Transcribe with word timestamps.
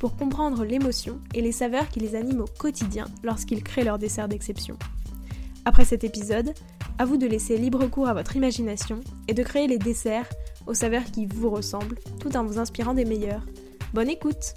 pour 0.00 0.16
comprendre 0.16 0.64
l'émotion 0.64 1.20
et 1.34 1.42
les 1.42 1.52
saveurs 1.52 1.88
qui 1.90 2.00
les 2.00 2.16
animent 2.16 2.40
au 2.40 2.58
quotidien 2.58 3.04
lorsqu'ils 3.22 3.62
créent 3.62 3.84
leur 3.84 3.98
dessert 3.98 4.28
d'exception. 4.28 4.78
Après 5.66 5.84
cet 5.84 6.04
épisode, 6.04 6.54
à 6.98 7.04
vous 7.04 7.18
de 7.18 7.26
laisser 7.26 7.58
libre 7.58 7.86
cours 7.86 8.08
à 8.08 8.14
votre 8.14 8.34
imagination 8.34 9.00
et 9.28 9.34
de 9.34 9.42
créer 9.42 9.68
les 9.68 9.78
desserts 9.78 10.28
aux 10.66 10.72
saveurs 10.72 11.04
qui 11.04 11.26
vous 11.26 11.50
ressemblent 11.50 11.98
tout 12.18 12.34
en 12.34 12.44
vous 12.44 12.58
inspirant 12.58 12.94
des 12.94 13.04
meilleurs. 13.04 13.44
Bonne 13.92 14.08
écoute 14.08 14.54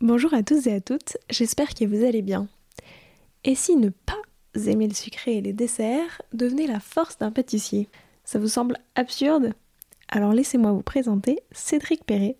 Bonjour 0.00 0.34
à 0.34 0.42
tous 0.42 0.66
et 0.66 0.74
à 0.74 0.80
toutes, 0.80 1.16
j'espère 1.30 1.74
que 1.74 1.84
vous 1.84 2.04
allez 2.04 2.22
bien. 2.22 2.48
Et 3.44 3.54
si 3.54 3.76
ne 3.76 3.90
pas 3.90 4.20
aimer 4.66 4.88
le 4.88 4.94
sucré 4.94 5.36
et 5.36 5.40
les 5.40 5.52
desserts 5.52 6.22
devenait 6.32 6.66
la 6.66 6.80
force 6.80 7.18
d'un 7.18 7.30
pâtissier? 7.30 7.88
Ça 8.24 8.40
vous 8.40 8.48
semble 8.48 8.78
absurde? 8.96 9.54
Alors 10.08 10.32
laissez-moi 10.32 10.72
vous 10.72 10.82
présenter 10.82 11.40
Cédric 11.52 12.04
Perret, 12.04 12.36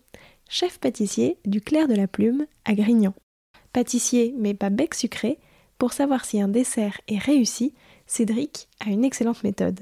chef 0.49 0.79
pâtissier 0.79 1.37
du 1.45 1.61
Clair 1.61 1.87
de 1.87 1.95
la 1.95 2.07
Plume 2.07 2.45
à 2.63 2.73
Grignan. 2.73 3.13
Pâtissier 3.73 4.33
mais 4.37 4.53
pas 4.53 4.69
bec 4.69 4.93
sucré, 4.93 5.39
pour 5.77 5.93
savoir 5.93 6.23
si 6.23 6.39
un 6.39 6.47
dessert 6.47 7.01
est 7.07 7.17
réussi, 7.17 7.73
Cédric 8.07 8.69
a 8.79 8.89
une 8.89 9.03
excellente 9.03 9.43
méthode. 9.43 9.81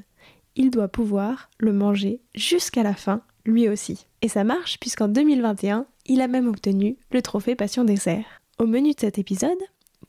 Il 0.56 0.72
doit 0.72 0.88
pouvoir 0.88 1.50
le 1.60 1.74
manger 1.74 2.22
jusqu'à 2.36 2.84
la 2.84 2.96
fin, 2.96 3.22
lui 3.46 3.70
aussi. 3.70 4.08
Et 4.22 4.28
ça 4.28 4.44
marche 4.44 4.80
puisqu'en 4.80 5.08
2021, 5.08 5.86
il 6.06 6.22
a 6.22 6.28
même 6.28 6.48
obtenu 6.48 6.98
le 7.12 7.22
trophée 7.22 7.56
Passion 7.56 7.84
Dessert. 7.84 8.42
Au 8.60 8.66
menu 8.66 8.94
de 8.94 9.00
cet 9.00 9.18
épisode, 9.20 9.58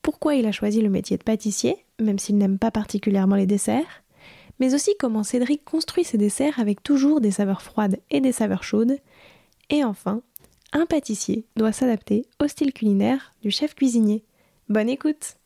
pourquoi 0.02 0.34
il 0.34 0.46
a 0.46 0.52
choisi 0.52 0.80
le 0.80 0.90
métier 0.90 1.16
de 1.16 1.22
pâtissier, 1.22 1.84
même 2.00 2.18
s'il 2.18 2.36
n'aime 2.36 2.58
pas 2.58 2.70
particulièrement 2.70 3.36
les 3.36 3.46
desserts, 3.46 4.03
mais 4.64 4.72
aussi 4.72 4.92
comment 4.98 5.24
Cédric 5.24 5.62
construit 5.62 6.04
ses 6.04 6.16
desserts 6.16 6.58
avec 6.58 6.82
toujours 6.82 7.20
des 7.20 7.30
saveurs 7.30 7.60
froides 7.60 7.98
et 8.10 8.22
des 8.22 8.32
saveurs 8.32 8.64
chaudes, 8.64 8.96
et 9.68 9.84
enfin, 9.84 10.22
un 10.72 10.86
pâtissier 10.86 11.44
doit 11.54 11.72
s'adapter 11.72 12.26
au 12.42 12.48
style 12.48 12.72
culinaire 12.72 13.34
du 13.42 13.50
chef 13.50 13.74
cuisinier. 13.74 14.24
Bonne 14.70 14.88
écoute 14.88 15.36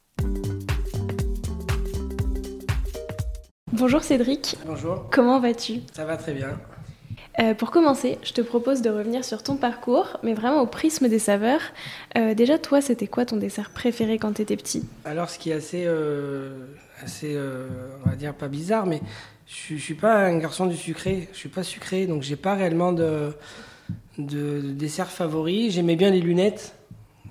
Bonjour 3.72 4.04
Cédric. 4.04 4.56
Bonjour. 4.64 5.10
Comment 5.10 5.40
vas-tu? 5.40 5.80
Ça 5.92 6.04
va 6.04 6.16
très 6.16 6.32
bien. 6.32 6.56
Euh, 7.40 7.54
pour 7.54 7.70
commencer, 7.70 8.18
je 8.24 8.32
te 8.32 8.40
propose 8.40 8.82
de 8.82 8.90
revenir 8.90 9.24
sur 9.24 9.44
ton 9.44 9.56
parcours, 9.56 10.18
mais 10.24 10.34
vraiment 10.34 10.60
au 10.60 10.66
prisme 10.66 11.08
des 11.08 11.20
saveurs. 11.20 11.60
Euh, 12.16 12.34
déjà, 12.34 12.58
toi, 12.58 12.80
c'était 12.80 13.06
quoi 13.06 13.26
ton 13.26 13.36
dessert 13.36 13.70
préféré 13.70 14.18
quand 14.18 14.32
tu 14.32 14.42
étais 14.42 14.56
petit? 14.56 14.84
Alors, 15.04 15.30
ce 15.30 15.38
qui 15.38 15.50
est 15.50 15.54
assez, 15.54 15.84
euh, 15.86 16.50
assez 17.02 17.38
on 18.04 18.10
va 18.10 18.16
dire 18.16 18.34
pas 18.34 18.48
bizarre, 18.48 18.86
mais 18.86 19.00
je, 19.46 19.74
ne 19.74 19.78
suis 19.78 19.94
pas 19.94 20.16
un 20.26 20.36
garçon 20.38 20.66
du 20.66 20.76
sucré. 20.76 21.28
Je 21.32 21.38
suis 21.38 21.48
pas 21.48 21.62
sucré, 21.62 22.06
donc 22.06 22.22
j'ai 22.22 22.36
pas 22.36 22.54
réellement 22.54 22.92
de, 22.92 23.32
de, 24.18 24.60
dessert 24.60 25.10
favori. 25.10 25.70
J'aimais 25.70 25.96
bien 25.96 26.10
les 26.10 26.20
lunettes. 26.20 26.74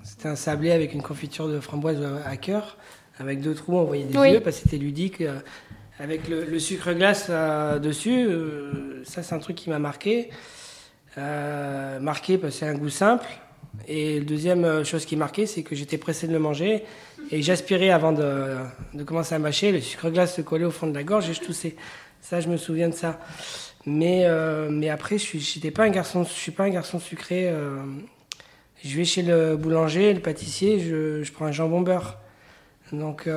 C'était 0.04 0.28
un 0.28 0.36
sablé 0.36 0.70
avec 0.70 0.94
une 0.94 1.02
confiture 1.02 1.48
de 1.48 1.60
framboise 1.60 1.98
à 2.24 2.36
cœur, 2.38 2.78
avec 3.18 3.42
deux 3.42 3.54
trous, 3.54 3.76
on 3.76 3.84
voyait 3.84 4.04
des 4.04 4.14
yeux 4.14 4.40
parce 4.40 4.56
que 4.56 4.62
c'était 4.62 4.78
ludique 4.78 5.22
avec 6.00 6.28
le, 6.28 6.58
sucre 6.58 6.92
glace 6.92 7.26
euh, 7.28 7.78
dessus, 7.78 8.26
euh, 8.26 9.02
ça 9.04 9.22
c'est 9.22 9.34
un 9.34 9.38
truc 9.38 9.56
qui 9.56 9.70
m'a 9.70 9.78
marqué. 9.78 10.30
Euh, 11.16 11.98
marqué 11.98 12.38
parce 12.38 12.54
que 12.54 12.60
c'est 12.60 12.68
un 12.68 12.74
goût 12.74 12.88
simple. 12.88 13.26
Et 13.86 14.20
la 14.20 14.24
deuxième 14.24 14.84
chose 14.84 15.04
qui 15.04 15.16
marqué, 15.16 15.46
c'est 15.46 15.62
que 15.62 15.74
j'étais 15.74 15.98
pressé 15.98 16.26
de 16.28 16.32
le 16.32 16.38
manger 16.38 16.84
et 17.30 17.42
j'aspirais 17.42 17.90
avant 17.90 18.12
de, 18.12 18.56
commencer 19.04 19.34
à 19.34 19.38
mâcher. 19.38 19.72
Le 19.72 19.80
sucre 19.80 20.10
glace 20.10 20.36
se 20.36 20.42
collait 20.42 20.64
au 20.64 20.70
fond 20.70 20.86
de 20.86 20.94
la 20.94 21.02
gorge 21.02 21.28
et 21.28 21.34
je 21.34 21.40
toussais. 21.40 21.76
Ça, 22.20 22.40
je 22.40 22.48
me 22.48 22.56
souviens 22.56 22.88
de 22.88 22.94
ça. 22.94 23.20
Mais, 23.86 24.26
mais 24.70 24.88
après, 24.88 25.18
je 25.18 25.22
suis, 25.22 25.38
pas 25.38 25.44
suis 26.24 26.50
pas 26.50 26.64
un 26.64 26.70
garçon 26.70 26.98
sucré. 26.98 27.52
je 28.82 28.96
vais 28.96 29.04
chez 29.04 29.22
le 29.22 29.56
boulanger, 29.56 30.14
le 30.14 30.20
pâtissier, 30.20 30.80
je, 30.80 31.22
je 31.22 31.32
prends 31.32 31.46
un 31.46 31.52
jambon 31.52 31.80
beurre. 31.80 32.18
Donc 32.92 33.28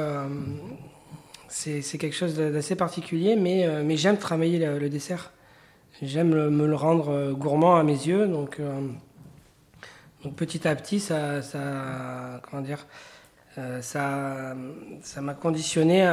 c'est 1.51 1.97
quelque 1.97 2.15
chose 2.15 2.35
d'assez 2.35 2.75
particulier, 2.75 3.35
mais, 3.35 3.65
euh, 3.65 3.83
mais 3.85 3.97
j'aime 3.97 4.17
travailler 4.17 4.57
le, 4.57 4.89
dessert. 4.89 5.31
J'aime 6.01 6.29
me 6.29 6.65
le 6.65 6.75
rendre 6.75 7.09
euh, 7.09 7.33
gourmand 7.33 7.75
à 7.75 7.83
mes 7.83 7.91
yeux, 8.07 8.25
donc, 8.27 8.59
euh, 8.59 8.79
donc 10.23 10.35
petit 10.35 10.67
à 10.67 10.75
petit, 10.75 10.99
ça, 10.99 11.41
ça 11.41 12.39
m'a 15.21 15.33
conditionné, 15.33 16.03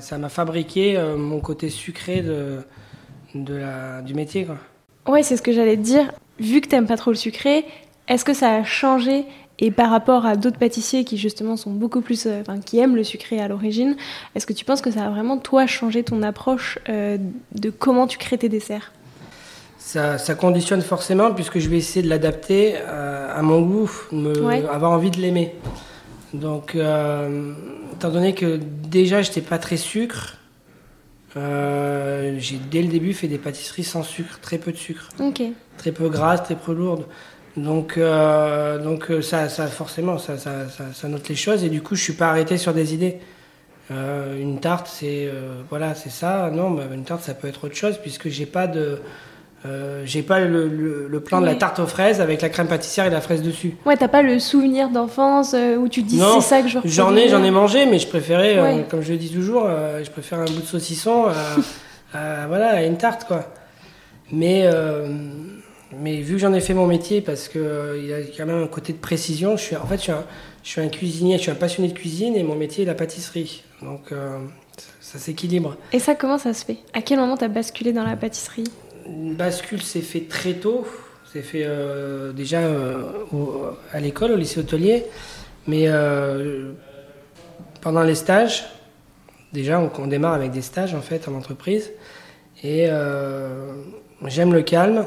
ça 0.00 0.18
m'a 0.18 0.28
fabriqué 0.28 1.00
mon 1.16 1.40
côté 1.40 1.70
sucré 1.70 2.24
du 3.34 4.14
métier. 4.14 4.48
Ouais, 5.06 5.22
c'est 5.22 5.36
ce 5.36 5.42
que 5.42 5.52
j'allais 5.52 5.76
te 5.76 5.82
dire. 5.82 6.10
Vu 6.40 6.60
que 6.60 6.68
tu 6.68 6.74
n'aimes 6.74 6.88
pas 6.88 6.96
trop 6.96 7.12
le 7.12 7.16
sucré, 7.16 7.64
est-ce 8.08 8.24
que 8.24 8.34
ça 8.34 8.56
a 8.56 8.64
changé 8.64 9.26
et 9.58 9.70
par 9.70 9.90
rapport 9.90 10.26
à 10.26 10.36
d'autres 10.36 10.58
pâtissiers 10.58 11.04
qui 11.04 11.16
justement 11.16 11.56
sont 11.56 11.70
beaucoup 11.70 12.00
plus, 12.00 12.26
euh, 12.26 12.40
enfin, 12.40 12.58
qui 12.58 12.78
aiment 12.78 12.96
le 12.96 13.04
sucré 13.04 13.40
à 13.40 13.48
l'origine, 13.48 13.96
est-ce 14.34 14.46
que 14.46 14.52
tu 14.52 14.64
penses 14.64 14.80
que 14.80 14.90
ça 14.90 15.04
a 15.04 15.10
vraiment 15.10 15.38
toi 15.38 15.66
changé 15.66 16.02
ton 16.02 16.22
approche 16.22 16.78
euh, 16.88 17.18
de 17.54 17.70
comment 17.70 18.06
tu 18.06 18.18
crées 18.18 18.38
tes 18.38 18.48
desserts? 18.48 18.92
Ça, 19.78 20.16
ça, 20.16 20.34
conditionne 20.34 20.80
forcément 20.80 21.32
puisque 21.34 21.58
je 21.58 21.68
vais 21.68 21.76
essayer 21.76 22.02
de 22.02 22.08
l'adapter 22.08 22.74
euh, 22.76 23.36
à 23.36 23.42
mon 23.42 23.60
goût, 23.62 23.90
me, 24.12 24.68
avoir 24.70 24.92
envie 24.92 25.10
de 25.10 25.18
l'aimer. 25.18 25.54
Donc, 26.32 26.74
étant 26.74 28.08
donné 28.08 28.34
que 28.34 28.58
déjà 28.88 29.20
je 29.20 29.28
n'étais 29.28 29.42
pas 29.42 29.58
très 29.58 29.76
sucre, 29.76 30.38
j'ai 31.36 32.58
dès 32.70 32.80
le 32.80 32.88
début 32.88 33.12
fait 33.12 33.28
des 33.28 33.36
pâtisseries 33.36 33.84
sans 33.84 34.02
sucre, 34.02 34.38
très 34.40 34.56
peu 34.56 34.72
de 34.72 34.78
sucre, 34.78 35.08
très 35.76 35.92
peu 35.92 36.08
grasses, 36.08 36.42
très 36.42 36.56
peu 36.56 36.72
lourdes. 36.72 37.04
Donc, 37.56 37.98
euh, 37.98 38.78
donc 38.78 39.10
euh, 39.10 39.20
ça, 39.20 39.48
ça 39.48 39.66
forcément, 39.66 40.18
ça, 40.18 40.38
ça, 40.38 40.52
ça, 40.94 41.08
note 41.08 41.28
les 41.28 41.34
choses. 41.34 41.64
Et 41.64 41.68
du 41.68 41.82
coup, 41.82 41.94
je 41.94 42.02
suis 42.02 42.14
pas 42.14 42.28
arrêté 42.28 42.56
sur 42.56 42.72
des 42.72 42.94
idées. 42.94 43.18
Euh, 43.90 44.40
une 44.40 44.58
tarte, 44.58 44.88
c'est 44.90 45.30
voilà, 45.68 45.94
c'est 45.94 46.10
ça. 46.10 46.50
Non, 46.52 46.70
mais 46.70 46.82
une 46.94 47.04
tarte, 47.04 47.22
ça 47.22 47.34
peut 47.34 47.48
être 47.48 47.64
autre 47.64 47.74
chose 47.74 47.98
puisque 47.98 48.28
j'ai 48.28 48.46
pas 48.46 48.66
de, 48.66 49.00
j'ai 50.04 50.22
pas 50.22 50.40
le, 50.40 50.66
le, 51.08 51.20
plan 51.20 51.42
de 51.42 51.46
la 51.46 51.54
tarte 51.56 51.78
aux 51.78 51.86
fraises 51.86 52.20
avec 52.22 52.40
la 52.40 52.48
crème 52.48 52.68
pâtissière 52.68 53.04
et 53.04 53.10
la 53.10 53.20
fraise 53.20 53.42
dessus. 53.42 53.76
Ouais, 53.84 53.96
t'as 53.98 54.08
pas 54.08 54.22
le 54.22 54.38
souvenir 54.38 54.88
d'enfance 54.88 55.54
où 55.78 55.88
tu 55.88 56.02
dis 56.02 56.18
c'est 56.18 56.40
ça 56.40 56.62
que 56.62 56.68
je. 56.68 56.78
J'en 56.84 57.14
ai, 57.16 57.28
j'en 57.28 57.44
ai 57.44 57.50
mangé, 57.50 57.84
mais 57.84 57.98
je 57.98 58.08
préférais, 58.08 58.86
comme 58.88 59.02
je 59.02 59.12
le 59.12 59.18
dis 59.18 59.30
toujours, 59.30 59.68
je 60.02 60.10
préfère 60.10 60.38
un 60.38 60.46
bout 60.46 60.62
de 60.62 60.66
saucisson 60.66 61.26
à, 62.14 62.46
voilà, 62.46 62.70
à 62.70 62.82
une 62.82 62.96
tarte 62.96 63.24
quoi. 63.24 63.44
Mais 64.30 64.66
mais 66.00 66.20
vu 66.20 66.34
que 66.34 66.40
j'en 66.40 66.54
ai 66.54 66.60
fait 66.60 66.74
mon 66.74 66.86
métier, 66.86 67.20
parce 67.20 67.48
qu'il 67.48 67.60
euh, 67.60 68.02
y 68.02 68.14
a 68.14 68.20
quand 68.36 68.46
même 68.46 68.62
un 68.62 68.66
côté 68.66 68.92
de 68.92 68.98
précision, 68.98 69.56
je 69.56 69.62
suis, 69.62 69.76
en 69.76 69.86
fait, 69.86 69.96
je 69.96 70.02
suis, 70.02 70.12
un, 70.12 70.24
je 70.62 70.68
suis 70.68 70.80
un 70.80 70.88
cuisinier, 70.88 71.36
je 71.36 71.42
suis 71.42 71.50
un 71.50 71.56
passionné 71.56 71.88
de 71.88 71.92
cuisine 71.92 72.34
et 72.34 72.42
mon 72.42 72.54
métier 72.54 72.84
est 72.84 72.86
la 72.86 72.94
pâtisserie. 72.94 73.62
Donc 73.82 74.12
euh, 74.12 74.38
ça 75.00 75.18
s'équilibre. 75.18 75.76
Et 75.92 75.98
ça, 75.98 76.14
comment 76.14 76.38
ça 76.38 76.54
se 76.54 76.64
fait? 76.64 76.78
À 76.94 77.02
quel 77.02 77.18
moment 77.18 77.36
tu 77.36 77.44
as 77.44 77.48
basculé 77.48 77.92
dans 77.92 78.04
la 78.04 78.16
pâtisserie? 78.16 78.64
Une 79.06 79.34
bascule 79.34 79.82
s'est 79.82 80.00
fait 80.00 80.26
très 80.28 80.54
tôt. 80.54 80.86
C'est 81.30 81.42
fait 81.42 81.64
euh, 81.64 82.32
déjà 82.32 82.60
à 83.92 84.00
l'école, 84.00 84.32
au 84.32 84.36
lycée 84.36 84.60
hôtelier. 84.60 85.04
Mais 85.66 85.88
pendant 87.80 88.02
les 88.02 88.14
stages, 88.14 88.64
déjà 89.52 89.80
on, 89.80 89.90
on, 89.98 90.06
démarre 90.06 90.34
avec 90.34 90.50
des 90.50 90.62
stages 90.62 90.94
en 90.94 91.00
fait 91.00 91.28
en 91.28 91.34
entreprise. 91.34 91.90
Et 92.62 92.88
j'aime 94.26 94.52
le 94.52 94.62
calme. 94.62 95.06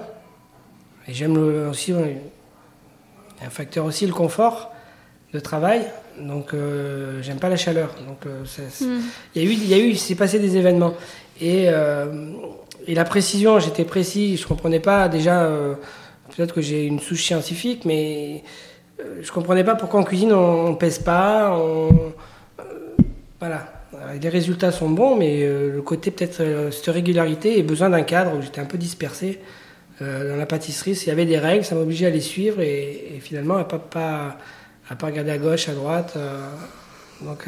Et 1.08 1.14
j'aime 1.14 1.38
aussi, 1.70 1.94
un 1.94 3.50
facteur 3.50 3.86
aussi 3.86 4.06
le 4.08 4.14
confort 4.14 4.72
de 5.34 5.40
travail. 5.40 5.82
Donc 6.20 6.54
euh, 6.54 7.22
j'aime 7.22 7.40
pas 7.40 7.50
la 7.50 7.58
chaleur. 7.58 7.96
Donc 8.08 8.26
euh, 8.26 8.44
hmm. 8.82 9.02
il 9.36 9.44
y 9.44 9.46
a 9.46 9.50
eu, 9.50 9.54
il 9.54 9.68
y 9.68 9.74
a 9.74 9.78
eu, 9.78 9.96
s'est 9.96 10.16
passé 10.16 10.40
des 10.40 10.58
événements 10.58 10.94
et, 11.42 11.66
euh, 11.68 12.32
et 12.88 12.96
la 12.96 13.04
précision, 13.04 13.60
j'étais 13.60 13.84
précis, 13.84 14.38
je 14.38 14.48
comprenais 14.48 14.80
pas 14.80 15.08
déjà. 15.10 15.50
Peut-être 16.36 16.56
que 16.56 16.62
j'ai 16.62 16.86
une 16.86 17.00
souche 17.00 17.24
scientifique, 17.24 17.86
mais 17.86 18.44
je 19.22 19.32
comprenais 19.32 19.64
pas 19.64 19.76
pourquoi 19.76 20.00
en 20.00 20.04
cuisine 20.04 20.34
on, 20.34 20.68
on 20.68 20.76
pèse 20.76 21.00
pas. 21.00 21.58
voilà. 23.40 23.72
Les 24.22 24.30
résultats 24.30 24.72
sont 24.72 24.90
bons, 24.90 25.16
mais 25.16 25.46
le 25.48 25.82
côté 25.82 26.12
peut-être 26.12 26.72
cette 26.72 26.94
régularité 26.94 27.58
et 27.58 27.64
besoin 27.64 27.90
d'un 27.90 28.04
cadre 28.04 28.38
où 28.38 28.42
j'étais 28.42 28.62
un 28.62 28.66
peu 28.66 28.78
dispersé. 28.78 29.40
Euh, 30.02 30.30
dans 30.30 30.36
la 30.36 30.46
pâtisserie, 30.46 30.92
il 30.92 31.08
y 31.08 31.12
avait 31.12 31.26
des 31.26 31.38
règles, 31.38 31.64
ça 31.64 31.76
m'obligeait 31.76 32.08
à 32.08 32.10
les 32.10 32.22
suivre 32.22 32.60
et, 32.62 33.20
finalement 33.22 33.56
à 33.56 33.64
pas, 33.64 33.80
pas, 33.80 34.38
à 34.90 34.96
pas 34.96 35.08
regarder 35.08 35.32
à 35.32 35.38
gauche, 35.38 35.70
à 35.70 35.74
droite. 35.74 36.14
Euh, 36.18 36.38
donc 37.22 37.48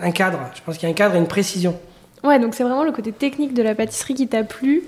un 0.00 0.10
cadre, 0.12 0.40
je 0.54 0.62
pense 0.62 0.78
qu'il 0.78 0.88
y 0.88 0.90
a 0.90 0.92
un 0.92 0.96
cadre 0.96 1.14
et 1.14 1.18
une 1.18 1.26
précision. 1.26 1.78
Ouais, 2.24 2.38
donc 2.38 2.54
c'est 2.54 2.64
vraiment 2.64 2.84
le 2.84 2.92
côté 2.92 3.12
technique 3.12 3.52
de 3.52 3.62
la 3.62 3.74
pâtisserie 3.74 4.14
qui 4.14 4.28
t'a 4.28 4.44
plu 4.44 4.82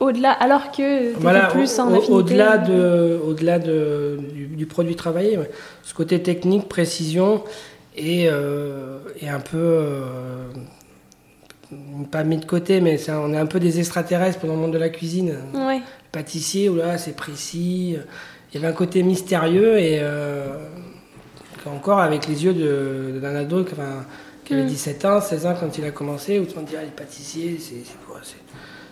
au-delà, 0.00 0.32
alors 0.32 0.72
que 0.72 1.14
voilà, 1.14 1.46
plus 1.46 1.78
en 1.78 1.94
au, 1.94 2.02
Au-delà 2.10 2.58
de, 2.58 3.18
au-delà 3.24 3.58
de, 3.58 4.18
du, 4.34 4.66
produit 4.66 4.96
travaillé, 4.96 5.38
ce 5.84 5.94
côté 5.94 6.20
technique, 6.20 6.68
précision 6.68 7.44
et, 7.96 8.26
euh, 8.28 8.98
et 9.22 9.28
un 9.28 9.40
peu 9.40 9.80
pas 12.10 12.24
mis 12.24 12.36
de 12.36 12.44
côté, 12.44 12.80
mais 12.80 12.98
ça, 12.98 13.20
on 13.20 13.32
est 13.32 13.38
un 13.38 13.46
peu 13.46 13.60
des 13.60 13.78
extraterrestres 13.78 14.46
dans 14.46 14.54
le 14.54 14.58
monde 14.58 14.72
de 14.72 14.78
la 14.78 14.88
cuisine. 14.88 15.34
Ouais. 15.54 15.80
Pâtissier, 16.16 16.70
où 16.70 16.76
là, 16.76 16.96
c'est 16.96 17.14
précis. 17.14 17.98
Il 18.50 18.54
y 18.54 18.64
avait 18.64 18.72
un 18.72 18.76
côté 18.76 19.02
mystérieux 19.02 19.78
et 19.78 19.98
euh, 20.00 20.46
encore 21.66 21.98
avec 21.98 22.26
les 22.26 22.42
yeux 22.42 22.54
d'un 23.20 23.34
ado 23.34 23.64
qui 23.64 24.54
avait 24.54 24.64
17 24.64 25.04
mm. 25.04 25.06
ans, 25.08 25.20
16 25.20 25.46
ans 25.46 25.54
quand 25.60 25.76
il 25.76 25.84
a 25.84 25.90
commencé, 25.90 26.38
où 26.38 26.46
on 26.56 26.62
dit, 26.62 26.72
ah, 26.78 26.82
les 26.82 26.88
pâtissiers, 26.88 27.58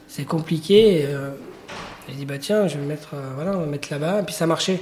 c'est 0.07 0.25
compliqué. 0.27 0.99
Et, 0.99 1.07
euh, 1.07 1.31
j'ai 2.07 2.17
dit, 2.17 2.27
bah 2.27 2.37
tiens, 2.37 2.69
je 2.69 2.77
vais 2.77 2.83
me 2.83 2.89
mettre, 2.89 3.15
euh, 3.15 3.33
voilà, 3.37 3.57
on 3.57 3.61
va 3.61 3.67
mettre 3.67 3.89
là-bas. 3.91 4.21
Et 4.21 4.25
puis 4.25 4.35
ça 4.35 4.47
marchait. 4.47 4.81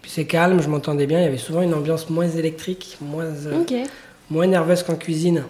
Puis 0.00 0.10
c'est 0.10 0.24
calme, 0.24 0.62
je 0.62 0.68
m'entendais 0.70 1.06
bien. 1.06 1.18
Il 1.18 1.24
y 1.24 1.28
avait 1.28 1.36
souvent 1.36 1.60
une 1.60 1.74
ambiance 1.74 2.08
moins 2.08 2.28
électrique, 2.28 2.96
moins, 3.02 3.26
moins 4.30 4.46
nerveuse 4.46 4.82
qu'en 4.82 4.96
cuisine. 4.96 5.44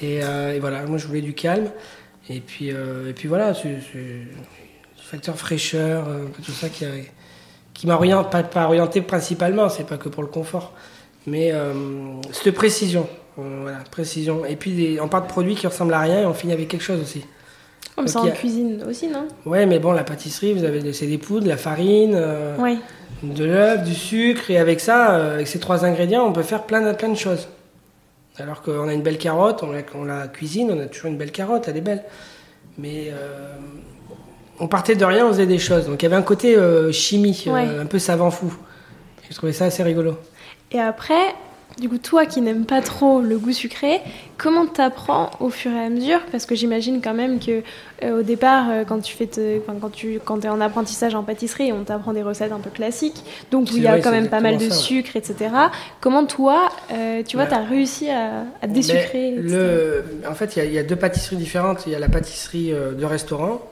Et, 0.00 0.20
voilà, 0.60 0.86
moi 0.86 0.98
je 0.98 1.06
voulais 1.08 1.20
du 1.20 1.34
calme. 1.34 1.68
Et 2.28 2.38
puis, 2.38 2.68
et 2.68 3.12
puis 3.12 3.26
voilà, 3.26 3.54
c'est 3.54 3.80
facteur 5.10 5.36
fraîcheur, 5.36 6.04
euh, 6.08 6.26
tout 6.44 6.52
ça 6.52 6.68
qui, 6.68 6.84
qui 7.74 7.86
m'a 7.86 7.94
orienté, 7.94 8.30
pas, 8.30 8.42
pas, 8.42 8.64
orienté 8.66 9.02
principalement, 9.02 9.68
c'est 9.68 9.86
pas 9.86 9.96
que 9.96 10.08
pour 10.08 10.22
le 10.22 10.28
confort, 10.28 10.72
mais 11.26 11.52
cette 12.32 12.54
précision. 12.54 13.08
voilà, 13.36 13.78
précision. 13.90 14.44
Et 14.44 14.56
puis 14.56 14.98
on 15.02 15.08
part 15.08 15.22
de 15.22 15.28
produits 15.28 15.54
qui 15.54 15.66
ressemblent 15.66 15.94
à 15.94 16.00
rien 16.00 16.22
et 16.22 16.26
on 16.26 16.34
finit 16.34 16.52
avec 16.52 16.68
quelque 16.68 16.84
chose 16.84 17.00
aussi. 17.00 17.24
Comme 17.96 18.06
ça 18.06 18.20
en 18.20 18.30
cuisine 18.30 18.82
aussi, 18.88 19.08
non? 19.08 19.26
Ouais, 19.44 19.66
mais 19.66 19.78
bon, 19.78 19.92
la 19.92 20.04
pâtisserie, 20.04 20.54
vous 20.54 20.64
avez 20.64 20.92
c'est 20.92 21.06
des 21.06 21.18
poudres, 21.18 21.48
la 21.48 21.56
farine, 21.56 22.12
de 23.22 23.44
l'œuf, 23.44 23.82
du 23.82 23.94
sucre, 23.94 24.50
et 24.50 24.58
avec 24.58 24.80
ça, 24.80 25.34
avec 25.34 25.46
ces 25.46 25.58
trois 25.58 25.84
ingrédients, 25.84 26.24
on 26.24 26.32
peut 26.32 26.42
faire 26.42 26.62
plein 26.62 26.80
de, 26.80 26.96
plein 26.96 27.08
de 27.08 27.16
choses. 27.16 27.48
Alors 28.38 28.62
qu'on 28.62 28.88
a 28.88 28.94
une 28.94 29.02
belle 29.02 29.18
carotte, 29.18 29.62
on 29.62 30.04
la, 30.04 30.28
cuisine, 30.28 30.70
on 30.70 30.80
a 30.80 30.86
toujours 30.86 31.10
une 31.10 31.18
belle 31.18 31.32
carotte, 31.32 31.68
elle 31.68 31.76
est 31.76 31.82
belle. 31.82 32.04
Mais 32.78 33.08
euh, 33.10 33.54
on 34.60 34.68
partait 34.68 34.94
de 34.94 35.04
rien, 35.04 35.26
on 35.26 35.30
faisait 35.30 35.46
des 35.46 35.58
choses. 35.58 35.86
Donc 35.86 36.02
il 36.02 36.04
y 36.04 36.06
avait 36.06 36.16
un 36.16 36.22
côté 36.22 36.54
euh, 36.54 36.92
chimie, 36.92 37.44
euh, 37.46 37.82
un 37.82 37.86
peu 37.86 37.98
savant 37.98 38.30
fou. 38.30 38.54
J'ai 39.28 39.34
trouvé 39.34 39.52
ça 39.52 39.64
assez 39.64 39.82
rigolo. 39.82 40.16
Et 40.70 40.78
après, 40.78 41.34
du 41.78 41.88
coup, 41.88 41.98
toi 41.98 42.26
qui 42.26 42.42
n'aimes 42.42 42.66
pas 42.66 42.82
trop 42.82 43.22
le 43.22 43.38
goût 43.38 43.52
sucré, 43.52 44.00
comment 44.36 44.66
t'apprends 44.66 45.30
au 45.40 45.48
fur 45.48 45.70
et 45.70 45.80
à 45.80 45.88
mesure? 45.88 46.20
Parce 46.30 46.44
que 46.44 46.54
j'imagine 46.54 47.00
quand 47.00 47.14
même 47.14 47.38
que 47.38 47.62
euh, 48.02 48.20
au 48.20 48.22
départ, 48.22 48.66
quand 48.86 49.00
tu 49.00 49.16
fais, 49.16 49.28
quand 49.66 49.90
tu, 49.90 50.20
quand 50.22 50.44
es 50.44 50.48
en 50.48 50.60
apprentissage 50.60 51.14
en 51.14 51.22
pâtisserie, 51.22 51.72
on 51.72 51.84
t'apprend 51.84 52.12
des 52.12 52.22
recettes 52.22 52.52
un 52.52 52.58
peu 52.58 52.70
classiques, 52.70 53.24
donc 53.50 53.68
où 53.72 53.76
il 53.76 53.82
y 53.82 53.88
a 53.88 53.98
quand 54.00 54.10
même 54.10 54.28
pas 54.28 54.40
mal 54.40 54.58
de 54.58 54.68
sucre, 54.68 55.16
etc. 55.16 55.50
Comment 56.00 56.26
toi, 56.26 56.68
tu 57.26 57.36
vois, 57.36 57.46
bah, 57.46 57.50
tu 57.50 57.54
as 57.54 57.64
réussi 57.64 58.10
à, 58.10 58.44
à 58.60 58.66
désucrer 58.66 59.36
le, 59.36 60.04
En 60.28 60.34
fait, 60.34 60.56
il 60.56 60.72
y, 60.72 60.78
a 60.78 60.82
deux 60.82 60.96
pâtisseries 60.96 61.36
différentes. 61.36 61.84
Il 61.86 61.92
y 61.92 61.96
a 61.96 61.98
la 61.98 62.10
pâtisserie 62.10 62.72
de 62.72 63.04
restaurant. 63.06 63.62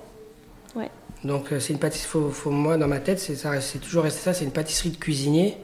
Donc 1.25 1.47
c'est 1.59 1.73
une 1.73 1.79
pâtisserie. 1.79 2.09
Faut, 2.09 2.31
faut, 2.31 2.51
moi, 2.51 2.77
dans 2.77 2.89
ma 2.89 3.01
tête, 3.01 3.19
c'est 3.19 3.79
toujours 3.81 4.05
resté 4.05 4.21
ça. 4.21 4.35
C'est 4.35 4.45
une 4.45 4.53
pâtisserie 4.53 4.91
de 4.91 4.97
cuisinier. 4.97 5.57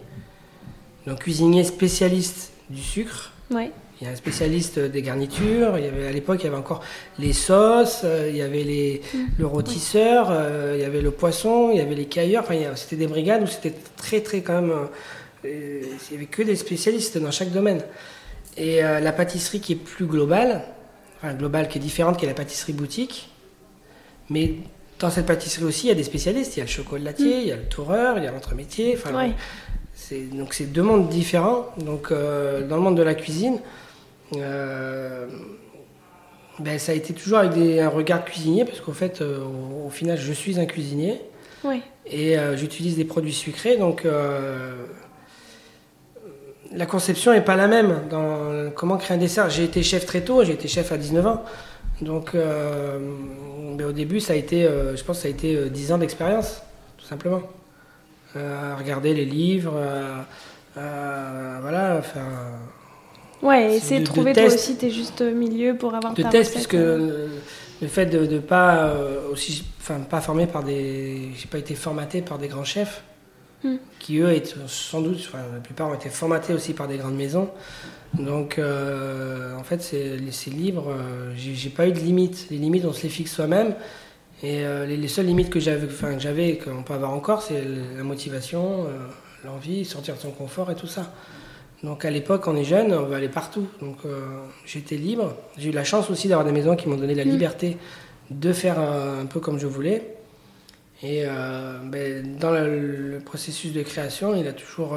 Donc 1.06 1.20
cuisinier 1.20 1.64
spécialiste 1.64 2.52
du 2.70 2.82
sucre. 2.82 3.32
Ouais. 3.50 3.70
Il 4.00 4.06
y 4.06 4.10
a 4.10 4.12
un 4.12 4.16
spécialiste 4.16 4.78
des 4.78 5.02
garnitures. 5.02 5.78
Il 5.78 5.84
y 5.84 5.88
avait, 5.88 6.08
à 6.08 6.12
l'époque, 6.12 6.40
il 6.40 6.44
y 6.44 6.48
avait 6.48 6.56
encore 6.56 6.82
les 7.18 7.32
sauces, 7.32 8.02
euh, 8.04 8.28
il 8.28 8.36
y 8.36 8.42
avait 8.42 8.64
les, 8.64 9.02
mm. 9.12 9.18
le 9.38 9.46
rôtisseur, 9.46 10.28
euh, 10.30 10.74
il 10.76 10.82
y 10.82 10.84
avait 10.84 11.00
le 11.00 11.12
poisson, 11.12 11.70
il 11.70 11.78
y 11.78 11.80
avait 11.80 11.94
les 11.94 12.06
cailleurs. 12.06 12.42
Enfin, 12.44 12.56
c'était 12.74 12.96
des 12.96 13.06
brigades 13.06 13.42
où 13.42 13.46
c'était 13.46 13.74
très, 13.96 14.20
très 14.20 14.40
quand 14.40 14.60
même. 14.60 14.70
Euh, 15.44 15.82
il 15.82 16.10
n'y 16.10 16.16
avait 16.16 16.26
que 16.26 16.42
des 16.42 16.56
spécialistes 16.56 17.18
dans 17.18 17.30
chaque 17.30 17.52
domaine. 17.52 17.82
Et 18.56 18.82
la 18.82 19.10
pâtisserie 19.10 19.58
qui 19.58 19.72
est 19.72 19.76
plus 19.76 20.06
globale, 20.06 20.62
enfin 21.16 21.34
globale 21.34 21.66
qui 21.66 21.78
est 21.78 21.80
différente, 21.80 22.16
qui 22.16 22.24
est 22.24 22.28
la 22.28 22.34
pâtisserie 22.34 22.72
boutique. 22.72 23.28
Mais 24.30 24.54
dans 25.04 25.10
cette 25.10 25.26
pâtisserie 25.26 25.64
aussi, 25.64 25.86
il 25.86 25.88
y 25.90 25.92
a 25.92 25.94
des 25.94 26.02
spécialistes. 26.02 26.56
Il 26.56 26.60
y 26.60 26.62
a 26.62 26.64
le 26.64 26.70
chocolatier, 26.70 27.36
mm. 27.36 27.40
il 27.40 27.46
y 27.46 27.52
a 27.52 27.56
le 27.56 27.66
toureur, 27.66 28.16
il 28.16 28.24
y 28.24 28.26
a 28.26 28.32
l'entremétier. 28.32 28.96
Enfin, 28.96 29.32
donc 30.32 30.54
c'est 30.54 30.72
deux 30.72 30.82
mondes 30.82 31.10
différents. 31.10 31.66
Donc 31.76 32.10
euh, 32.10 32.66
dans 32.66 32.76
le 32.76 32.82
monde 32.82 32.96
de 32.96 33.02
la 33.02 33.14
cuisine, 33.14 33.58
euh, 34.36 35.26
ben, 36.58 36.78
ça 36.78 36.92
a 36.92 36.94
été 36.94 37.12
toujours 37.12 37.38
avec 37.38 37.52
un 37.78 37.88
regard 37.88 38.24
cuisinier 38.24 38.64
parce 38.64 38.80
qu'au 38.80 38.92
fait, 38.92 39.20
euh, 39.20 39.40
au, 39.86 39.90
final, 39.90 40.16
je 40.18 40.32
suis 40.32 40.58
un 40.58 40.64
cuisinier 40.64 41.20
et 42.06 42.36
j'utilise 42.56 42.96
des 42.96 43.04
produits 43.04 43.32
sucrés. 43.32 43.76
Donc 43.76 44.06
la 46.72 46.86
conception 46.86 47.32
n'est 47.32 47.44
pas 47.44 47.56
la 47.56 47.68
même 47.68 48.02
dans 48.10 48.70
comment 48.74 48.96
créer 48.96 49.16
un 49.16 49.20
dessert. 49.20 49.50
J'ai 49.50 49.64
été 49.64 49.82
chef 49.82 50.06
très 50.06 50.22
tôt, 50.22 50.44
j'ai 50.44 50.52
été 50.52 50.68
chef 50.68 50.92
à 50.92 50.96
19 50.96 51.26
ans. 51.26 51.44
Donc 52.00 52.34
ben, 52.34 53.86
au 53.86 53.92
début, 53.92 54.20
ça 54.20 54.32
a 54.32 54.36
été, 54.36 54.62
je 54.62 55.02
pense, 55.04 55.20
ça 55.20 55.28
a 55.28 55.30
été 55.30 55.70
10 55.70 55.92
ans 55.92 55.98
d'expérience, 55.98 56.62
tout 56.98 57.06
simplement. 57.06 57.42
Euh, 58.36 58.72
à 58.72 58.76
regarder 58.76 59.14
les 59.14 59.24
livres, 59.24 59.80
voilà, 60.74 61.96
enfin. 61.98 62.26
Ouais, 63.44 63.74
essayer 63.74 64.00
de, 64.00 64.06
trouver 64.06 64.32
toi 64.32 64.44
aussi 64.44 64.76
tes 64.76 64.90
justes 64.90 65.20
milieux 65.20 65.76
pour 65.76 65.94
avoir 65.94 66.14
de 66.14 66.22
ta 66.22 66.30
tests, 66.30 66.52
puisque 66.54 66.74
euh. 66.74 67.28
le 67.82 67.88
fait 67.88 68.06
de 68.06 68.20
ne 68.20 68.38
pas 68.38 68.86
euh, 68.86 69.30
aussi, 69.30 69.64
enfin 69.78 70.00
pas 70.00 70.22
formé 70.22 70.46
par 70.46 70.64
des, 70.64 71.28
j'ai 71.36 71.46
pas 71.46 71.58
été 71.58 71.74
formaté 71.74 72.22
par 72.22 72.38
des 72.38 72.48
grands 72.48 72.64
chefs, 72.64 73.02
hmm. 73.62 73.76
qui 73.98 74.18
eux 74.18 74.32
étaient 74.32 74.54
sans 74.66 75.02
doute, 75.02 75.18
enfin 75.28 75.40
la 75.52 75.60
plupart 75.60 75.90
ont 75.90 75.94
été 75.94 76.08
formatés 76.08 76.54
aussi 76.54 76.72
par 76.72 76.88
des 76.88 76.96
grandes 76.96 77.16
maisons. 77.16 77.50
Donc 78.18 78.60
en 78.60 79.64
fait, 79.64 79.82
c'est, 79.82 80.18
ces 80.30 80.50
livres, 80.50 80.94
j'ai, 81.36 81.70
pas 81.70 81.88
eu 81.88 81.92
de 81.92 81.98
limites. 81.98 82.46
Les 82.50 82.58
limites, 82.58 82.84
on 82.84 82.92
se 82.92 83.02
les 83.02 83.08
fixe 83.08 83.32
soi-même. 83.32 83.74
Et 84.44 84.64
euh, 84.66 84.84
les, 84.84 85.08
seules 85.08 85.24
limites 85.24 85.48
que 85.48 85.58
j'avais, 85.58 85.86
enfin, 85.86 86.18
j'avais, 86.18 86.58
qu'on 86.58 86.82
peut 86.82 86.92
avoir 86.92 87.12
encore, 87.12 87.40
c'est 87.40 87.62
la 87.96 88.02
motivation, 88.02 88.84
euh, 88.84 89.06
l'envie, 89.44 89.86
sortir 89.86 90.16
de 90.16 90.20
son 90.20 90.32
confort 90.32 90.70
et 90.70 90.74
tout 90.74 90.86
ça. 90.86 91.12
Donc 91.82 92.04
à 92.04 92.10
l'époque, 92.10 92.46
on 92.46 92.54
est 92.54 92.64
jeune, 92.64 92.92
on 92.92 93.04
veut 93.04 93.14
aller 93.14 93.30
partout. 93.30 93.66
Donc 93.80 93.96
euh, 94.04 94.20
j'étais 94.66 94.96
libre. 94.96 95.34
J'ai 95.56 95.70
eu 95.70 95.72
la 95.72 95.84
chance 95.84 96.10
aussi 96.10 96.28
d'avoir 96.28 96.44
des 96.44 96.52
maisons 96.52 96.76
qui 96.76 96.90
m'ont 96.90 96.96
donné 96.96 97.14
la 97.14 97.24
mm. 97.24 97.30
liberté 97.30 97.76
de 98.30 98.52
faire 98.52 98.78
un, 98.78 99.24
peu 99.24 99.40
comme 99.40 99.58
je 99.58 99.66
voulais. 99.66 100.14
Et 101.02 101.24
ben, 101.84 102.38
dans 102.38 102.50
le, 102.50 103.20
processus 103.22 103.74
de 103.74 103.82
création, 103.82 104.34
il 104.34 104.48
a 104.48 104.54
toujours 104.54 104.96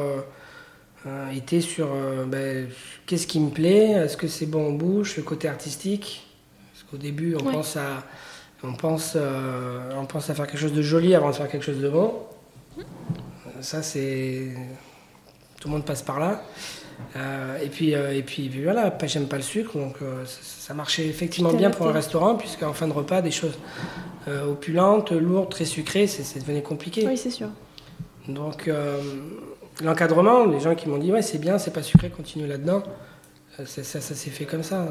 été 1.33 1.61
sur 1.61 1.87
ben, 2.27 2.67
qu'est-ce 3.05 3.27
qui 3.27 3.39
me 3.39 3.49
plaît, 3.49 3.91
est-ce 3.91 4.17
que 4.17 4.27
c'est 4.27 4.45
bon 4.45 4.69
en 4.69 4.71
bouche, 4.71 5.17
le 5.17 5.23
côté 5.23 5.47
artistique? 5.47 6.27
Parce 6.73 6.83
qu'au 6.83 6.97
début, 6.97 7.35
on 7.35 7.43
pense 7.43 7.77
à 7.77 8.03
on 8.63 8.73
pense, 8.73 9.13
euh, 9.15 9.91
on 9.97 10.05
pense 10.05 10.29
à 10.29 10.33
faire 10.33 10.47
quelque 10.47 10.59
chose 10.59 10.73
de 10.73 10.81
joli 10.81 11.13
avant 11.13 11.29
de 11.29 11.35
faire 11.35 11.47
quelque 11.47 11.63
chose 11.63 11.79
de 11.79 11.89
bon. 11.89 12.13
Ça, 13.61 13.83
c'est. 13.83 14.55
Tout 15.59 15.67
le 15.67 15.73
monde 15.75 15.85
passe 15.85 16.01
par 16.01 16.19
là. 16.19 16.43
Euh, 17.15 17.59
et, 17.63 17.69
puis, 17.69 17.93
euh, 17.93 18.15
et 18.15 18.23
puis, 18.23 18.49
voilà, 18.49 18.95
j'aime 19.05 19.27
pas 19.27 19.37
le 19.37 19.43
sucre, 19.43 19.77
donc 19.77 19.97
ça, 20.25 20.73
marchait 20.73 21.07
effectivement 21.07 21.53
bien 21.53 21.69
pour 21.69 21.87
un 21.87 21.91
restaurant, 21.91 22.35
puisqu'en 22.35 22.73
fin 22.73 22.87
de 22.87 22.93
repas, 22.93 23.21
des 23.21 23.31
choses 23.31 23.57
opulentes, 24.27 25.11
lourdes, 25.11 25.49
très 25.49 25.65
sucrées, 25.65 26.07
c'est 26.07 26.39
devenu 26.39 26.61
compliqué. 26.61 27.07
Oui, 27.07 27.17
c'est 27.17 27.31
sûr. 27.31 27.49
Donc, 28.27 28.69
l'encadrement, 29.84 30.46
les 30.46 30.60
gens 30.60 30.75
qui 30.75 30.89
m'ont 30.89 30.98
dit, 30.98 31.12
ouais, 31.12 31.22
c'est 31.22 31.38
bien, 31.38 31.57
c'est 31.57 31.72
pas 31.72 31.84
sucré, 31.84 32.10
continue 32.10 32.48
là-dedans, 32.48 32.84
ça, 33.65 33.84
ça 33.84 34.01
s'est 34.01 34.29
fait 34.29 34.46
comme 34.46 34.63
ça. 34.63 34.88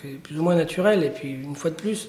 C'est 0.00 0.14
plus 0.22 0.38
ou 0.38 0.42
moins 0.42 0.54
naturel. 0.54 1.04
Et 1.04 1.10
puis, 1.10 1.32
une 1.32 1.54
fois 1.54 1.70
de 1.70 1.76
plus, 1.76 2.08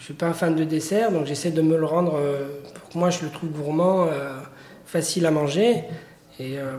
je 0.00 0.04
suis 0.06 0.14
pas 0.14 0.26
un 0.26 0.32
fan 0.32 0.56
de 0.56 0.64
dessert, 0.64 1.12
donc 1.12 1.26
j'essaie 1.26 1.50
de 1.50 1.60
me 1.60 1.76
le 1.76 1.84
rendre 1.84 2.14
euh, 2.16 2.48
pour 2.74 2.88
que 2.88 2.98
moi 2.98 3.10
je 3.10 3.22
le 3.22 3.30
trouve 3.30 3.50
gourmand, 3.50 4.06
euh, 4.06 4.32
facile 4.86 5.26
à 5.26 5.30
manger. 5.30 5.84
Et 6.38 6.58
euh, 6.58 6.78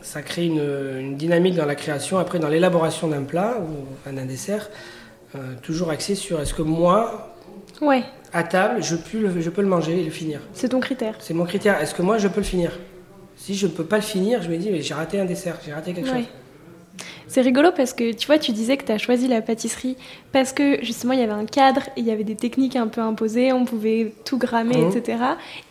ça 0.00 0.22
crée 0.22 0.46
une, 0.46 1.16
dynamique 1.16 1.56
dans 1.56 1.66
la 1.66 1.74
création, 1.74 2.18
après 2.18 2.38
dans 2.38 2.48
l'élaboration 2.48 3.08
d'un 3.08 3.24
plat 3.24 3.56
ou 3.58 4.10
d'un 4.10 4.24
dessert, 4.24 4.70
toujours 5.60 5.90
axé 5.90 6.14
sur 6.14 6.40
est-ce 6.40 6.54
que 6.54 6.62
moi, 6.62 7.34
ouais. 7.82 8.04
à 8.32 8.44
table, 8.44 8.82
je 8.82 8.94
peux, 8.94 9.18
le, 9.18 9.40
je 9.40 9.50
peux 9.50 9.60
le 9.60 9.68
manger 9.68 10.00
et 10.00 10.04
le 10.04 10.10
finir. 10.10 10.40
C'est 10.54 10.68
ton 10.68 10.80
critère. 10.80 11.16
C'est 11.18 11.34
mon 11.34 11.44
critère. 11.44 11.78
Est-ce 11.80 11.94
que 11.94 12.02
moi 12.02 12.16
je 12.16 12.28
peux 12.28 12.40
le 12.40 12.46
finir? 12.46 12.70
Si 13.36 13.54
je 13.54 13.66
ne 13.66 13.72
peux 13.72 13.84
pas 13.84 13.96
le 13.96 14.02
finir, 14.02 14.42
je 14.42 14.48
me 14.48 14.56
dis 14.56 14.70
mais 14.70 14.82
j'ai 14.82 14.94
raté 14.94 15.20
un 15.20 15.24
dessert, 15.24 15.58
j'ai 15.64 15.72
raté 15.72 15.92
quelque 15.92 16.08
chose. 16.08 16.24
C'est 17.28 17.40
rigolo 17.42 17.70
parce 17.76 17.92
que 17.92 18.12
tu 18.12 18.26
vois, 18.28 18.38
tu 18.38 18.52
disais 18.52 18.76
que 18.76 18.84
tu 18.84 18.92
as 18.92 18.98
choisi 18.98 19.26
la 19.26 19.42
pâtisserie 19.42 19.96
parce 20.32 20.52
que 20.52 20.82
justement 20.84 21.12
il 21.12 21.18
y 21.18 21.22
avait 21.22 21.32
un 21.32 21.44
cadre, 21.44 21.82
et 21.96 22.00
il 22.00 22.06
y 22.06 22.10
avait 22.12 22.24
des 22.24 22.36
techniques 22.36 22.76
un 22.76 22.86
peu 22.86 23.00
imposées, 23.00 23.52
on 23.52 23.64
pouvait 23.64 24.12
tout 24.24 24.38
grammer, 24.38 24.76
Mhm. 24.78 24.96
etc. 24.96 25.18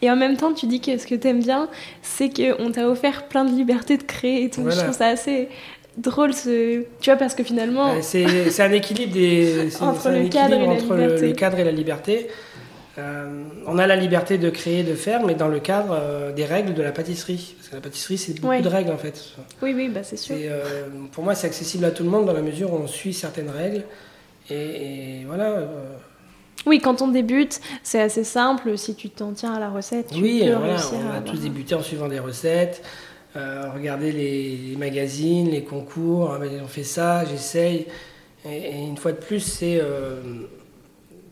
Et 0.02 0.12
en 0.12 0.16
même 0.18 0.36
temps, 0.36 0.54
tu 0.54 0.66
dis 0.68 0.82
que 0.82 0.98
ce 0.98 1.08
que 1.08 1.16
tu 1.16 1.28
aimes 1.28 1.42
bien, 1.42 1.70
c'est 2.02 2.30
qu'on 2.30 2.72
t'a 2.72 2.88
offert 2.90 3.24
plein 3.30 3.46
de 3.46 3.52
liberté 3.56 3.96
de 3.98 4.04
créer 4.04 4.44
et 4.44 4.50
tout. 4.50 4.62
Voilà. 4.62 4.76
Je 4.76 4.82
trouve 4.84 4.96
ça 4.98 5.08
assez 5.08 5.48
drôle, 5.98 6.34
ce... 6.34 6.82
tu 7.00 7.10
vois, 7.10 7.16
parce 7.16 7.34
que 7.34 7.44
finalement, 7.44 7.88
Euh, 7.94 8.02
C'est 8.02 8.62
un 8.62 8.72
équilibre 8.74 9.14
des, 9.14 9.70
Entre 9.82 10.08
un 10.08 10.28
cadre 10.28 10.56
le 10.60 11.32
cadre 11.32 11.58
et 11.58 11.64
la 11.64 11.72
liberté. 11.72 12.28
Euh, 12.98 13.44
on 13.68 13.78
a 13.78 13.88
la 13.88 13.98
liberté 13.98 14.38
de 14.38 14.50
créer, 14.50 14.84
de 14.84 14.96
faire, 14.96 15.24
mais 15.26 15.36
dans 15.36 15.50
le 15.50 15.60
cadre 15.60 15.90
euh, 16.00 16.32
des 16.32 16.46
règles 16.46 16.74
de 16.74 16.82
la 16.82 16.92
pâtisserie. 16.94 17.56
Parce 17.58 17.68
que 17.70 17.76
la 17.76 17.82
pâtisserie, 17.82 18.18
c'est 18.18 18.34
beaucoup 18.36 18.48
Ouais. 18.48 18.62
de 18.62 18.68
règles 18.70 18.92
en 18.92 18.98
fait. 18.98 19.22
oui, 19.62 19.74
oui, 19.76 19.90
bah 19.90 20.04
c'est 20.04 20.16
sûr. 20.18 20.36
Euh, 20.40 20.88
pour 21.12 21.24
moi, 21.26 21.36
c'est 21.36 21.48
accessible 21.48 21.84
à 21.86 21.92
tout 21.92 22.04
le 22.04 22.10
monde 22.10 22.26
dans 22.26 22.34
la 22.34 22.42
mesure 22.42 22.72
où 22.74 22.78
on 22.78 22.88
suit 22.88 23.14
certaines 23.14 23.50
règles. 23.50 23.84
Et, 24.50 24.56
et 24.56 25.26
voilà. 25.26 25.60
Oui, 26.66 26.80
quand 26.80 27.02
on 27.02 27.10
débute, 27.10 27.60
c'est 27.84 28.02
assez 28.02 28.24
simple. 28.24 28.78
Si 28.78 28.96
tu 28.96 29.10
t'en 29.10 29.34
tiens 29.34 29.54
à 29.54 29.60
la 29.60 29.70
recette, 29.70 30.08
tu 30.12 30.22
oui, 30.22 30.40
peux 30.46 30.52
voilà, 30.54 30.74
réussir 30.74 30.94
on 30.94 31.10
à 31.10 31.14
a 31.14 31.18
avoir- 31.18 31.24
tous 31.34 31.42
débuté 31.42 31.76
en 31.76 31.84
suivant 31.84 32.08
des 32.08 32.20
recettes. 32.20 32.82
Regarder 33.36 34.14
les, 34.14 34.56
les 34.70 34.76
magazines, 34.78 35.50
les 35.52 35.64
concours, 35.66 36.32
ah, 36.34 36.40
on 36.64 36.68
fait 36.68 36.84
ça, 36.86 37.26
j'essaye. 37.26 37.88
Et, 38.50 38.56
et 38.70 38.78
une 38.88 38.96
fois 38.96 39.12
de 39.12 39.18
plus, 39.18 39.42
c'est 39.42 39.82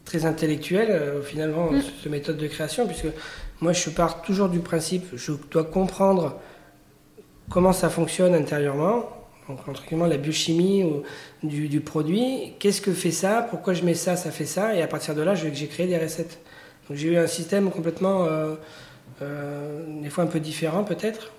très 0.05 0.25
intellectuel 0.25 0.87
euh, 0.91 1.21
finalement 1.21 1.71
Mm. 1.71 1.81
cette 1.81 2.11
méthode 2.11 2.37
de 2.37 2.47
création, 2.47 2.85
puisque 2.87 3.07
moi 3.61 3.73
je 3.73 3.89
pars 3.89 4.21
toujours 4.21 4.49
du 4.49 4.59
principe, 4.59 5.05
je 5.15 5.31
dois 5.51 5.63
comprendre 5.63 6.39
comment 7.49 7.73
ça 7.73 7.89
fonctionne 7.89 8.33
intérieurement, 8.33 9.05
donc 9.47 9.59
entre 9.67 9.85
guillemets 9.85 10.09
la 10.09 10.17
biochimie 10.17 10.83
ou 10.83 11.03
du, 11.45 11.67
du 11.69 11.81
produit, 11.81 12.53
qu'est-ce 12.59 12.81
que 12.81 12.91
fait 12.93 13.11
ça, 13.11 13.45
pourquoi 13.49 13.73
je 13.73 13.83
mets 13.83 13.93
ça, 13.93 14.15
ça 14.15 14.31
fait 14.31 14.45
ça, 14.45 14.75
et 14.75 14.81
à 14.81 14.87
partir 14.87 15.15
de 15.15 15.21
là, 15.21 15.35
je- 15.35 15.47
j'ai 15.53 15.67
créé 15.67 15.87
des 15.87 15.97
recettes. 15.97 16.39
Donc 16.89 16.97
j'ai 16.97 17.09
eu 17.09 17.17
un 17.17 17.27
système 17.27 17.69
complètement, 17.69 18.25
euh, 18.25 18.55
euh, 19.21 19.83
des 20.01 20.09
fois 20.09 20.23
un 20.23 20.27
peu 20.27 20.39
différent 20.39 20.83
peut-être. 20.83 21.31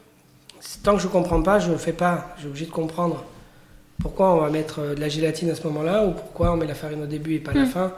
Tant 0.83 0.95
que 0.97 1.03
je 1.03 1.09
comprends 1.09 1.43
pas, 1.43 1.59
je 1.59 1.69
ne 1.69 1.73
le 1.73 1.79
fais 1.79 1.93
pas. 1.93 2.35
J'ai 2.41 2.47
obligé 2.49 2.65
de 2.67 2.71
comprendre 2.71 3.25
pourquoi 4.01 4.35
on 4.35 4.39
va 4.41 4.49
mettre 4.51 4.95
de 4.95 5.01
la 5.01 5.09
gélatine 5.11 5.51
à 5.51 5.55
ce 5.55 5.63
moment-là 5.67 6.07
ou 6.07 6.13
pourquoi 6.13 6.53
on 6.53 6.57
met 6.57 6.67
la 6.67 6.75
farine 6.75 7.03
au 7.03 7.07
début 7.07 7.35
et 7.35 7.39
pas 7.41 7.51
à 7.51 7.55
la 7.55 7.63
Mm. 7.65 7.67
fin. 7.69 7.93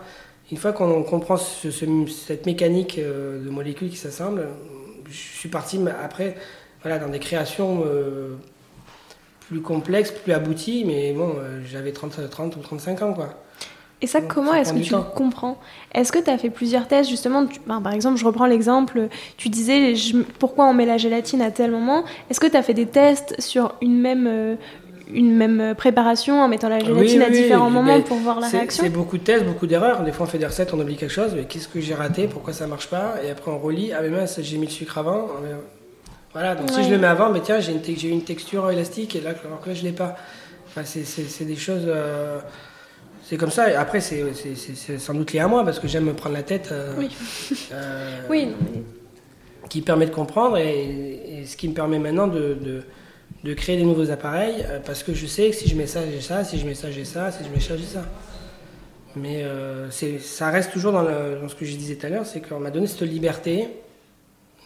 Une 0.52 0.56
fois 0.58 0.72
qu'on 0.72 1.02
comprend 1.02 1.36
ce- 1.36 1.70
ce- 1.70 2.06
cette 2.06 2.46
mécanique 2.46 2.98
euh, 2.98 3.42
de 3.44 3.50
molécules 3.50 3.90
qui 3.90 3.96
s'assemblent, 3.96 4.46
je 5.08 5.16
suis 5.16 5.48
parti 5.48 5.78
après 6.02 6.36
voilà, 6.82 6.98
dans 6.98 7.08
des 7.08 7.18
créations 7.18 7.82
euh, 7.84 8.36
plus 9.48 9.60
complexes, 9.60 10.12
plus 10.12 10.32
abouties, 10.32 10.84
mais 10.86 11.12
bon, 11.12 11.34
euh, 11.38 11.60
j'avais 11.70 11.92
30, 11.92 12.28
30 12.30 12.56
ou 12.56 12.60
35 12.60 13.02
ans 13.02 13.12
quoi. 13.12 13.30
Et 14.02 14.06
ça, 14.06 14.20
Donc, 14.20 14.34
comment 14.34 14.52
est-ce 14.52 14.74
que 14.74 14.78
tu 14.80 14.92
le 14.92 15.00
comprends? 15.14 15.56
Est-ce 15.94 16.12
que 16.12 16.18
tu 16.18 16.28
as 16.28 16.36
fait 16.36 16.50
plusieurs 16.50 16.86
tests 16.86 17.08
justement? 17.08 17.46
Tu- 17.46 17.60
ben, 17.66 17.80
Par 17.80 17.94
exemple, 17.94 18.18
je 18.18 18.26
reprends 18.26 18.44
l'exemple, 18.46 19.08
tu 19.38 19.48
disais 19.48 19.94
je- 19.94 20.18
pourquoi 20.38 20.66
on 20.66 20.74
met 20.74 20.84
la 20.84 20.98
gélatine 20.98 21.40
à 21.40 21.50
tel 21.50 21.70
moment? 21.70 22.04
Est-ce 22.28 22.38
que 22.38 22.46
tu 22.46 22.56
as 22.58 22.62
fait 22.62 22.74
des 22.74 22.84
tests 22.86 23.40
sur 23.40 23.74
une 23.80 23.98
même, 23.98 24.26
euh, 24.28 24.54
une 25.12 25.34
même 25.36 25.74
préparation 25.76 26.40
en 26.40 26.48
mettant 26.48 26.68
la 26.68 26.78
gélatine 26.80 26.98
Oui, 27.00 27.22
à 27.22 27.28
oui, 27.28 27.32
différents 27.42 27.66
oui, 27.68 27.72
moments 27.74 28.00
pour 28.02 28.16
voir 28.18 28.40
la 28.40 28.48
réaction 28.48 28.82
C'est 28.84 28.90
beaucoup 28.90 29.18
de 29.18 29.22
tests, 29.22 29.44
beaucoup 29.44 29.66
d'erreurs. 29.66 30.02
Des 30.02 30.12
fois, 30.12 30.26
on 30.26 30.28
fait 30.28 30.38
des 30.38 30.46
recettes, 30.46 30.72
on 30.74 30.80
oublie 30.80 30.96
quelque 30.96 31.12
chose. 31.12 31.32
Mais 31.36 31.44
qu'est-ce 31.44 31.68
que 31.68 31.80
j'ai 31.80 31.94
raté 31.94 32.26
Pourquoi 32.26 32.52
ça 32.52 32.66
marche 32.66 32.88
pas 32.88 33.14
Et 33.24 33.30
après, 33.30 33.50
on 33.50 33.58
relit. 33.58 33.92
Ah, 33.92 34.00
mais 34.02 34.08
mince, 34.10 34.40
j'ai 34.42 34.58
mis 34.58 34.66
le 34.66 34.72
sucre 34.72 34.98
avant. 34.98 35.28
Ah, 35.36 35.46
Voilà, 36.32 36.54
donc 36.54 36.70
si 36.70 36.82
je 36.84 36.90
le 36.90 36.98
mets 36.98 37.06
avant, 37.06 37.30
mais 37.30 37.40
tiens, 37.40 37.60
j'ai 37.60 37.72
une, 37.72 37.80
te- 37.82 38.06
une 38.06 38.22
texture 38.24 38.70
élastique 38.70 39.14
et 39.16 39.20
là, 39.20 39.30
alors 39.44 39.60
que 39.60 39.68
là, 39.68 39.74
je 39.74 39.82
l'ai 39.84 39.92
pas. 39.92 40.16
Enfin, 40.68 40.82
c'est- 40.84 41.44
des 41.44 41.56
choses. 41.56 41.84
euh, 41.86 42.38
c'est 43.22 43.36
comme 43.36 43.50
ça. 43.50 43.70
Et 43.70 43.74
après, 43.74 44.00
c'est 44.00 44.24
sans 44.98 45.14
doute 45.14 45.32
lié 45.32 45.40
à 45.40 45.48
moi 45.48 45.64
parce 45.64 45.78
que 45.78 45.88
j'aime 45.88 46.04
me 46.04 46.12
prendre 46.14 46.34
la 46.36 46.42
tête. 46.42 46.68
euh, 46.72 46.92
Oui. 46.98 47.10
euh, 47.72 48.18
Oui, 48.30 48.48
qui 49.68 49.80
permet 49.80 50.06
de 50.06 50.14
comprendre 50.14 50.58
et, 50.58 51.40
et 51.40 51.44
ce 51.46 51.56
qui 51.56 51.68
me 51.68 51.74
permet 51.74 51.98
maintenant 51.98 52.28
de, 52.28 52.54
de, 52.60 52.82
de 53.46 53.54
créer 53.54 53.76
des 53.76 53.84
nouveaux 53.84 54.10
appareils 54.10 54.64
euh, 54.68 54.80
parce 54.84 55.02
que 55.04 55.14
je 55.14 55.26
sais 55.26 55.50
que 55.50 55.56
si 55.56 55.68
je 55.68 55.76
mets 55.76 55.86
ça, 55.86 56.00
j'ai 56.10 56.20
ça, 56.20 56.42
si 56.44 56.58
je 56.58 56.66
mets 56.66 56.74
ça, 56.74 56.90
j'ai 56.90 57.04
ça, 57.04 57.30
si 57.30 57.44
je 57.44 57.48
mets 57.48 57.60
ça, 57.60 57.76
j'ai 57.76 57.84
ça. 57.84 58.04
Mais 59.14 59.44
euh, 59.44 59.88
ça 60.20 60.50
reste 60.50 60.72
toujours 60.72 60.92
dans, 60.92 61.02
le- 61.02 61.38
ce 61.48 61.54
que 61.54 61.64
je 61.64 61.76
disais 61.76 61.94
tout 61.94 62.06
à 62.06 62.10
l'heure, 62.10 62.26
c'est 62.26 62.40
qu'on 62.46 62.58
m'a 62.60 62.70
donné 62.70 62.86
cette 62.86 63.02
liberté. 63.02 63.68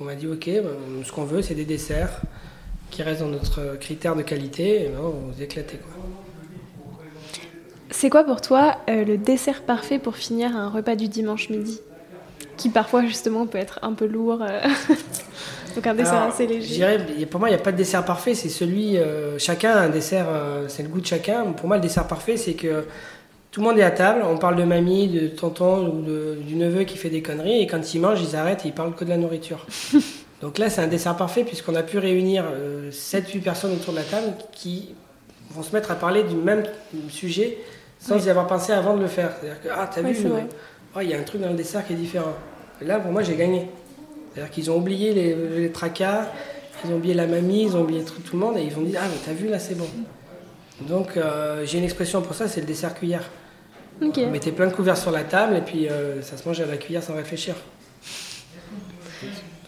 On 0.01 0.05
m'a 0.05 0.15
dit, 0.15 0.27
ok, 0.27 0.47
ben, 0.47 1.05
ce 1.05 1.13
qu'on 1.13 1.25
veut, 1.25 1.43
c'est 1.43 1.55
des 1.55 1.67
desserts 1.67 2.23
qui 2.91 3.03
restent 3.03 3.21
dans 3.21 3.29
notre 3.29 3.77
critère 3.79 4.17
de 4.17 4.23
qualité, 4.23 4.87
et 4.87 4.89
ben, 4.89 4.99
vous 5.01 5.43
éclatez. 5.43 5.79
C'est 7.91 8.09
quoi 8.09 8.25
pour 8.25 8.41
toi 8.41 8.79
euh, 8.89 9.05
le 9.05 9.19
dessert 9.19 9.63
parfait 9.63 9.99
pour 9.99 10.17
finir 10.17 10.57
un 10.57 10.69
repas 10.71 10.97
du 10.97 11.09
dimanche 11.09 11.51
midi 11.51 11.81
Qui 12.57 12.71
parfois 12.71 13.05
justement 13.05 13.47
peut 13.47 13.59
être 13.59 13.79
un 13.83 13.93
peu 13.93 14.07
lourd. 14.07 14.43
euh, 15.71 15.75
Donc 15.77 15.87
un 15.87 15.95
dessert 15.95 16.15
Alors, 16.15 16.29
assez 16.35 16.47
léger. 16.47 17.27
pour 17.31 17.41
moi, 17.41 17.49
il 17.49 17.53
n'y 17.53 17.59
a 17.59 17.63
pas 17.63 17.73
de 17.73 17.77
dessert 17.77 18.05
parfait, 18.05 18.35
c'est 18.35 18.49
celui. 18.49 18.97
euh, 18.99 19.39
chacun 19.39 19.71
a 19.73 19.81
un 19.81 19.89
dessert, 19.89 20.27
euh, 20.29 20.65
c'est 20.69 20.83
le 20.83 20.89
goût 20.89 21.01
de 21.01 21.07
chacun. 21.07 21.45
Pour 21.53 21.67
moi, 21.69 21.77
le 21.77 21.83
dessert 21.83 22.07
parfait, 22.07 22.37
c'est 22.37 22.55
que 22.55 22.85
tout 23.51 23.61
le 23.61 23.67
monde 23.69 23.79
est 23.79 23.83
à 23.83 23.91
table, 23.91 24.23
on 24.25 24.37
parle 24.39 24.57
de 24.57 24.65
mamie, 24.65 25.09
de 25.09 25.27
tonton 25.29 25.89
ou 25.89 26.03
de- 26.03 26.39
du 26.47 26.55
neveu 26.57 26.85
qui 26.85 26.97
fait 26.97 27.11
des 27.11 27.21
conneries, 27.23 27.63
et 27.63 27.67
quand 27.67 27.95
ils 27.95 28.01
mangent, 28.01 28.21
ils 28.23 28.37
arrêtent 28.37 28.65
et 28.65 28.69
ils 28.69 28.75
parlent 28.75 28.95
que 28.95 29.05
de 29.05 29.11
la 29.11 29.17
nourriture. 29.17 29.67
Donc 30.43 30.57
là, 30.59 30.71
c'est 30.71 30.81
un 30.81 30.87
dessert 30.87 31.17
parfait 31.17 31.45
puisqu'on 31.45 31.75
a 31.75 31.83
pu 31.83 31.99
réunir 31.99 32.45
7-8 32.91 33.41
personnes 33.43 33.73
autour 33.73 33.93
de 33.93 33.99
la 33.99 34.05
table 34.05 34.29
qui 34.53 34.95
vont 35.51 35.63
se 35.63 35.75
mettre 35.75 35.91
à 35.91 35.97
parler 35.97 36.23
du 36.23 36.35
même 36.37 36.63
sujet 37.11 37.59
sans 37.99 38.15
Oui. 38.15 38.23
y 38.23 38.31
avoir 38.31 38.47
pensé 38.47 38.73
avant 38.73 38.97
de 38.97 39.03
le 39.03 39.09
faire. 39.09 39.33
C'est-à-dire 39.39 39.61
que, 39.63 39.69
ah, 39.71 39.91
t'as 39.93 40.01
Oui, 40.01 40.13
vu, 40.13 40.27
oh, 40.97 41.01
il 41.03 41.11
y 41.11 41.15
a 41.15 41.19
un 41.19 41.23
truc 41.25 41.43
dans 41.43 41.51
le 41.51 41.55
dessert 41.57 41.87
qui 41.87 41.93
est 41.93 41.97
différent. 41.97 42.33
Là, 42.81 42.99
pour 43.01 43.13
moi, 43.13 43.23
j'ai 43.23 43.35
gagné. 43.37 43.67
C'est-à-dire 44.33 44.51
qu'ils 44.51 44.71
ont 44.71 44.77
oublié 44.77 45.13
les, 45.13 45.35
les 45.35 45.71
tracas, 45.71 46.29
ils 46.85 46.93
ont 46.93 46.97
oublié 46.97 47.15
la 47.15 47.27
mamie, 47.27 47.65
ils 47.65 47.77
ont 47.77 47.83
oublié 47.83 48.05
tout, 48.05 48.21
tout 48.21 48.37
le 48.37 48.45
monde 48.45 48.57
et 48.57 48.63
ils 48.63 48.77
ont 48.77 48.83
dit 48.83 48.97
Ah, 48.97 49.07
mais 49.09 49.19
t'as 49.25 49.33
vu, 49.33 49.49
là, 49.49 49.59
c'est 49.59 49.77
bon. 49.77 49.89
Donc, 50.89 51.17
euh, 51.17 51.65
j'ai 51.67 51.79
une 51.79 51.85
expression 51.85 52.23
pour 52.23 52.35
ça, 52.35 52.49
c'est 52.49 52.61
le 52.61 52.67
dessert 52.67 52.95
cuillère. 52.95 53.29
Ok. 54.03 54.19
Vous 54.19 54.31
mettez 54.31 54.53
plein 54.53 54.67
de 54.67 54.73
couverts 54.73 54.97
sur 54.97 55.11
la 55.11 55.25
table 55.25 55.57
et 55.57 55.61
puis 55.61 55.89
euh, 55.89 56.23
ça 56.23 56.37
se 56.37 56.49
mange 56.49 56.61
à 56.61 56.67
la 56.67 56.77
cuillère 56.77 57.03
sans 57.03 57.15
réfléchir. 57.15 57.55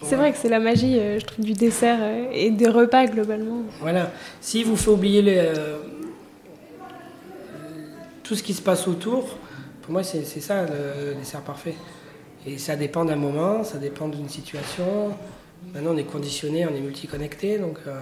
C'est 0.05 0.17
vrai 0.17 0.33
que 0.33 0.39
c'est 0.39 0.49
la 0.49 0.59
magie, 0.59 0.99
euh, 0.99 1.19
je 1.19 1.25
trouve, 1.25 1.45
du 1.45 1.53
dessert 1.53 1.99
euh, 2.01 2.27
et 2.33 2.51
des 2.51 2.69
repas 2.69 3.07
globalement. 3.07 3.63
Voilà. 3.81 4.11
S'il 4.41 4.67
vous 4.67 4.77
fait 4.77 4.91
oublier 4.91 5.23
les, 5.23 5.39
euh, 5.39 5.79
tout 8.23 8.35
ce 8.35 8.43
qui 8.43 8.55
se 8.55 8.63
passe 8.63 8.89
autour, 8.89 9.39
pour 9.83 9.93
moi, 9.93 10.03
c'est 10.03 10.25
ça 10.25 10.65
le 10.65 11.15
dessert 11.15 11.41
parfait. 11.41 11.75
Et 12.47 12.59
ça 12.59 12.77
dépend 12.77 13.05
d'un 13.05 13.17
moment, 13.17 13.63
ça 13.65 13.79
dépend 13.79 14.09
d'une 14.09 14.29
situation. 14.29 15.11
Maintenant, 15.73 15.93
on 15.95 15.97
est 15.97 16.05
conditionné, 16.05 16.67
on 16.67 16.75
est 16.75 16.81
multiconnecté, 16.81 17.59
donc 17.59 17.79
euh, 17.87 18.01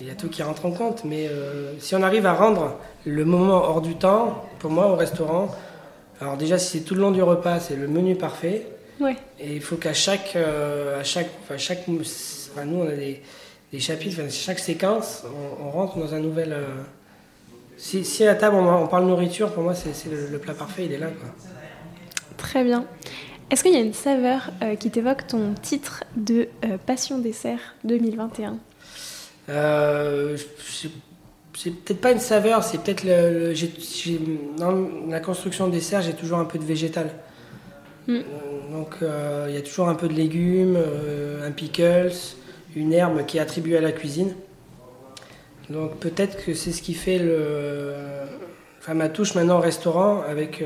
il 0.00 0.06
y 0.08 0.10
a 0.10 0.14
tout 0.14 0.28
qui 0.28 0.42
rentre 0.42 0.66
en 0.66 0.72
compte. 0.72 1.04
Mais 1.04 1.28
euh, 1.28 1.72
si 1.78 1.94
on 1.94 2.02
arrive 2.02 2.26
à 2.26 2.34
rendre 2.34 2.76
le 3.06 3.24
moment 3.24 3.62
hors 3.62 3.80
du 3.80 3.94
temps, 3.94 4.44
pour 4.58 4.70
moi, 4.72 4.88
au 4.88 4.96
restaurant, 4.96 5.54
alors 6.20 6.36
déjà, 6.36 6.58
si 6.58 6.78
c'est 6.78 6.84
tout 6.84 6.94
le 6.94 7.00
long 7.00 7.12
du 7.12 7.22
repas, 7.22 7.60
c'est 7.60 7.76
le 7.76 7.86
menu 7.86 8.16
parfait. 8.16 8.66
Ouais. 9.00 9.16
Et 9.38 9.54
il 9.54 9.60
faut 9.60 9.76
qu'à 9.76 9.92
chaque, 9.92 10.34
euh, 10.36 11.00
à 11.00 11.04
chaque, 11.04 11.28
enfin, 11.42 11.56
chaque, 11.58 11.84
enfin, 11.88 12.64
nous 12.64 12.78
on 12.78 12.88
a 12.88 12.92
des, 12.94 13.20
des 13.72 13.80
chapitres, 13.80 14.18
enfin, 14.20 14.30
chaque 14.30 14.60
séquence, 14.60 15.24
on, 15.24 15.66
on 15.66 15.70
rentre 15.70 15.98
dans 15.98 16.14
un 16.14 16.20
nouvel. 16.20 16.52
euh, 16.52 16.64
si, 17.76 18.04
si 18.04 18.24
à 18.26 18.36
table 18.36 18.54
on, 18.56 18.68
on 18.84 18.86
parle 18.86 19.06
nourriture, 19.06 19.50
pour 19.52 19.64
moi 19.64 19.74
c'est 19.74 19.92
c'est 19.94 20.08
le, 20.08 20.28
le 20.28 20.38
plat 20.38 20.54
parfait, 20.54 20.84
il 20.86 20.92
est 20.92 20.98
là. 20.98 21.08
Quoi. 21.08 21.28
Très 22.44 22.62
bien. 22.62 22.84
Est-ce 23.50 23.62
qu'il 23.64 23.72
y 23.72 23.76
a 23.76 23.80
une 23.80 23.94
saveur 23.94 24.50
euh, 24.62 24.76
qui 24.76 24.90
t'évoque 24.90 25.26
ton 25.26 25.54
titre 25.62 26.04
de 26.14 26.48
euh, 26.64 26.76
Passion 26.84 27.18
Dessert 27.18 27.58
2021 27.84 28.58
Euh, 29.48 30.36
c'est 31.56 31.70
peut-être 31.70 32.00
pas 32.02 32.12
une 32.12 32.18
saveur, 32.20 32.62
c'est 32.62 32.82
peut-être 32.82 33.02
le. 33.04 33.48
le- 33.48 33.54
j'ai- 33.54 33.72
j'ai- 33.78 34.20
dans 34.58 34.74
la 35.08 35.20
construction 35.20 35.68
de 35.68 35.72
dessert, 35.72 36.02
j'ai 36.02 36.12
toujours 36.12 36.38
un 36.38 36.44
peu 36.44 36.58
de 36.58 36.64
végétal. 36.64 37.08
Mm. 38.08 38.12
Euh, 38.16 38.22
donc 38.72 38.96
il 39.48 39.54
y 39.54 39.56
a 39.58 39.62
toujours 39.62 39.88
un 39.88 39.94
peu 39.94 40.08
de 40.08 40.12
légumes, 40.14 40.76
un 41.42 41.50
pickles, 41.50 42.12
une 42.76 42.92
herbe 42.92 43.24
qui 43.24 43.38
est 43.38 43.40
attribuée 43.40 43.78
à 43.78 43.80
la 43.80 43.92
cuisine. 43.92 44.34
Donc 45.70 45.96
peut-être 45.98 46.44
que 46.44 46.52
c'est 46.52 46.72
ce 46.72 46.82
qui 46.82 46.92
fait 46.92 47.18
le, 47.18 47.94
enfin 48.80 48.92
ma 48.92 49.08
touche 49.08 49.34
maintenant 49.34 49.56
au 49.56 49.62
restaurant 49.62 50.20
avec 50.28 50.62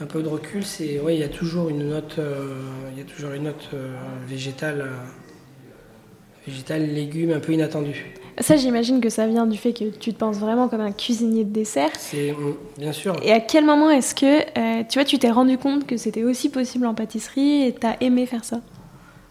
un 0.00 0.06
peu 0.06 0.22
de 0.22 0.28
recul, 0.28 0.64
c'est 0.64 1.00
ouais 1.00 1.16
il 1.16 1.20
y 1.20 1.24
a 1.24 1.28
toujours 1.28 1.68
une 1.68 1.88
note, 1.88 2.16
euh, 2.18 2.54
il 2.92 2.98
y 2.98 3.00
a 3.00 3.04
toujours 3.04 3.32
une 3.32 3.44
note 3.44 3.68
euh, 3.74 3.94
végétale, 4.26 4.80
euh, 4.82 6.46
végétale 6.46 6.86
légumes 6.86 7.32
un 7.32 7.40
peu 7.40 7.52
inattendue. 7.52 8.14
Ça, 8.40 8.56
j'imagine 8.56 9.00
que 9.00 9.08
ça 9.08 9.26
vient 9.26 9.46
du 9.46 9.58
fait 9.58 9.72
que 9.72 9.86
tu 9.90 10.12
te 10.14 10.18
penses 10.18 10.36
vraiment 10.36 10.68
comme 10.68 10.80
un 10.80 10.92
cuisinier 10.92 11.42
de 11.42 11.52
dessert. 11.52 11.90
C'est 11.98 12.30
mm, 12.30 12.54
bien 12.78 12.92
sûr. 12.92 13.16
Et 13.22 13.32
à 13.32 13.40
quel 13.40 13.64
moment 13.64 13.90
est-ce 13.90 14.14
que, 14.14 14.82
tu 14.84 14.98
vois, 14.98 15.04
tu 15.04 15.18
t'es 15.18 15.30
rendu 15.30 15.58
compte 15.58 15.88
que 15.88 15.96
c'était 15.96 16.22
aussi 16.22 16.48
possible 16.48 16.86
en 16.86 16.94
pâtisserie 16.94 17.64
et 17.64 17.72
t'as 17.72 17.96
aimé 18.00 18.26
faire 18.26 18.44
ça? 18.44 18.60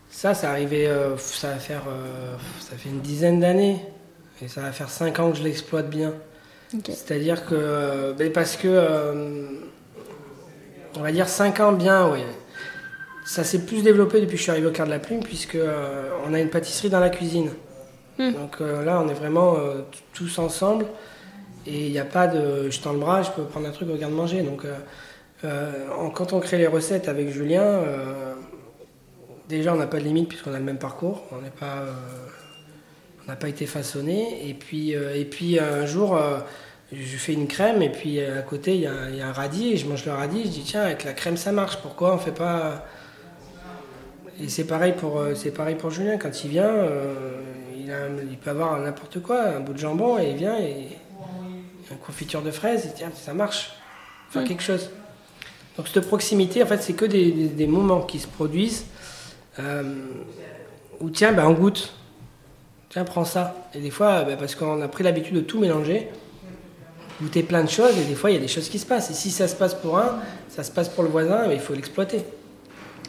Ça, 0.10 0.34
ça 0.34 0.50
arrivait, 0.50 0.90
ça 1.18 1.52
va 1.52 1.56
faire, 1.56 1.84
ça 2.60 2.76
fait 2.76 2.90
une 2.90 3.00
dizaine 3.00 3.40
d'années. 3.40 3.78
Et 4.42 4.50
ça 4.50 4.60
va 4.60 4.74
faire 4.74 4.90
5 4.90 5.18
ans 5.20 5.32
que 5.32 5.38
je 5.38 5.44
l'exploite 5.44 5.90
bien. 5.90 6.14
C'est-à-dire 6.84 7.46
que. 7.46 8.14
ben, 8.18 8.30
parce 8.34 8.58
que. 8.58 8.68
On 10.98 11.01
va 11.04 11.12
dire 11.12 11.27
5 11.27 11.60
ans 11.60 11.72
bien, 11.72 12.10
oui. 12.12 12.20
Ça 13.25 13.44
s'est 13.44 13.66
plus 13.66 13.84
développé 13.84 14.22
depuis 14.22 14.34
que 14.34 14.38
je 14.38 14.44
suis 14.44 14.51
arrivé 14.51 14.68
au 14.68 14.72
Quart 14.72 14.86
de 14.86 14.92
la 14.92 15.00
Plume, 15.00 15.22
puisque 15.22 15.56
euh, 15.56 16.10
on 16.25 16.34
a 16.34 16.39
une 16.39 16.50
pâtisserie 16.50 16.89
dans 16.89 17.00
la 17.00 17.10
cuisine. 17.10 17.51
Hmm. 18.18 18.32
Donc 18.34 18.62
euh, 18.62 18.84
là, 18.84 19.01
on 19.04 19.10
est 19.10 19.13
vraiment 19.13 19.56
euh, 19.58 19.82
tous 20.13 20.39
ensemble. 20.39 20.86
Et 21.66 21.88
il 21.88 21.92
n'y 21.92 22.00
a 22.00 22.06
pas 22.06 22.27
de 22.27 22.70
je 22.70 22.80
tends 22.80 22.94
le 22.94 23.00
bras, 23.00 23.22
je 23.22 23.32
peux 23.32 23.44
prendre 23.44 23.68
un 23.68 23.72
truc, 23.72 23.89
regarde 23.92 24.13
manger. 24.13 24.42
Donc 24.42 24.66
en- 25.44 26.10
quand 26.12 26.32
on 26.32 26.39
crée 26.39 26.58
les 26.58 26.68
recettes 26.68 27.10
avec 27.10 27.30
Julien, 27.30 27.82
déjà 29.50 29.74
on 29.74 29.75
n'a 29.75 29.86
pas 29.86 30.00
de 30.00 30.06
limite 30.06 30.30
puisqu'on 30.30 30.54
a 30.54 30.60
le 30.60 30.63
même 30.63 30.77
parcours. 30.77 31.25
On 31.34 31.42
n'est 31.42 31.50
pas. 31.50 31.84
on 33.22 33.27
n'a 33.27 33.36
pas 33.36 33.50
été 33.50 33.66
façonné. 33.66 34.48
Et 34.50 34.54
puis, 34.54 34.92
et 34.92 35.25
puis 35.25 35.60
un 35.60 35.86
jour, 35.86 36.18
je 36.91 37.17
fais 37.17 37.34
une 37.34 37.48
crème 37.48 37.82
et 37.82 37.89
puis 37.89 38.20
euh, 38.20 38.39
à 38.39 38.41
côté 38.41 38.75
il 38.75 38.82
y, 38.82 38.88
a 38.88 38.91
un- 38.94 39.10
il 39.10 39.17
y 39.17 39.22
a 39.22 39.27
un 39.27 39.34
radis 39.34 39.74
et 39.74 39.77
je 39.77 39.88
mange 39.88 40.06
le 40.06 40.12
radis. 40.13 40.44
Je 40.46 40.50
dis 40.50 40.63
tiens 40.65 40.84
avec 40.84 41.03
la 41.03 41.13
crème 41.13 41.38
ça 41.38 41.51
marche. 41.51 41.77
Pourquoi 41.82 42.13
on 42.13 42.17
fait 42.17 42.32
pas 42.32 42.86
Et 44.41 44.48
c'est 44.50 44.65
pareil 44.65 44.94
pour 44.98 45.20
euh, 45.20 45.36
c'est 45.36 45.51
pareil 45.51 45.75
pour 45.75 45.89
Julien 45.91 46.17
quand 46.17 46.44
il 46.44 46.50
vient. 46.51 46.65
euh, 46.70 47.41
il, 47.79 47.91
a, 47.91 48.08
il 48.29 48.38
peut 48.38 48.50
avoir 48.50 48.77
n'importe 48.79 49.22
quoi, 49.22 49.44
un 49.44 49.60
bout 49.62 49.74
de 49.74 49.77
jambon 49.79 50.17
et 50.20 50.32
il 50.32 50.36
vient 50.38 50.58
et 50.60 50.89
une 51.91 51.98
confiture 51.98 52.41
de 52.41 52.51
fraises. 52.51 52.84
Dit 52.84 52.91
tiens 52.96 53.12
ça 53.13 53.34
marche. 53.34 53.72
Faire 54.29 54.44
quelque 54.44 54.63
chose. 54.63 54.89
Donc 55.77 55.88
cette 55.88 56.08
proximité 56.08 56.63
en 56.63 56.65
fait 56.65 56.82
c'est 56.82 56.94
que 56.94 57.06
des, 57.06 57.32
des- 57.32 57.48
des 57.48 57.67
moments 57.67 58.01
qui 58.01 58.20
se 58.20 58.27
produisent. 58.27 58.86
euh, 59.60 59.84
où 61.00 61.10
tiens 61.10 61.32
ben, 61.34 61.46
on 61.48 61.53
goûte. 61.53 61.94
Tiens, 62.89 63.03
prends 63.03 63.25
ça. 63.25 63.53
Et 63.74 63.79
des 63.82 63.89
fois, 63.91 64.24
bah, 64.24 64.38
parce 64.38 64.56
qu'on 64.56 64.82
a 64.82 64.88
pris 64.88 65.03
l'habitude 65.03 65.36
de 65.36 65.41
tout 65.41 65.60
mélanger, 65.60 66.08
goûter 67.22 67.44
plein 67.44 67.64
de 67.64 67.70
choses, 67.70 67.98
et 67.98 68.04
des 68.06 68.16
fois, 68.16 68.30
il 68.32 68.36
y 68.36 68.38
a 68.38 68.42
des 68.42 68.48
choses 68.48 68.70
qui 68.70 68.78
se 68.80 68.86
passent. 68.86 69.10
Et 69.10 69.14
si 69.14 69.32
ça 69.32 69.48
se 69.48 69.56
passe 69.56 69.74
pour 69.74 69.98
un, 69.98 70.20
ça 70.50 70.64
se 70.64 70.72
passe 70.72 70.90
pour 70.90 71.04
le 71.04 71.10
voisin, 71.10 71.48
mais 71.48 71.56
il 71.56 71.60
faut 71.62 71.74
l'exploiter. 71.74 72.22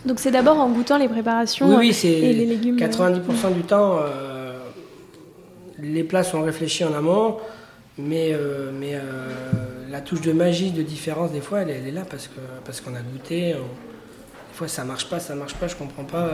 Donc 0.06 0.20
c'est 0.20 0.30
d'abord 0.30 0.58
en 0.58 0.68
goûtant 0.70 0.96
les 0.96 1.08
préparations 1.08 1.66
Oui, 1.68 1.74
euh, 1.74 1.78
oui, 1.78 1.88
et 1.88 1.92
c'est 1.92 2.08
les 2.20 2.46
légumes. 2.46 2.76
euh, 2.80 2.86
90% 2.86 3.52
du 3.54 3.62
temps, 3.62 3.98
euh, 4.00 4.52
les 5.80 6.04
plats 6.04 6.22
sont 6.24 6.42
réfléchis 6.42 6.84
en 6.84 6.94
amont, 6.94 7.36
mais, 7.98 8.30
euh, 8.32 8.70
mais 8.72 8.94
euh, 8.94 9.00
la 9.90 10.00
touche 10.00 10.20
de 10.20 10.32
magie, 10.32 10.70
de 10.70 10.82
différence, 10.82 11.32
des 11.32 11.40
fois, 11.40 11.60
elle, 11.62 11.70
elle 11.70 11.86
est 11.88 11.92
là 11.92 12.02
parce 12.08 12.28
que 12.28 12.40
parce 12.64 12.80
qu'on 12.80 12.94
a 12.94 13.00
goûté. 13.00 13.54
on- 13.56 13.88
fois, 14.58 14.68
ça 14.68 14.84
marche 14.84 15.08
pas, 15.08 15.20
ça 15.20 15.34
marche 15.36 15.54
pas, 15.54 15.68
je 15.68 15.76
comprends 15.76 16.04
pas. 16.04 16.30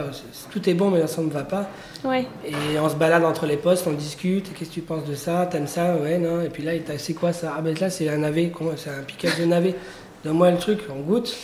Tout 0.51 0.67
est 0.69 0.73
bon, 0.73 0.89
mais 0.89 1.05
ça 1.07 1.21
ne 1.21 1.29
va 1.29 1.43
pas. 1.43 1.69
Ouais. 2.03 2.25
Et 2.43 2.79
on 2.79 2.89
se 2.89 2.95
balade 2.95 3.23
entre 3.23 3.45
les 3.45 3.57
postes, 3.57 3.85
on 3.87 3.93
discute. 3.93 4.51
Qu'est-ce 4.53 4.69
que 4.69 4.73
tu 4.75 4.81
penses 4.81 5.05
de 5.05 5.13
ça? 5.15 5.45
T'aimes 5.45 5.67
ça? 5.67 5.95
Ouais, 5.95 6.17
non. 6.17 6.41
Et 6.41 6.49
puis 6.49 6.63
là, 6.63 6.71
c'est 6.97 7.13
quoi 7.13 7.31
ça? 7.33 7.53
Ah, 7.57 7.61
ben 7.61 7.77
là, 7.79 7.89
c'est 7.89 8.09
un 8.09 8.17
navet. 8.17 8.49
comment- 8.49 8.71
C'est 8.75 8.89
un 8.89 9.03
piquage 9.03 9.37
de 9.39 9.45
navet. 9.45 9.75
Donne-moi 10.23 10.51
le 10.51 10.57
truc, 10.57 10.79
on 10.89 11.01
goûte. 11.01 11.35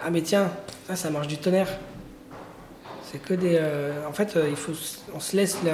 Ah, 0.00 0.10
mais 0.10 0.22
tiens, 0.22 0.48
ça, 0.86 0.94
ça 0.96 1.10
marche 1.10 1.26
du 1.26 1.38
tonnerre. 1.38 1.68
C'est 3.10 3.18
que 3.20 3.34
des. 3.34 3.56
euh, 3.60 4.06
en 4.08 4.12
fait, 4.12 4.36
euh, 4.36 4.46
il 4.48 4.56
faut, 4.56 4.72
on 5.14 5.18
se 5.20 5.36
laisse 5.36 5.58
la, 5.64 5.72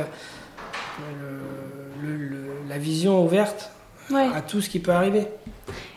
le- 2.03 2.09
le- 2.09 2.17
le- 2.17 2.69
la 2.69 2.79
vision 2.79 3.23
ouverte 3.23 3.71
Ouais. 4.11 4.29
à 4.35 4.41
tout 4.41 4.61
ce 4.61 4.71
qui 4.71 4.79
peut 4.79 4.93
arriver. 4.93 5.27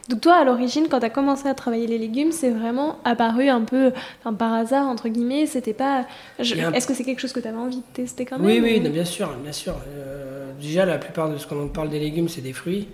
Donc 0.09 0.21
toi, 0.21 0.35
à 0.35 0.43
l'origine, 0.45 0.87
quand 0.89 0.99
tu 0.99 1.05
as 1.05 1.09
commencé 1.09 1.47
à 1.49 1.53
travailler 1.53 1.85
les 1.87 1.97
légumes, 1.97 2.31
c'est 2.31 2.49
vraiment 2.51 2.97
apparu 3.03 3.49
un 3.49 3.61
peu 3.61 3.91
enfin, 4.21 4.33
par 4.33 4.53
hasard, 4.53 4.87
entre 4.87 5.09
guillemets. 5.09 5.45
C'était 5.47 5.73
pas... 5.73 6.05
je- 6.39 6.55
un- 6.55 6.71
Est-ce 6.71 6.87
que 6.87 6.93
c'est 6.93 7.03
quelque 7.03 7.19
chose 7.19 7.33
que 7.33 7.41
tu 7.41 7.47
avais 7.47 7.57
envie 7.57 7.77
de 7.77 7.83
tester 7.93 8.23
quand 8.25 8.37
même 8.39 8.47
Oui, 8.47 8.59
oui, 8.63 8.79
non, 8.79 8.89
bien 8.89 9.03
sûr, 9.05 9.29
bien 9.43 9.51
sûr. 9.51 9.75
Euh, 9.97 10.51
déjà, 10.61 10.85
la 10.85 10.97
plupart 10.97 11.29
de 11.29 11.37
ce 11.37 11.45
qu'on 11.45 11.67
parle 11.67 11.89
des 11.89 11.99
légumes, 11.99 12.29
c'est 12.29 12.41
des 12.41 12.53
fruits. 12.53 12.87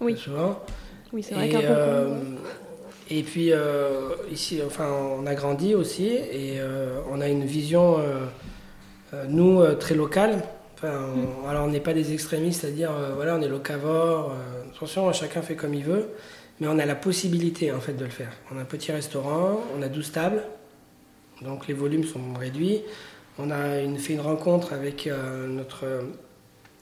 Oui. 0.00 0.16
Souvent. 0.16 0.60
Oui, 1.12 1.22
c'est 1.22 1.34
vrai 1.34 1.48
qu'un 1.48 1.60
peu... 1.60 1.66
euh, 1.68 2.18
et 3.10 3.22
puis 3.24 3.52
euh, 3.52 4.10
ici, 4.30 4.60
enfin, 4.64 4.86
on 5.20 5.26
a 5.26 5.34
grandi 5.34 5.74
aussi 5.74 6.06
et 6.06 6.54
euh, 6.60 6.96
on 7.10 7.20
a 7.20 7.28
une 7.28 7.44
vision, 7.44 7.98
nous, 9.28 9.62
très 9.78 9.94
locale. 9.94 10.42
Enfin, 10.76 10.92
on- 11.44 11.48
Alors, 11.48 11.64
on 11.66 11.70
n'est 11.70 11.80
pas 11.80 11.92
des 11.92 12.12
extrémistes, 12.12 12.62
c'est-à-dire, 12.62 12.90
euh, 12.92 13.12
voilà, 13.14 13.36
on 13.36 13.42
est 13.42 13.48
locavore. 13.48 14.30
euh, 14.32 14.74
attention, 14.74 15.12
chacun 15.12 15.42
fait 15.42 15.54
comme 15.54 15.74
il 15.74 15.84
veut, 15.84 16.08
mais 16.62 16.68
on 16.68 16.78
a 16.78 16.86
la 16.86 16.94
possibilité 16.94 17.72
en 17.72 17.80
fait 17.80 17.94
de 17.94 18.04
le 18.04 18.10
faire. 18.10 18.30
On 18.52 18.56
a 18.56 18.60
un 18.60 18.64
petit 18.64 18.92
restaurant, 18.92 19.60
on 19.76 19.82
a 19.82 19.88
12 19.88 20.12
tables, 20.12 20.44
donc 21.40 21.66
les 21.66 21.74
volumes 21.74 22.04
sont 22.04 22.20
réduits. 22.38 22.82
On 23.36 23.50
a 23.50 23.80
une, 23.80 23.98
fait 23.98 24.12
une 24.12 24.20
rencontre 24.20 24.72
avec 24.72 25.08
euh, 25.08 25.48
notre, 25.48 25.86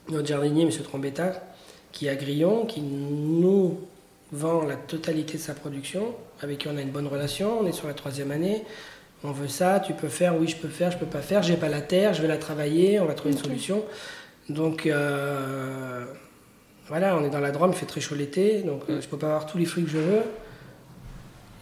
notre 0.09 0.27
jardinier, 0.27 0.65
M. 0.65 0.69
Trombetta, 0.83 1.41
qui 1.91 2.05
est 2.05 2.09
à 2.09 2.15
Grillon, 2.15 2.67
qui 2.67 2.81
nous 2.81 3.79
vend 4.31 4.65
la 4.65 4.75
totalité 4.75 5.39
de 5.39 5.41
sa 5.41 5.55
production, 5.55 6.13
avec 6.41 6.59
qui 6.59 6.67
on 6.67 6.77
a 6.77 6.81
une 6.81 6.91
bonne 6.91 7.07
relation, 7.07 7.61
on 7.61 7.65
est 7.65 7.71
sur 7.71 7.87
la 7.87 7.95
troisième 7.95 8.29
année, 8.29 8.63
on 9.23 9.31
veut 9.31 9.47
ça, 9.47 9.79
tu 9.79 9.93
peux 9.93 10.09
faire, 10.09 10.39
oui 10.39 10.47
je 10.47 10.57
peux 10.57 10.67
faire, 10.67 10.91
je 10.91 10.99
peux 10.99 11.07
pas 11.07 11.21
faire, 11.21 11.41
j'ai 11.41 11.57
pas 11.57 11.69
la 11.69 11.81
terre, 11.81 12.13
je 12.13 12.21
vais 12.21 12.27
la 12.27 12.37
travailler, 12.37 12.99
on 12.99 13.05
va 13.05 13.15
trouver 13.15 13.33
une 13.33 13.41
solution. 13.41 13.83
Donc 14.47 14.85
euh, 14.85 16.05
voilà, 16.91 17.15
on 17.15 17.23
est 17.23 17.29
dans 17.29 17.39
la 17.39 17.51
Drôme, 17.51 17.71
il 17.73 17.77
fait 17.77 17.85
très 17.85 18.01
chaud 18.01 18.15
l'été, 18.15 18.63
donc 18.63 18.81
euh, 18.89 18.99
je 18.99 19.07
peux 19.07 19.17
pas 19.17 19.27
avoir 19.27 19.45
tous 19.45 19.57
les 19.57 19.63
fruits 19.63 19.85
que 19.85 19.89
je 19.91 19.97
veux. 19.97 20.21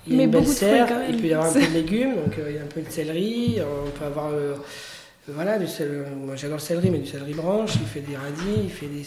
Il 0.08 0.14
y 0.14 0.16
a 0.16 0.18
Mais 0.18 0.24
une 0.24 0.32
belle 0.32 0.42
beaucoup 0.42 0.54
de 0.54 0.58
fruits, 0.58 0.70
serre, 0.72 0.88
quand 0.88 0.98
même. 0.98 1.12
il 1.12 1.22
peut 1.22 1.28
y 1.28 1.34
avoir 1.34 1.52
un 1.52 1.54
peu 1.54 1.62
de 1.68 1.74
légumes, 1.74 2.16
donc 2.16 2.40
euh, 2.40 2.50
il 2.50 2.56
y 2.56 2.58
a 2.58 2.64
un 2.64 2.66
peu 2.66 2.82
de 2.82 2.90
céleri, 2.90 3.60
on 3.62 3.92
peut 3.92 4.06
avoir 4.06 4.32
euh, 4.34 4.56
voilà, 5.28 5.60
du 5.60 5.68
céleri, 5.68 6.10
moi 6.16 6.36
j'adore 6.36 6.58
le 6.58 6.64
céleri, 6.64 6.90
mais 6.90 6.98
du 6.98 7.06
céleri 7.06 7.36
branche, 7.36 7.76
il 7.76 7.86
fait 7.86 8.00
des 8.02 8.18
radis, 8.18 8.64
il 8.64 8.72
fait 8.72 8.88
des... 8.88 9.06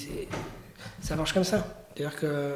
Ça 1.00 1.16
marche 1.16 1.32
comme 1.32 1.42
ça. 1.42 1.66
C'est-à-dire 1.92 2.14
que 2.14 2.54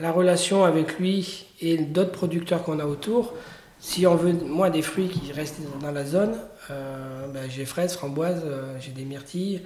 la 0.00 0.10
relation 0.10 0.64
avec 0.64 0.98
lui 0.98 1.48
et 1.60 1.76
d'autres 1.76 2.12
producteurs 2.12 2.62
qu'on 2.62 2.78
a 2.78 2.86
autour, 2.86 3.34
si 3.78 4.06
on 4.06 4.16
veut, 4.16 4.32
moi, 4.32 4.70
des 4.70 4.82
fruits 4.82 5.08
qui 5.08 5.32
restent 5.32 5.60
dans 5.82 5.92
la 5.92 6.06
zone, 6.06 6.34
euh, 6.70 7.26
ben, 7.28 7.48
j'ai 7.48 7.64
fraises, 7.64 7.94
framboises, 7.94 8.42
euh, 8.44 8.74
j'ai 8.80 8.90
des 8.90 9.04
myrtilles, 9.04 9.60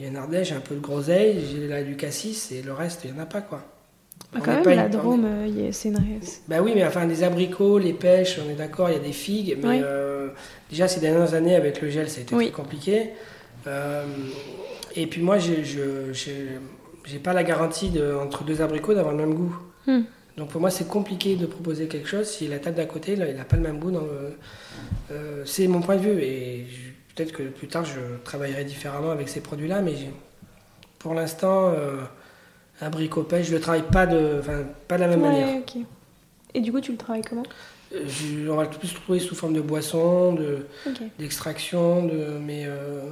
il 0.00 0.04
y 0.04 0.06
a 0.06 0.10
une 0.10 0.16
ardèche, 0.16 0.48
j'ai 0.48 0.54
un 0.54 0.60
peu 0.60 0.74
de 0.74 0.80
groseille, 0.80 1.38
j'ai 1.52 1.68
là 1.68 1.82
du 1.82 1.94
cassis 1.94 2.50
et 2.52 2.62
le 2.62 2.72
reste, 2.72 3.02
il 3.04 3.12
n'y 3.12 3.18
en 3.18 3.22
a 3.22 3.26
pas 3.26 3.42
quoi. 3.42 3.62
Bah, 4.32 4.40
quand 4.42 4.52
même, 4.54 4.62
pas 4.62 4.74
la 4.74 4.86
une- 4.86 4.90
Drôme, 4.92 5.24
euh, 5.26 5.68
c'est 5.72 5.88
une... 5.88 5.98
Bah 6.48 6.62
oui, 6.62 6.72
mais 6.74 6.84
enfin, 6.84 7.06
des 7.06 7.22
abricots, 7.22 7.78
les 7.78 7.92
pêches, 7.92 8.38
on 8.46 8.50
est 8.50 8.54
d'accord, 8.54 8.88
il 8.88 8.94
y 8.94 8.96
a 8.96 9.00
des 9.02 9.12
figues, 9.12 9.58
mais 9.62 9.68
Oui. 9.68 9.80
euh, 9.82 10.28
déjà 10.70 10.88
ces 10.88 11.00
dernières 11.00 11.34
années 11.34 11.54
avec 11.54 11.80
le 11.82 11.90
gel, 11.90 12.08
ça 12.08 12.20
a 12.20 12.22
été 12.22 12.34
Oui. 12.34 12.44
très 12.46 12.52
compliqué. 12.54 13.10
Euh, 13.66 14.04
et 14.96 15.06
puis 15.06 15.20
moi, 15.20 15.38
j'ai- 15.38 15.64
je 15.64 16.12
j'ai 17.06 17.18
pas 17.18 17.32
la 17.32 17.42
garantie 17.42 17.90
de, 17.90 18.14
entre 18.14 18.44
deux 18.44 18.62
abricots 18.62 18.94
d'avoir 18.94 19.14
le 19.14 19.20
même 19.20 19.34
goût. 19.34 19.56
Hmm. 19.86 20.02
Donc 20.36 20.50
pour 20.50 20.60
moi, 20.60 20.70
c'est 20.70 20.86
compliqué 20.86 21.34
de 21.34 21.46
proposer 21.46 21.88
quelque 21.88 22.06
chose 22.08 22.26
si 22.28 22.46
la 22.46 22.58
table 22.58 22.76
d'à 22.76 22.84
côté, 22.86 23.16
là, 23.16 23.28
il 23.28 23.36
n'a 23.36 23.44
pas 23.44 23.56
le 23.56 23.62
même 23.62 23.78
goût. 23.80 23.90
dans 23.90 24.00
le- 24.02 24.36
euh, 25.10 25.42
c'est 25.44 25.66
mon 25.66 25.80
point 25.80 25.96
de 25.96 26.02
vue 26.02 26.20
et 26.22 26.66
je- 26.70 26.90
peut-être 27.20 27.32
que 27.36 27.42
plus 27.42 27.68
tard, 27.68 27.84
je 27.84 28.00
travaillerai 28.24 28.64
différemment 28.64 29.10
avec 29.10 29.28
ces 29.28 29.40
produits-là, 29.40 29.82
mais 29.82 29.94
pour 30.98 31.14
l'instant, 31.14 31.72
euh, 31.74 31.96
abricot 32.80 33.22
pêche, 33.24 33.48
je 33.48 33.54
le 33.54 33.60
travaille 33.60 33.82
pas 33.82 34.06
de, 34.06 34.40
pas 34.88 34.96
de 34.96 35.00
la 35.02 35.08
même 35.08 35.20
manière. 35.20 35.48
Et 36.54 36.60
du 36.60 36.72
coup, 36.72 36.80
tu 36.80 36.92
le 36.92 36.98
travailles 36.98 37.22
comment? 37.28 37.42
Euh, 37.94 38.00
je- 38.06 38.48
on 38.48 38.56
va 38.56 38.64
le 38.64 38.70
plus 38.70 38.92
trouver 38.94 39.18
sous 39.20 39.34
forme 39.34 39.52
de 39.52 39.60
boisson, 39.60 40.32
de, 40.34 40.66
d'extraction, 41.18 42.06
de, 42.06 42.38
mais 42.40 42.64
euh, 42.66 43.02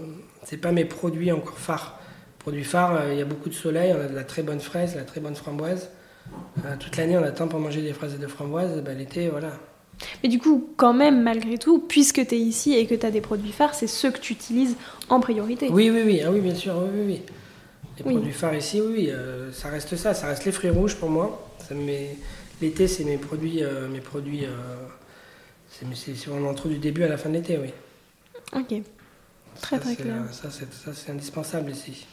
c'est 0.45 0.57
pas 0.57 0.73
mes 0.73 0.85
produits 0.85 1.31
encore 1.33 1.59
phares. 1.59 1.99
Produits 2.39 2.65
phares, 2.65 2.95
euh, 3.03 3.13
il 3.13 3.19
y 3.19 3.23
a 3.23 3.25
beaucoup 3.27 3.49
de 3.51 3.55
soleil, 3.55 3.95
on 3.97 4.01
a 4.01 4.09
de 4.09 4.15
la 4.15 4.25
très 4.25 4.43
bonne 4.43 4.61
fraise, 4.61 4.95
de 4.95 4.99
la 4.99 5.05
très 5.05 5.21
bonne 5.21 5.35
framboise. 5.37 5.91
Euh, 6.65 6.75
toute 6.79 6.97
l'année, 6.97 7.17
on 7.19 7.23
attend 7.23 7.49
pour 7.49 7.61
manger 7.61 7.83
des 7.83 7.93
fraises 7.93 8.15
et 8.15 8.19
de 8.19 8.27
framboises. 8.27 8.81
Ben, 8.83 8.97
l'été, 8.97 9.29
voilà. 9.29 9.53
Mais 10.23 10.29
du 10.29 10.39
coup, 10.39 10.69
quand 10.77 10.93
même, 10.95 11.23
malgré 11.23 11.59
tout, 11.59 11.81
puisque 11.81 12.27
tu 12.27 12.35
es 12.35 12.39
ici 12.39 12.75
et 12.75 12.87
que 12.87 12.95
tu 12.95 13.05
as 13.05 13.11
des 13.11 13.21
produits 13.21 13.53
phares, 13.53 13.75
c'est 13.75 13.87
ceux 13.89 14.11
que 14.11 14.19
tu 14.19 14.33
utilises 14.33 14.77
en 15.09 15.21
priorité. 15.21 15.69
Oui, 15.71 15.91
oui, 15.91 16.03
oui, 16.05 16.23
ah 16.25 16.31
oui, 16.31 16.41
bien 16.41 16.55
sûr, 16.55 16.75
oui, 16.77 16.89
oui, 16.95 17.05
oui. 17.07 17.23
Les 17.99 18.05
Oui. 18.05 18.13
produits 18.15 18.33
phares 18.33 18.55
ici, 18.55 18.81
oui, 18.81 19.11
euh, 19.11 19.53
ça 19.53 19.69
reste 19.71 19.97
ça, 19.97 20.15
ça 20.15 20.29
reste 20.29 20.45
les 20.45 20.53
fruits 20.53 20.71
rouges 20.71 20.95
pour 20.97 21.11
moi. 21.11 21.45
Met- 21.73 22.17
L'été, 22.61 22.89
c'est 22.89 23.05
mes 23.05 23.19
produits, 23.19 23.63
euh, 23.63 23.89
mes 23.89 24.01
produits. 24.01 24.45
euh, 24.45 24.51
c'est, 25.71 26.17
vraiment 26.29 26.51
entre 26.51 26.69
du 26.69 26.79
début 26.79 27.03
à 27.05 27.09
la 27.09 27.17
fin 27.17 27.29
de 27.29 27.35
l'été, 27.35 27.59
oui. 27.59 27.71
Ok. 28.55 28.83
Très, 29.61 29.77
Ça, 29.77 29.83
très 29.83 29.97
clair. 29.97 30.23
Ça, 30.33 30.49
c'est, 30.51 30.73
ça, 30.73 30.93
c'est 30.95 31.11
indispensable 31.13 31.71
ici. 31.73 32.07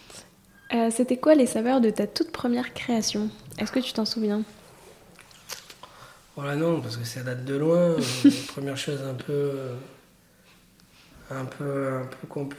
Euh, 0.74 0.90
C'était 0.92 1.18
quoi 1.18 1.36
les 1.36 1.46
saveurs 1.46 1.82
de 1.82 1.90
ta 1.92 2.06
toute 2.08 2.32
première 2.32 2.74
création? 2.74 3.30
Est-ce 3.60 3.72
que 3.72 3.80
tu 3.80 3.94
t'en 3.94 4.06
souviens? 4.06 4.42
Voilà, 6.36 6.56
non, 6.56 6.82
parce 6.82 6.98
que 6.98 7.06
ça 7.06 7.22
date 7.24 7.46
de 7.46 7.56
loin. 7.56 7.96
Euh, 8.26 8.30
Première 8.50 8.78
chose 8.78 9.02
un 9.04 9.14
peu. 9.14 9.32
euh, 9.34 9.76
Un 11.32 11.46
peu. 11.46 11.88
Un 12.02 12.06
peu 12.06 12.56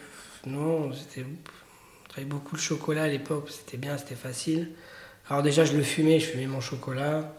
Non, 0.46 0.92
c'était. 0.92 1.22
On 1.24 2.08
travaillait 2.08 2.30
beaucoup 2.30 2.56
le 2.56 2.60
chocolat 2.60 3.02
à 3.04 3.08
l'époque, 3.08 3.50
c'était 3.50 3.76
bien, 3.76 3.98
c'était 3.98 4.14
facile. 4.14 4.70
Alors, 5.28 5.42
déjà, 5.42 5.64
je 5.64 5.76
le 5.76 5.82
fumais, 5.82 6.18
je 6.20 6.26
fumais 6.26 6.46
mon 6.46 6.60
chocolat. 6.60 7.32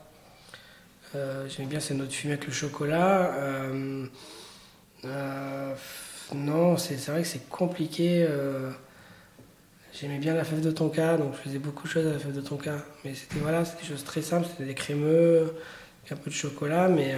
Euh, 1.16 1.48
J'aimais 1.50 1.70
bien 1.70 1.80
cette 1.80 1.98
note 1.98 2.12
fumée 2.12 2.34
avec 2.34 2.46
le 2.46 2.54
chocolat. 2.54 3.34
Euh, 3.36 4.06
euh, 5.06 5.74
non, 6.36 6.78
c'est 6.78 6.96
vrai 7.08 7.22
que 7.24 7.28
c'est 7.28 7.48
compliqué. 7.50 8.28
J'aimais 9.94 10.20
bien 10.20 10.36
la 10.36 10.44
fève 10.44 10.62
de 10.62 10.70
tonka, 10.70 11.18
donc 11.18 11.34
je 11.34 11.40
faisais 11.40 11.58
beaucoup 11.60 11.88
de 11.88 11.92
choses 11.94 12.06
à 12.06 12.12
la 12.12 12.20
fève 12.20 12.34
de 12.36 12.42
tonka. 12.42 12.76
Mais 13.04 13.16
c'était 13.16 13.40
voilà, 13.40 13.66
c'était 13.66 13.82
des 13.84 13.88
choses 13.88 14.04
très 14.04 14.22
simples, 14.22 14.46
c'était 14.48 14.66
des 14.66 14.76
crémeux, 14.76 15.56
un 16.12 16.16
peu 16.16 16.30
de 16.30 16.36
chocolat, 16.36 16.88
mais 16.88 17.14
euh, 17.14 17.18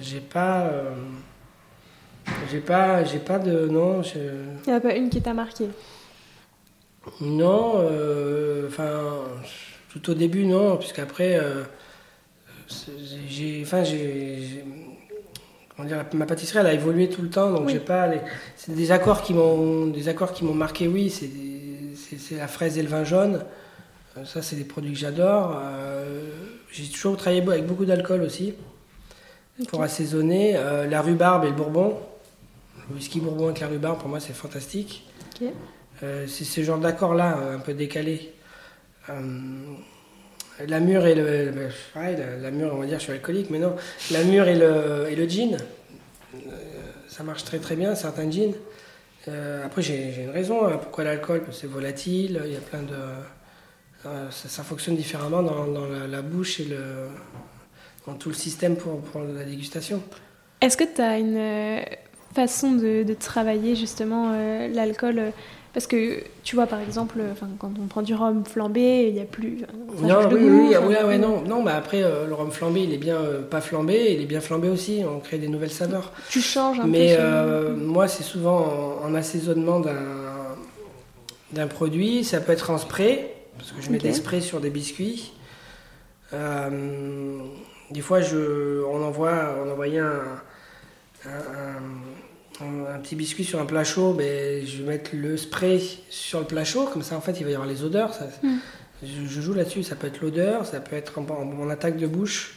j'ai 0.00 0.20
pas. 0.20 0.62
euh, 0.62 0.90
j'ai 2.50 2.60
pas, 2.60 3.04
j'ai 3.04 3.18
pas 3.18 3.38
de. 3.38 3.66
Non, 3.68 4.02
je- 4.02 4.18
Il 4.66 4.68
n'y 4.68 4.72
en 4.72 4.76
a 4.76 4.80
pas 4.80 4.94
une 4.94 5.10
qui 5.10 5.20
t'a 5.20 5.34
marqué? 5.34 5.68
non, 7.20 7.74
euh, 7.80 8.68
enfin, 8.68 9.00
tout 9.90 10.10
au 10.10 10.14
début, 10.14 10.46
non, 10.46 10.76
puisqu'après, 10.76 11.40
j'ai, 13.28 13.60
enfin, 13.64 13.82
j'ai, 13.82 14.64
comment 15.76 15.88
dire, 15.88 16.04
ma 16.14 16.26
pâtisserie, 16.26 16.60
elle 16.60 16.66
a 16.66 16.72
évolué 16.74 17.08
tout 17.08 17.22
le 17.22 17.28
temps, 17.28 17.50
donc 17.50 17.66
Oui. 17.66 17.72
j'ai 17.72 17.80
pas, 17.80 18.06
les- 18.06 18.20
c'est 18.56 18.74
des 18.74 18.92
accords 18.92 19.22
qui 19.22 19.34
m'ont, 19.34 19.86
des 19.86 20.08
accords 20.08 20.32
qui 20.32 20.44
m'ont 20.44 20.54
marqué, 20.54 20.86
oui, 20.86 21.10
c'est, 21.10 21.28
c'est, 21.96 22.18
c'est 22.20 22.36
la 22.36 22.46
fraise 22.46 22.78
et 22.78 22.82
le 22.82 22.88
vin 22.88 23.02
jaune, 23.02 23.42
ça, 24.24 24.40
c'est 24.42 24.56
des 24.56 24.64
produits 24.64 24.92
que 24.92 24.98
j'adore. 24.98 25.58
Euh, 25.60 26.30
j'ai 26.72 26.88
toujours 26.88 27.16
travaillé 27.16 27.42
avec 27.46 27.66
beaucoup 27.66 27.84
d'alcool 27.84 28.22
aussi, 28.22 28.54
pour 29.68 29.82
assaisonner. 29.82 30.56
Euh, 30.56 30.86
la 30.88 31.02
rhubarbe 31.02 31.44
et 31.44 31.48
le 31.48 31.54
bourbon, 31.54 31.98
le 32.88 32.96
whisky 32.96 33.20
bourbon 33.20 33.46
avec 33.48 33.60
la 33.60 33.68
rhubarbe, 33.68 33.98
pour 34.00 34.08
moi, 34.08 34.18
c'est 34.20 34.32
fantastique. 34.32 35.06
Euh, 36.02 36.26
c'est 36.26 36.44
ce 36.44 36.62
genre 36.62 36.78
d'accord-là, 36.78 37.38
euh, 37.38 37.56
un 37.56 37.60
peu 37.60 37.74
décalé. 37.74 38.32
Euh, 39.10 39.74
la 40.66 40.80
mûre 40.80 41.06
et 41.06 41.14
le. 41.14 41.50
le- 41.50 41.68
pareil, 41.94 42.16
la, 42.16 42.36
la 42.36 42.50
mûre, 42.50 42.72
on 42.74 42.78
va 42.78 42.86
dire, 42.86 42.98
je 42.98 43.04
suis 43.04 43.12
alcoolique, 43.12 43.50
mais 43.50 43.58
non. 43.58 43.76
La 44.10 44.22
mûre 44.24 44.48
et 44.48 44.56
le, 44.56 45.06
et 45.10 45.16
le 45.16 45.26
gin, 45.28 45.56
ça 47.08 47.22
marche 47.22 47.44
très 47.44 47.58
très 47.58 47.76
bien, 47.76 47.94
certains 47.94 48.30
jeans. 48.30 48.54
Après, 49.64 49.82
j'ai 49.82 50.12
j'ai 50.12 50.22
une 50.24 50.30
raison 50.30 50.66
hein, 50.66 50.78
pourquoi 50.82 51.04
l'alcool, 51.04 51.42
parce 51.44 51.56
que 51.56 51.60
c'est 51.62 51.66
volatile, 51.72 52.40
il 52.44 52.52
y 52.52 52.56
a 52.56 52.60
plein 52.60 52.82
de. 52.82 52.96
Ça, 54.02 54.48
ça 54.48 54.62
fonctionne 54.62 54.96
différemment 54.96 55.42
dans, 55.42 55.66
dans 55.66 55.86
la, 55.86 56.06
la 56.06 56.22
bouche 56.22 56.60
et 56.60 56.64
le, 56.64 56.78
dans 58.06 58.14
tout 58.14 58.28
le 58.28 58.34
système 58.34 58.76
pour, 58.76 59.00
pour 59.00 59.22
la 59.22 59.44
dégustation. 59.44 60.02
Est-ce 60.60 60.76
que 60.76 60.84
tu 60.84 61.00
as 61.00 61.18
une 61.18 61.36
euh, 61.36 61.80
façon 62.34 62.72
de, 62.72 63.02
de 63.02 63.14
travailler 63.14 63.74
justement 63.76 64.32
euh, 64.34 64.68
l'alcool 64.68 65.18
euh, 65.18 65.30
Parce 65.72 65.86
que 65.86 66.22
tu 66.44 66.54
vois, 66.56 66.66
par 66.66 66.80
exemple, 66.80 67.20
quand 67.58 67.72
on 67.82 67.86
prend 67.86 68.02
du 68.02 68.14
rhum 68.14 68.44
flambé, 68.44 69.06
il 69.08 69.14
n'y 69.14 69.20
a 69.20 69.24
plus. 69.24 69.60
ça 69.60 69.66
Non, 70.06 70.28
oui, 70.32 70.40
goût, 70.40 70.68
oui, 70.68 70.76
oui, 70.88 70.94
ouais, 71.06 71.18
non, 71.18 71.42
non, 71.42 71.62
bah 71.62 71.74
après, 71.76 72.02
euh, 72.02 72.26
le 72.26 72.34
rhum 72.34 72.50
flambé, 72.50 72.82
il 72.82 72.92
est 72.92 72.98
bien 72.98 73.16
euh, 73.16 73.42
pas 73.42 73.60
flambé, 73.60 74.12
il 74.14 74.20
est 74.22 74.26
bien 74.26 74.40
flambé 74.40 74.68
aussi, 74.68 75.02
on 75.08 75.18
crée 75.20 75.38
des 75.38 75.48
nouvelles 75.48 75.70
saveurs. 75.72 76.12
Tu 76.28 76.40
changes 76.40 76.78
un 76.80 76.86
Mais 76.86 77.14
peu. 77.16 77.22
euh, 77.22 77.74
moi, 77.76 78.06
c'est 78.08 78.22
souvent 78.24 79.00
en, 79.02 79.06
en 79.08 79.14
assaisonnement 79.14 79.80
d'un 81.52 81.66
produit, 81.66 82.24
ça 82.24 82.40
peut 82.40 82.52
être 82.52 82.70
en 82.70 82.78
spray, 82.78 83.30
parce 83.62 83.72
que 83.72 83.82
je 83.82 83.90
mets 83.90 83.98
des 83.98 84.12
sprays 84.14 84.40
sur 84.40 84.60
des 84.60 84.70
biscuits. 84.70 85.32
Euh, 86.32 87.38
des 87.90 88.00
fois, 88.00 88.20
je, 88.20 88.82
on, 88.84 89.02
envoie, 89.04 89.54
on 89.64 89.70
envoyait 89.70 89.98
un, 90.00 90.22
un, 91.26 91.30
un- 91.30 92.64
un- 92.64 92.94
un 92.94 92.98
petit 92.98 93.16
biscuit 93.16 93.44
sur 93.44 93.60
un 93.60 93.66
plat 93.66 93.84
chaud, 93.84 94.14
ben, 94.14 94.64
je 94.66 94.78
vais 94.82 94.88
mettre 94.88 95.10
le 95.14 95.36
spray 95.36 95.80
sur 96.10 96.40
le 96.40 96.46
plat 96.46 96.64
chaud, 96.64 96.88
comme 96.92 97.02
ça, 97.02 97.16
en 97.16 97.20
fait, 97.20 97.38
il 97.38 97.44
va 97.44 97.50
y 97.50 97.54
avoir 97.54 97.68
les 97.68 97.84
odeurs. 97.84 98.14
ça- 98.14 98.28
Mm. 98.42 98.56
je, 99.02 99.26
je 99.26 99.40
joue 99.40 99.52
là-dessus, 99.54 99.82
ça 99.82 99.94
peut 99.96 100.06
être 100.06 100.20
l'odeur, 100.20 100.64
ça 100.66 100.80
peut 100.80 100.96
être 100.96 101.18
en, 101.18 101.22
en- 101.30 101.62
en 101.62 101.70
attaque 101.70 101.96
de 101.98 102.06
bouche 102.06 102.56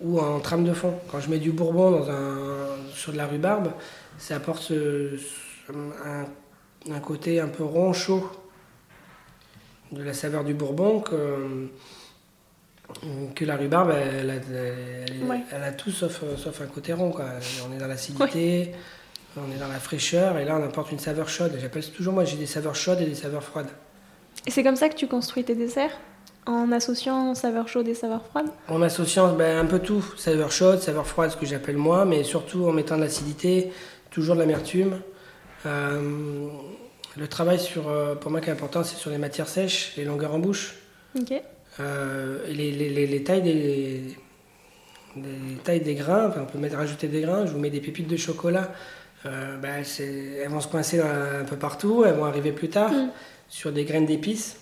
ou 0.00 0.18
en 0.20 0.40
trame 0.40 0.64
de 0.64 0.72
fond. 0.72 0.94
Quand 1.10 1.20
je 1.20 1.30
mets 1.30 1.38
du 1.38 1.52
bourbon 1.52 1.90
dans 1.92 2.10
un, 2.10 2.66
sur 2.94 3.12
de 3.12 3.16
la 3.18 3.26
rhubarbe, 3.26 3.72
ça 4.18 4.36
apporte 4.36 4.62
ce- 4.62 5.16
ce- 5.16 5.72
un, 5.72 6.92
un 6.92 7.00
côté 7.00 7.38
un 7.40 7.48
peu 7.48 7.62
rond, 7.62 7.92
chaud 7.92 8.28
de 9.92 10.02
la 10.02 10.14
saveur 10.14 10.42
du 10.44 10.54
bourbon 10.54 11.00
que, 11.00 11.68
que 13.34 13.44
la 13.44 13.56
rhubarbe, 13.56 13.90
elle, 13.92 14.30
a- 14.30 14.34
elle- 14.34 15.24
Ouais. 15.28 15.40
elle 15.52 15.62
a 15.62 15.72
tout 15.72 15.90
sauf, 15.90 16.22
sauf 16.36 16.60
un 16.60 16.66
côté 16.66 16.92
rond. 16.92 17.10
Quoi. 17.10 17.26
On 17.68 17.72
est 17.74 17.78
dans 17.78 17.86
l'acidité, 17.86 18.72
on 19.36 19.50
est 19.54 19.58
dans 19.58 19.68
la 19.68 19.78
fraîcheur, 19.78 20.38
et 20.38 20.44
là 20.44 20.58
on 20.60 20.64
apporte 20.64 20.92
une 20.92 20.98
saveur 20.98 21.28
chaude. 21.28 21.52
J'appelle 21.60 21.84
toujours, 21.90 22.12
moi 22.14 22.24
j'ai 22.24 22.36
des 22.36 22.46
saveurs 22.46 22.74
chaudes 22.74 23.00
et 23.00 23.06
des 23.06 23.14
saveurs 23.14 23.42
froides. 23.42 23.68
Et 24.46 24.50
c'est 24.50 24.62
comme 24.62 24.76
ça 24.76 24.88
que 24.88 24.94
tu 24.96 25.06
construis 25.06 25.44
tes 25.44 25.54
desserts? 25.54 25.96
En 26.44 26.72
associant 26.72 27.36
saveurs 27.36 27.68
chaudes 27.68 27.86
et 27.86 27.94
saveurs 27.94 28.24
froides 28.26 28.48
En 28.66 28.82
associant 28.82 29.32
ben, 29.34 29.58
un 29.58 29.64
peu 29.66 29.78
tout, 29.78 30.02
saveur 30.16 30.50
chaude, 30.50 30.80
saveur 30.80 31.06
froide, 31.06 31.30
ce 31.30 31.36
que 31.36 31.46
j'appelle 31.46 31.76
moi, 31.76 32.04
mais 32.04 32.24
surtout 32.24 32.66
en 32.66 32.72
mettant 32.72 32.96
de 32.96 33.02
l'acidité, 33.02 33.70
toujours 34.10 34.34
de 34.34 34.40
l'amertume. 34.40 34.98
Euh, 35.66 36.48
le 37.18 37.28
travail 37.28 37.58
sur, 37.58 37.88
euh, 37.88 38.14
pour 38.14 38.30
moi 38.30 38.40
qui 38.40 38.48
est 38.48 38.52
important, 38.52 38.82
c'est 38.84 38.96
sur 38.96 39.10
les 39.10 39.18
matières 39.18 39.48
sèches, 39.48 39.92
les 39.96 40.04
longueurs 40.04 40.34
en 40.34 40.38
bouche, 40.38 40.74
Ok. 41.18 41.32
euh, 41.80 42.38
les, 42.48 42.70
les- 42.72 42.88
les- 42.90 43.06
les 43.06 43.22
tailles 43.22 43.42
des, 43.42 44.00
les 45.16 45.56
tailles 45.62 45.80
des 45.80 45.94
grains. 45.94 46.28
Enfin, 46.28 46.42
on 46.42 46.46
peut 46.50 46.58
mettre, 46.58 46.76
rajouter 46.76 47.08
des 47.08 47.20
grains. 47.20 47.46
Je 47.46 47.52
vous 47.52 47.58
mets 47.58 47.70
des 47.70 47.80
pépites 47.80 48.08
de 48.08 48.16
chocolat. 48.16 48.72
Euh, 49.26 49.56
ben, 49.58 49.84
elles 50.00 50.48
vont 50.48 50.60
se 50.60 50.68
coincer 50.68 51.00
un 51.00 51.44
peu 51.44 51.56
partout, 51.56 52.04
elles 52.04 52.14
vont 52.14 52.24
arriver 52.24 52.50
plus 52.52 52.68
tard 52.68 52.90
Mm. 52.90 53.10
sur 53.48 53.70
des 53.72 53.84
graines 53.84 54.06
d'épices. 54.06 54.56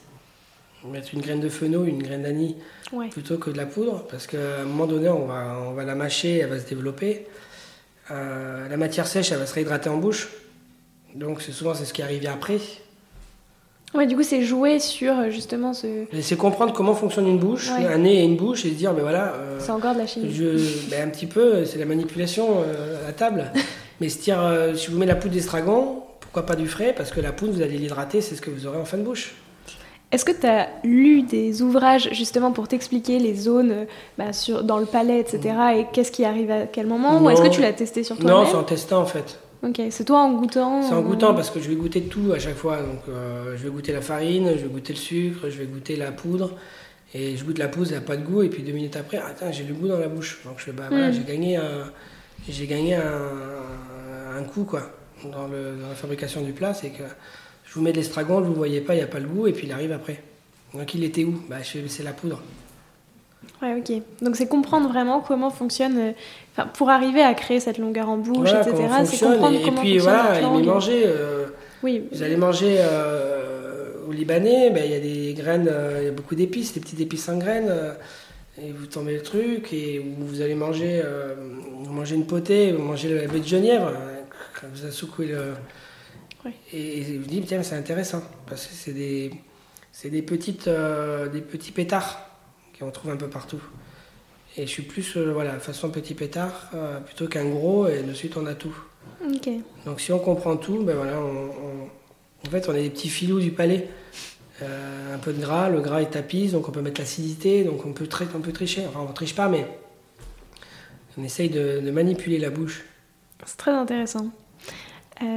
Mettre 0.85 1.15
une 1.15 1.21
graine 1.21 1.41
de 1.41 1.49
fenouil, 1.51 1.91
une 1.91 2.03
graine 2.03 2.23
d'anis 2.23 2.57
Ouais. 2.93 3.09
plutôt 3.11 3.37
que 3.39 3.51
de 3.51 3.57
la 3.59 3.67
poudre, 3.67 4.05
parce 4.11 4.27
qu'à 4.27 4.61
un 4.63 4.65
moment 4.65 4.87
donné, 4.87 5.09
on 5.11 5.27
va, 5.27 5.59
on 5.69 5.73
va 5.73 5.85
la 5.85 5.95
mâcher, 5.95 6.39
elle 6.39 6.49
va 6.51 6.59
se 6.59 6.67
développer. 6.67 7.27
Euh, 8.11 8.67
la 8.69 8.77
matière 8.77 9.07
sèche, 9.07 9.31
elle 9.31 9.39
va 9.39 9.47
se 9.47 9.55
réhydrater 9.55 9.89
en 9.91 9.99
bouche. 9.99 10.29
Donc 11.15 11.43
c'est 11.43 11.53
souvent 11.53 11.75
c'est 11.75 11.85
ce 11.85 11.93
qui 11.93 12.03
arrive 12.03 12.27
après. 12.29 12.59
Ouais, 13.93 14.07
du 14.07 14.15
coup, 14.15 14.23
c'est 14.23 14.43
jouer 14.43 14.79
sur 14.79 15.13
euh, 15.19 15.31
justement 15.31 15.73
ce. 15.75 15.87
C'est 16.21 16.37
comprendre 16.37 16.73
comment 16.73 16.95
fonctionne 16.95 17.27
une 17.27 17.39
bouche, 17.41 17.69
Ouais. 17.77 17.87
un 17.87 17.99
nez 17.99 18.21
et 18.21 18.25
une 18.25 18.37
bouche, 18.37 18.65
et 18.65 18.69
se 18.69 18.75
dire, 18.75 18.93
ben 18.95 19.03
voilà, 19.03 19.33
euh, 19.35 19.59
C'est 19.59 19.73
encore 19.73 19.95
de 19.95 19.99
la 19.99 20.07
chimie. 20.07 20.33
je, 20.33 20.89
ben 20.91 21.09
un 21.09 21.11
petit 21.11 21.27
peu, 21.27 21.65
c'est 21.65 21.79
la 21.79 21.87
manipulation 21.87 22.63
euh, 22.65 23.03
à 23.03 23.09
la 23.09 23.13
table. 23.13 23.51
Mais 24.01 24.09
se 24.09 24.23
dire, 24.23 24.41
euh, 24.41 24.77
si 24.77 24.91
vous 24.93 24.97
mettez 24.97 25.09
la 25.13 25.17
poudre 25.17 25.35
d'estragon, 25.35 26.05
pourquoi 26.21 26.47
pas 26.47 26.55
du 26.55 26.69
frais? 26.69 26.95
Parce 26.97 27.11
que 27.11 27.21
la 27.21 27.33
poudre, 27.33 27.55
vous 27.55 27.63
allez 27.63 27.79
l'hydrater, 27.79 28.21
c'est 28.21 28.37
ce 28.37 28.41
que 28.41 28.51
vous 28.51 28.65
aurez 28.69 28.79
en 28.79 28.85
fin 28.85 28.97
de 28.97 29.03
bouche. 29.03 29.35
Est-ce 30.13 30.25
que 30.25 30.33
tu 30.33 30.47
as 30.47 30.69
lu 30.85 31.23
des 31.23 31.61
ouvrages 31.63 32.09
justement 32.13 32.53
pour 32.53 32.69
t'expliquer 32.69 33.19
les 33.19 33.35
zones 33.35 33.87
bah, 34.19 34.33
sur, 34.33 34.63
dans 34.63 34.79
le 34.79 34.87
palais, 34.87 35.19
etc. 35.19 35.55
et 35.77 35.87
qu'est-ce 35.93 36.13
qui 36.13 36.25
arrive 36.25 36.51
à 36.53 36.67
quel 36.67 36.87
moment? 36.87 37.17
Ou 37.17 37.21
Non. 37.25 37.31
est-ce 37.31 37.43
que 37.43 37.49
tu 37.49 37.61
l'as 37.61 37.73
testé 37.73 38.05
sur 38.05 38.15
Non, 38.17 38.23
toi-même 38.29 38.47
c'est 38.51 38.57
en 38.57 38.63
testant 38.63 39.01
en 39.03 39.07
fait. 39.07 39.39
Ok, 39.63 39.81
c'est 39.91 40.05
toi 40.05 40.21
en 40.21 40.33
goûtant 40.33 40.83
C'est 40.83 40.95
en 40.95 41.01
euh, 41.01 41.03
goûtant 41.03 41.35
parce 41.35 41.51
que 41.51 41.61
je 41.61 41.69
vais 41.69 41.75
goûter 41.77 42.03
tout 42.03 42.33
à 42.35 42.39
chaque 42.39 42.57
fois. 42.57 42.79
Donc, 42.79 43.01
euh, 43.09 43.57
je 43.57 43.65
vais 43.65 43.71
goûter 43.71 43.93
la 43.93 44.01
farine, 44.01 44.49
je 44.57 44.63
vais 44.63 44.69
goûter 44.69 44.95
le 44.95 44.99
sucre, 44.99 45.51
je 45.51 45.59
vais 45.59 45.67
goûter 45.67 45.97
la 45.97 46.13
poudre. 46.13 46.53
Et 47.13 47.37
je 47.37 47.45
goûte 47.45 47.59
la 47.59 47.69
poudre, 47.69 47.89
elle 47.91 47.97
n'a 47.97 48.01
pas 48.01 48.17
de 48.17 48.25
goût. 48.25 48.43
Et 48.43 48.49
puis 48.49 48.63
deux 48.63 48.73
minutes 48.73 48.97
après, 48.97 49.19
ah, 49.19 49.33
tiens, 49.37 49.51
j'ai 49.53 49.65
le 49.65 49.75
goût 49.75 49.89
dans 49.89 49.99
la 49.99 50.09
bouche. 50.09 50.41
Donc 50.45 50.55
je 50.65 50.71
bah, 50.71 50.85
voilà, 50.89 51.09
Mm. 51.11 51.13
j'ai 51.13 51.25
gagné, 51.25 51.57
un, 51.57 51.91
j'ai 52.49 52.67
gagné 52.67 52.95
un, 52.95 54.39
un 54.39 54.43
coup 54.45 54.65
quoi, 54.65 54.91
dans, 55.25 55.47
le- 55.49 55.77
dans 55.83 55.89
la 55.89 55.95
fabrication 55.95 56.41
du 56.43 56.53
plat. 56.53 56.73
C'est 56.73 56.91
que 56.91 57.03
je 57.67 57.75
vous 57.75 57.83
mets 57.83 57.93
de 57.93 57.99
l'estragon, 57.99 58.41
vous 58.41 58.51
ne 58.51 58.55
voyez 58.55 58.81
pas, 58.81 58.95
il 58.95 58.99
n'y 58.99 59.03
a 59.03 59.09
pas 59.09 59.21
le 59.21 59.29
goût. 59.29 59.47
Et 59.47 59.53
puis 59.53 59.67
il 59.67 59.73
arrive 59.73 59.93
après. 59.93 60.23
Donc 60.73 60.95
il 60.95 61.05
était 61.05 61.25
où? 61.25 61.39
Bah, 61.51 61.57
C'est 61.65 62.03
la 62.05 62.13
poudre. 62.13 62.41
Ouais, 63.63 63.75
ok. 63.79 64.03
Donc 64.23 64.37
c'est 64.37 64.47
comprendre 64.47 64.89
vraiment 64.89 65.21
comment 65.21 65.51
fonctionne. 65.51 65.99
euh, 65.99 66.13
pour 66.75 66.91
arriver 66.91 67.23
à 67.23 67.33
créer 67.35 67.61
cette 67.61 67.79
longueur 67.79 68.09
en 68.09 68.17
bouche, 68.19 68.51
Voilà 68.51 68.61
etc. 68.61 68.89
C'est 69.05 69.25
comprendre 69.25 69.57
Et, 69.57 69.61
et 69.61 69.65
comment 69.65 69.81
puis 69.81 69.99
fonctionne 69.99 70.15
voilà, 70.15 70.41
langue. 70.41 70.65
mangé. 70.67 71.03
euh, 71.07 71.47
Oui. 71.83 72.05
Vous 72.13 72.23
allez 72.23 72.37
manger 72.37 72.77
euh, 72.81 74.07
au 74.09 74.13
Libanais, 74.13 74.71
ben, 74.71 74.83
il 74.85 74.91
y 74.91 74.95
a 74.95 75.01
des 75.01 75.35
graines, 75.35 75.73
il 75.99 76.05
y 76.05 76.09
a 76.09 76.13
beaucoup 76.13 76.35
d'épices, 76.35 76.75
des 76.75 76.81
petites 76.81 77.01
épices 77.01 77.29
en 77.29 77.39
graines, 77.39 77.73
et 78.61 78.73
vous 78.73 78.87
tombez 78.87 79.15
le 79.15 79.23
truc, 79.23 79.73
et 79.73 80.05
vous 80.19 80.43
allez 80.43 80.55
manger, 80.55 81.03
vous 81.85 81.93
mangez 81.93 82.15
une 82.17 82.27
potée, 82.27 82.73
vous 82.73 82.83
mangez 82.83 83.15
la 83.15 83.27
baie 83.27 83.41
de 83.41 83.47
genièvre, 83.47 83.93
quand 84.61 84.67
vous 84.75 84.83
avez 84.83 84.93
secoué 84.93 85.27
le... 85.27 85.39
Ouais. 86.45 86.53
Et, 86.73 87.01
et 87.01 87.19
vous 87.19 87.29
dites, 87.29 87.47
tiens, 87.47 87.63
c'est 87.63 87.77
intéressant, 87.77 88.23
parce 88.47 88.67
que 88.67 88.73
c'est 88.75 88.93
des, 88.93 89.31
des, 90.05 90.23
petites, 90.23 90.69
des 91.33 91.41
petits 91.41 91.73
pétards 91.73 92.30
qu'on 92.81 92.91
trouve 92.91 93.13
un 93.13 93.17
peu 93.17 93.29
partout. 93.29 93.61
Et 94.57 94.63
je 94.67 94.71
suis 94.71 94.83
plus, 94.83 95.17
euh, 95.17 95.33
voilà, 95.33 95.59
façon 95.61 95.91
petit 95.91 96.15
pétard, 96.15 96.71
euh, 96.75 96.99
plutôt 97.01 97.29
qu'un 97.29 97.45
gros, 97.45 97.87
et 97.87 98.03
de 98.03 98.13
suite 98.13 98.37
on 98.37 98.47
a 98.47 98.55
tout. 98.55 98.75
Donc 99.87 100.01
si 100.01 100.13
on 100.13 100.19
comprend 100.19 100.57
tout, 100.57 100.83
ben 100.83 100.97
voilà, 100.97 101.21
on, 101.21 101.51
on- 101.51 102.47
en 102.47 102.51
fait 102.51 102.69
on 102.69 102.75
est 102.75 102.83
des 102.83 102.91
petits 102.91 103.09
filous 103.09 103.39
du 103.41 103.53
palais. 103.53 103.89
Euh, 104.63 105.15
un 105.15 105.19
peu 105.19 105.33
de 105.33 105.41
gras, 105.41 105.71
le 105.71 105.81
gras 105.81 106.03
est 106.03 106.11
tapisse, 106.11 106.53
donc 106.53 106.69
on 106.69 106.73
peut 106.73 106.83
mettre 106.83 107.01
l'acidité, 107.01 107.65
donc 107.65 107.87
on 107.87 107.93
peut, 107.93 108.09
on 108.35 108.41
peut 108.41 108.53
tricher. 108.53 108.85
Enfin 108.89 109.07
on 109.09 109.13
triche 109.13 109.35
pas, 109.35 109.49
mais 109.49 109.67
on 111.17 111.25
essaye 111.25 111.49
de, 111.49 111.81
de 111.81 111.91
manipuler 111.91 112.39
la 112.39 112.51
bouche. 112.51 112.85
C'est 113.47 113.57
très 113.57 113.71
intéressant. 113.73 114.31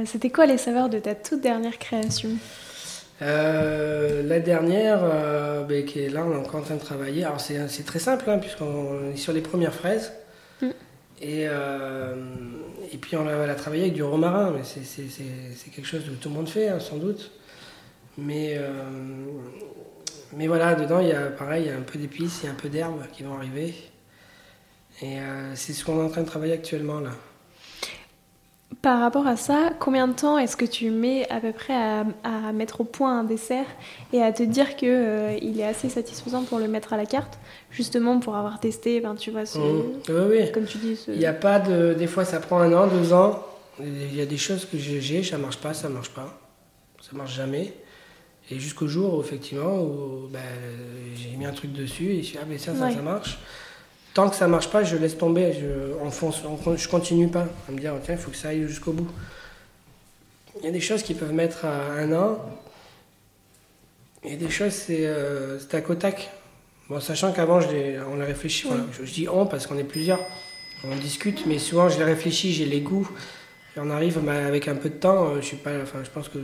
C'était 0.06 0.30
quoi 0.30 0.46
les 0.46 0.56
saveurs 0.56 0.88
de 0.88 0.98
ta 0.98 1.14
toute 1.14 1.42
dernière 1.42 1.78
création? 1.78 2.30
Euh, 3.22 4.22
la 4.24 4.40
dernière, 4.40 5.00
euh, 5.02 5.62
ben, 5.64 5.84
qui 5.84 6.00
est 6.00 6.08
là, 6.08 6.24
on 6.26 6.32
est 6.32 6.36
encore 6.36 6.60
en 6.60 6.62
train 6.64 6.74
de 6.74 6.80
travailler. 6.80 7.24
Alors 7.24 7.40
c'est 7.40 7.68
c'est 7.68 7.84
très 7.84 7.98
simple, 7.98 8.28
hein, 8.28 8.38
puisqu'on 8.38 9.12
est 9.12 9.16
sur 9.16 9.32
les 9.32 9.40
premières 9.40 9.74
fraises. 9.74 10.12
Mm. 10.60 10.66
Et, 11.20 11.46
euh, 11.48 12.14
et 12.92 12.98
puis 12.98 13.16
on 13.16 13.24
va 13.24 13.46
la 13.46 13.54
travailler 13.54 13.84
avec 13.84 13.94
du 13.94 14.02
romarin, 14.02 14.52
mais 14.52 14.62
c'est 14.64 15.70
quelque 15.70 15.86
chose 15.86 16.04
que 16.04 16.10
tout 16.10 16.28
le 16.28 16.34
monde 16.34 16.48
fait, 16.48 16.68
hein, 16.68 16.80
sans 16.80 16.96
doute. 16.96 17.30
Mais, 18.18 18.60
mais 20.36 20.46
voilà, 20.46 20.74
dedans, 20.76 21.00
il 21.00 21.08
y 21.08 21.12
a 21.12 21.26
pareil, 21.26 21.64
il 21.64 21.68
y 21.68 21.72
a 21.72 21.76
un 21.76 21.82
peu 21.82 21.98
d'épices, 21.98 22.40
il 22.42 22.46
y 22.46 22.48
a 22.48 22.52
un 22.52 22.56
peu 22.56 22.68
d'herbes 22.68 23.02
qui 23.12 23.24
vont 23.24 23.34
arriver. 23.34 23.74
Et 25.02 25.18
c'est 25.54 25.72
ce 25.72 25.84
qu'on 25.84 25.98
est 26.00 26.04
en 26.04 26.08
train 26.08 26.22
de 26.22 26.26
travailler 26.26 26.52
actuellement 26.52 27.00
là. 27.00 27.10
Par 28.80 29.00
rapport 29.00 29.26
à 29.26 29.36
ça, 29.36 29.70
combien 29.78 30.08
de 30.08 30.14
temps 30.14 30.38
est-ce 30.38 30.56
que 30.56 30.64
tu 30.64 30.90
mets 30.90 31.28
à 31.30 31.40
peu 31.40 31.52
près 31.52 31.74
à, 31.74 32.04
mettre 32.52 32.80
au 32.80 32.84
point 32.84 33.20
un 33.20 33.24
dessert 33.24 33.66
et 34.12 34.22
à 34.22 34.32
te 34.32 34.42
dire 34.42 34.76
qu'il 34.76 34.88
euh, 34.88 35.36
il 35.42 35.60
est 35.60 35.66
assez 35.66 35.88
satisfaisant 35.88 36.44
pour 36.44 36.58
le 36.58 36.68
mettre 36.68 36.92
à 36.92 36.96
la 36.96 37.06
carte, 37.06 37.38
justement 37.70 38.20
pour 38.20 38.36
avoir 38.36 38.60
testé, 38.60 39.00
ben, 39.00 39.14
tu 39.14 39.30
vois, 39.30 39.44
ce, 39.44 39.58
mmh. 39.58 40.30
oui, 40.30 40.52
comme 40.52 40.64
tu 40.64 40.78
dis. 40.78 40.98
Il 41.08 41.18
n'y 41.18 41.26
a 41.26 41.32
pas 41.32 41.58
de. 41.58 41.94
Des 41.94 42.06
fois, 42.06 42.24
ça 42.24 42.40
prend 42.40 42.58
un 42.60 42.72
an, 42.72 42.86
deux 42.86 43.12
ans. 43.12 43.44
Il 43.80 44.14
y 44.14 44.20
a 44.20 44.26
des 44.26 44.36
choses 44.36 44.64
que 44.64 44.78
j'ai, 44.78 45.22
ça 45.22 45.36
marche 45.36 45.58
pas, 45.58 45.74
ça 45.74 45.88
marche 45.88 46.10
pas. 46.10 46.40
Ça 47.02 47.16
marche 47.16 47.34
jamais. 47.34 47.74
Et 48.50 48.58
jusqu'au 48.58 48.86
jour, 48.86 49.20
effectivement, 49.20 49.80
où 49.82 50.28
ben, 50.30 50.40
j'ai 51.16 51.36
mis 51.36 51.46
un 51.46 51.52
truc 51.52 51.72
dessus 51.72 52.10
et 52.10 52.22
je 52.22 52.28
suis 52.28 52.38
ah, 52.40 52.44
mais 52.48 52.58
ça, 52.58 52.74
ça, 52.74 52.90
ça 52.90 53.02
marche 53.02 53.38
tant 54.14 54.30
que 54.30 54.36
ça 54.36 54.46
marche 54.46 54.70
pas, 54.70 54.84
je 54.84 54.96
laisse 54.96 55.18
tomber, 55.18 55.52
je, 55.52 56.02
enfonce, 56.04 56.42
je 56.76 56.88
continue 56.88 57.28
pas 57.28 57.46
à 57.68 57.72
me 57.72 57.78
dire, 57.78 57.92
tiens, 58.02 58.14
il 58.14 58.20
faut 58.20 58.30
que 58.30 58.36
ça 58.36 58.48
aille 58.48 58.66
jusqu'au 58.66 58.92
bout. 58.92 59.08
Il 60.60 60.64
y 60.64 60.68
a 60.68 60.70
des 60.70 60.80
choses 60.80 61.02
qui 61.02 61.14
peuvent 61.14 61.32
mettre 61.32 61.64
à 61.64 61.90
un 61.90 62.12
an, 62.12 62.38
et 64.22 64.36
des 64.36 64.48
choses, 64.48 64.72
c'est 64.72 65.04
euh, 65.04 65.58
tac 65.58 65.90
au 65.90 65.96
tac. 65.96 66.30
Bon, 66.88 67.00
sachant 67.00 67.32
qu'avant, 67.32 67.58
on 67.58 68.16
les 68.16 68.24
réfléchit, 68.24 68.68
je, 68.92 69.10
dis 69.10 69.28
on 69.28 69.46
parce 69.46 69.66
qu'on 69.66 69.78
est 69.78 69.84
plusieurs, 69.84 70.20
on 70.84 70.94
discute, 70.96 71.44
mais 71.46 71.58
souvent 71.58 71.88
je 71.88 71.98
les 71.98 72.04
réfléchis, 72.04 72.52
j'ai 72.52 72.66
les 72.66 72.80
goûts, 72.80 73.10
et 73.76 73.80
on 73.80 73.90
arrive 73.90 74.20
bah, 74.20 74.46
avec 74.46 74.68
un 74.68 74.76
peu 74.76 74.90
de 74.90 74.94
temps, 74.94 75.30
euh, 75.30 75.36
je, 75.40 75.46
suis 75.46 75.56
pas, 75.56 75.72
enfin, 75.82 76.00
je 76.04 76.10
pense 76.10 76.28
que 76.28 76.38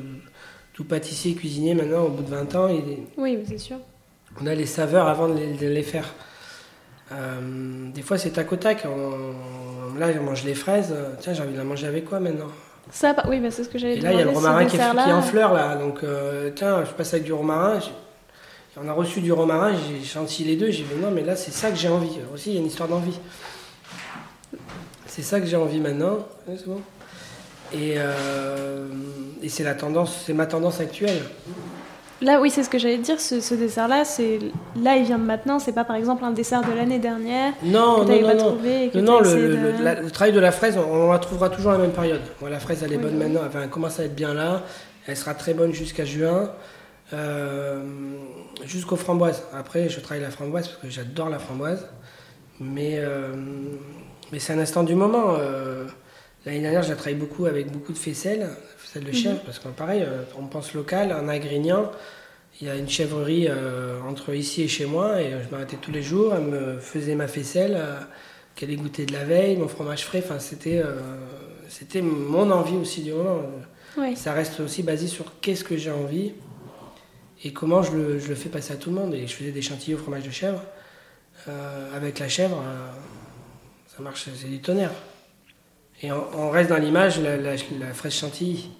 tout 0.72 0.84
pâtissier, 0.84 1.34
cuisinier, 1.34 1.74
maintenant, 1.74 2.04
au 2.04 2.08
bout 2.08 2.22
de 2.22 2.30
20 2.30 2.54
ans, 2.56 2.68
il, 2.68 2.82
oui, 3.16 3.38
c'est 3.46 3.58
sûr. 3.58 3.76
on 4.40 4.46
a 4.46 4.54
les 4.54 4.66
saveurs 4.66 5.06
avant 5.06 5.28
de 5.28 5.66
les 5.66 5.82
faire. 5.82 6.12
Euh, 7.12 7.90
des 7.92 8.02
fois, 8.02 8.18
c'est 8.18 8.30
tac 8.30 8.52
au 8.52 8.56
tac. 8.56 8.84
Là, 9.98 10.12
je 10.12 10.18
mange 10.18 10.44
les 10.44 10.54
fraises. 10.54 10.94
Tiens, 11.20 11.32
j'ai 11.32 11.42
envie 11.42 11.52
de 11.52 11.58
la 11.58 11.64
manger 11.64 11.86
avec 11.86 12.04
quoi 12.04 12.20
maintenant? 12.20 12.48
Ça, 12.90 13.14
oui, 13.28 13.40
bah, 13.40 13.50
c'est 13.50 13.64
ce 13.64 13.68
que 13.68 13.78
j'avais 13.78 13.94
dit. 13.94 14.00
Et 14.00 14.02
là, 14.02 14.12
il 14.12 14.18
y 14.18 14.22
a 14.22 14.24
le 14.24 14.30
romarin 14.30 14.64
qui 14.64 14.76
est, 14.76 14.82
en 14.82 15.22
fleurs, 15.22 15.52
là. 15.52 15.76
Donc, 15.76 16.02
euh, 16.02 16.50
tiens, 16.54 16.84
je 16.84 16.90
passe 16.92 17.14
avec 17.14 17.24
du 17.24 17.32
romarin. 17.32 17.78
On 18.82 18.88
a 18.88 18.92
reçu 18.92 19.20
du 19.20 19.32
romarin, 19.32 19.74
j'ai 19.74 20.06
senti 20.06 20.44
les 20.44 20.56
deux. 20.56 20.70
J'ai 20.70 20.84
dit, 20.84 20.94
non, 21.00 21.10
mais 21.10 21.22
là, 21.22 21.36
c'est 21.36 21.50
ça 21.50 21.70
que 21.70 21.76
j'ai 21.76 21.88
envie. 21.88 22.18
aussi, 22.32 22.50
il 22.50 22.54
y 22.54 22.56
a 22.56 22.60
une 22.60 22.66
histoire 22.66 22.88
d'envie. 22.88 23.18
C'est 25.06 25.22
ça 25.22 25.40
que 25.40 25.46
j'ai 25.46 25.56
envie 25.56 25.80
maintenant. 25.80 26.18
c'est 26.46 26.66
bon. 26.66 26.80
Et, 27.72 27.94
euh, 27.96 28.88
et 29.42 29.48
c'est 29.48 29.62
la 29.62 29.74
tendance, 29.74 30.24
c'est 30.26 30.32
ma 30.32 30.46
tendance 30.46 30.80
actuelle. 30.80 31.22
Là, 32.22 32.38
oui, 32.40 32.50
c'est 32.50 32.62
ce 32.62 32.68
que 32.68 32.78
j'allais 32.78 32.98
dire. 32.98 33.18
Ce, 33.18 33.54
dessert-là, 33.54 34.04
c'est 34.04 34.38
là, 34.76 34.96
il 34.96 35.04
vient 35.04 35.18
de 35.18 35.24
maintenant. 35.24 35.58
C'est 35.58 35.72
pas 35.72 35.84
par 35.84 35.96
exemple 35.96 36.22
un 36.24 36.32
dessert 36.32 36.62
de 36.62 36.72
l'année 36.72 36.98
dernière. 36.98 37.54
Non, 37.62 38.04
que 38.04 38.10
non, 38.10 38.20
non, 38.20 38.26
pas 38.26 38.34
non. 38.34 38.44
Trouvé 38.46 38.90
non, 38.94 39.20
le, 39.20 40.10
travail 40.10 40.32
de 40.32 40.40
la 40.40 40.52
fraise, 40.52 40.76
on, 40.76 41.10
la 41.10 41.18
trouvera 41.18 41.48
toujours 41.48 41.70
à 41.72 41.78
la 41.78 41.82
même 41.82 41.92
période. 41.92 42.20
la 42.42 42.60
fraise, 42.60 42.82
elle 42.84 42.92
est 42.92 42.98
bonne 42.98 43.16
maintenant. 43.16 43.40
Enfin, 43.46 43.62
elle 43.64 43.70
commence 43.70 43.98
à 44.00 44.04
être 44.04 44.14
bien 44.14 44.34
là. 44.34 44.62
Elle 45.06 45.16
sera 45.16 45.34
très 45.34 45.54
bonne 45.54 45.72
jusqu'à 45.72 46.04
juin, 46.04 46.50
euh, 47.14 47.82
jusqu'aux 48.66 48.96
framboises. 48.96 49.42
Après, 49.54 49.88
je 49.88 49.98
travaille 50.00 50.22
la 50.22 50.30
framboise 50.30 50.68
parce 50.68 50.80
que 50.80 50.90
j'adore 50.90 51.30
la 51.30 51.38
framboise. 51.38 51.88
Mais, 52.60 52.96
euh, 52.98 53.32
mais 54.30 54.38
c'est 54.38 54.52
un 54.52 54.58
instant 54.58 54.82
du 54.82 54.94
moment. 54.94 55.36
Euh, 55.38 55.86
l'année 56.44 56.60
dernière, 56.60 56.82
j'ai 56.82 56.94
travaillé 56.94 57.16
beaucoup 57.16 57.46
avec 57.46 57.72
beaucoup 57.72 57.94
de 57.94 57.98
faisselles 57.98 58.46
celle 58.92 59.04
de 59.04 59.12
chèvre, 59.12 59.36
mhm. 59.36 59.42
parce 59.44 59.58
que 59.58 59.68
pareil, 59.68 60.02
euh, 60.02 60.22
on 60.38 60.46
pense 60.46 60.74
local, 60.74 61.12
en 61.12 61.28
Agrignan, 61.28 61.90
il 62.60 62.66
y 62.66 62.70
a 62.70 62.76
une 62.76 62.88
chèvrerie 62.88 63.46
euh, 63.48 64.00
entre 64.02 64.34
ici 64.34 64.62
et 64.62 64.68
chez 64.68 64.86
moi, 64.86 65.20
et 65.20 65.30
je 65.30 65.50
m'arrêtais 65.50 65.76
tous 65.76 65.92
les 65.92 66.02
jours, 66.02 66.34
elle 66.34 66.44
me 66.44 66.78
faisait 66.80 67.14
ma 67.14 67.28
faisselle, 67.28 67.76
euh, 67.76 68.00
qu'elle 68.56 68.70
ait 68.70 68.76
goûté 68.76 69.06
de 69.06 69.12
la 69.12 69.24
veille, 69.24 69.56
mon 69.56 69.68
fromage 69.68 70.04
frais, 70.04 70.22
enfin 70.24 70.40
c'était, 70.40 70.82
c'était 71.68 72.02
mon 72.02 72.50
envie 72.50 72.76
aussi 72.76 73.02
du 73.02 73.12
moment. 73.12 73.42
Ça 74.16 74.32
reste 74.32 74.60
aussi 74.60 74.82
basé 74.82 75.06
sur 75.06 75.40
qu'est-ce 75.40 75.64
que 75.64 75.76
j'ai 75.76 75.90
envie 75.90 76.32
et 77.42 77.52
comment 77.52 77.82
je 77.82 77.92
le, 77.92 78.18
je 78.18 78.28
le, 78.28 78.34
fais 78.34 78.48
passer 78.48 78.72
à 78.74 78.76
tout 78.76 78.90
le 78.90 78.96
monde. 78.96 79.14
Et 79.14 79.26
je 79.26 79.34
faisais 79.34 79.52
des 79.52 79.62
chantilly 79.62 79.94
au 79.94 79.98
fromage 79.98 80.24
de 80.24 80.30
chèvre. 80.30 80.62
avec 81.94 82.18
la 82.18 82.28
chèvre, 82.28 82.62
ça 83.86 84.02
marche, 84.02 84.26
c'est 84.36 84.48
du 84.48 84.60
tonnerre. 84.60 84.92
Et 86.02 86.10
on, 86.12 86.50
reste 86.50 86.70
dans 86.70 86.78
l'image, 86.78 87.20
la, 87.20 87.36
la, 87.36 87.54
la 87.78 87.94
fraise 87.94 88.14
chantilly. 88.14 88.70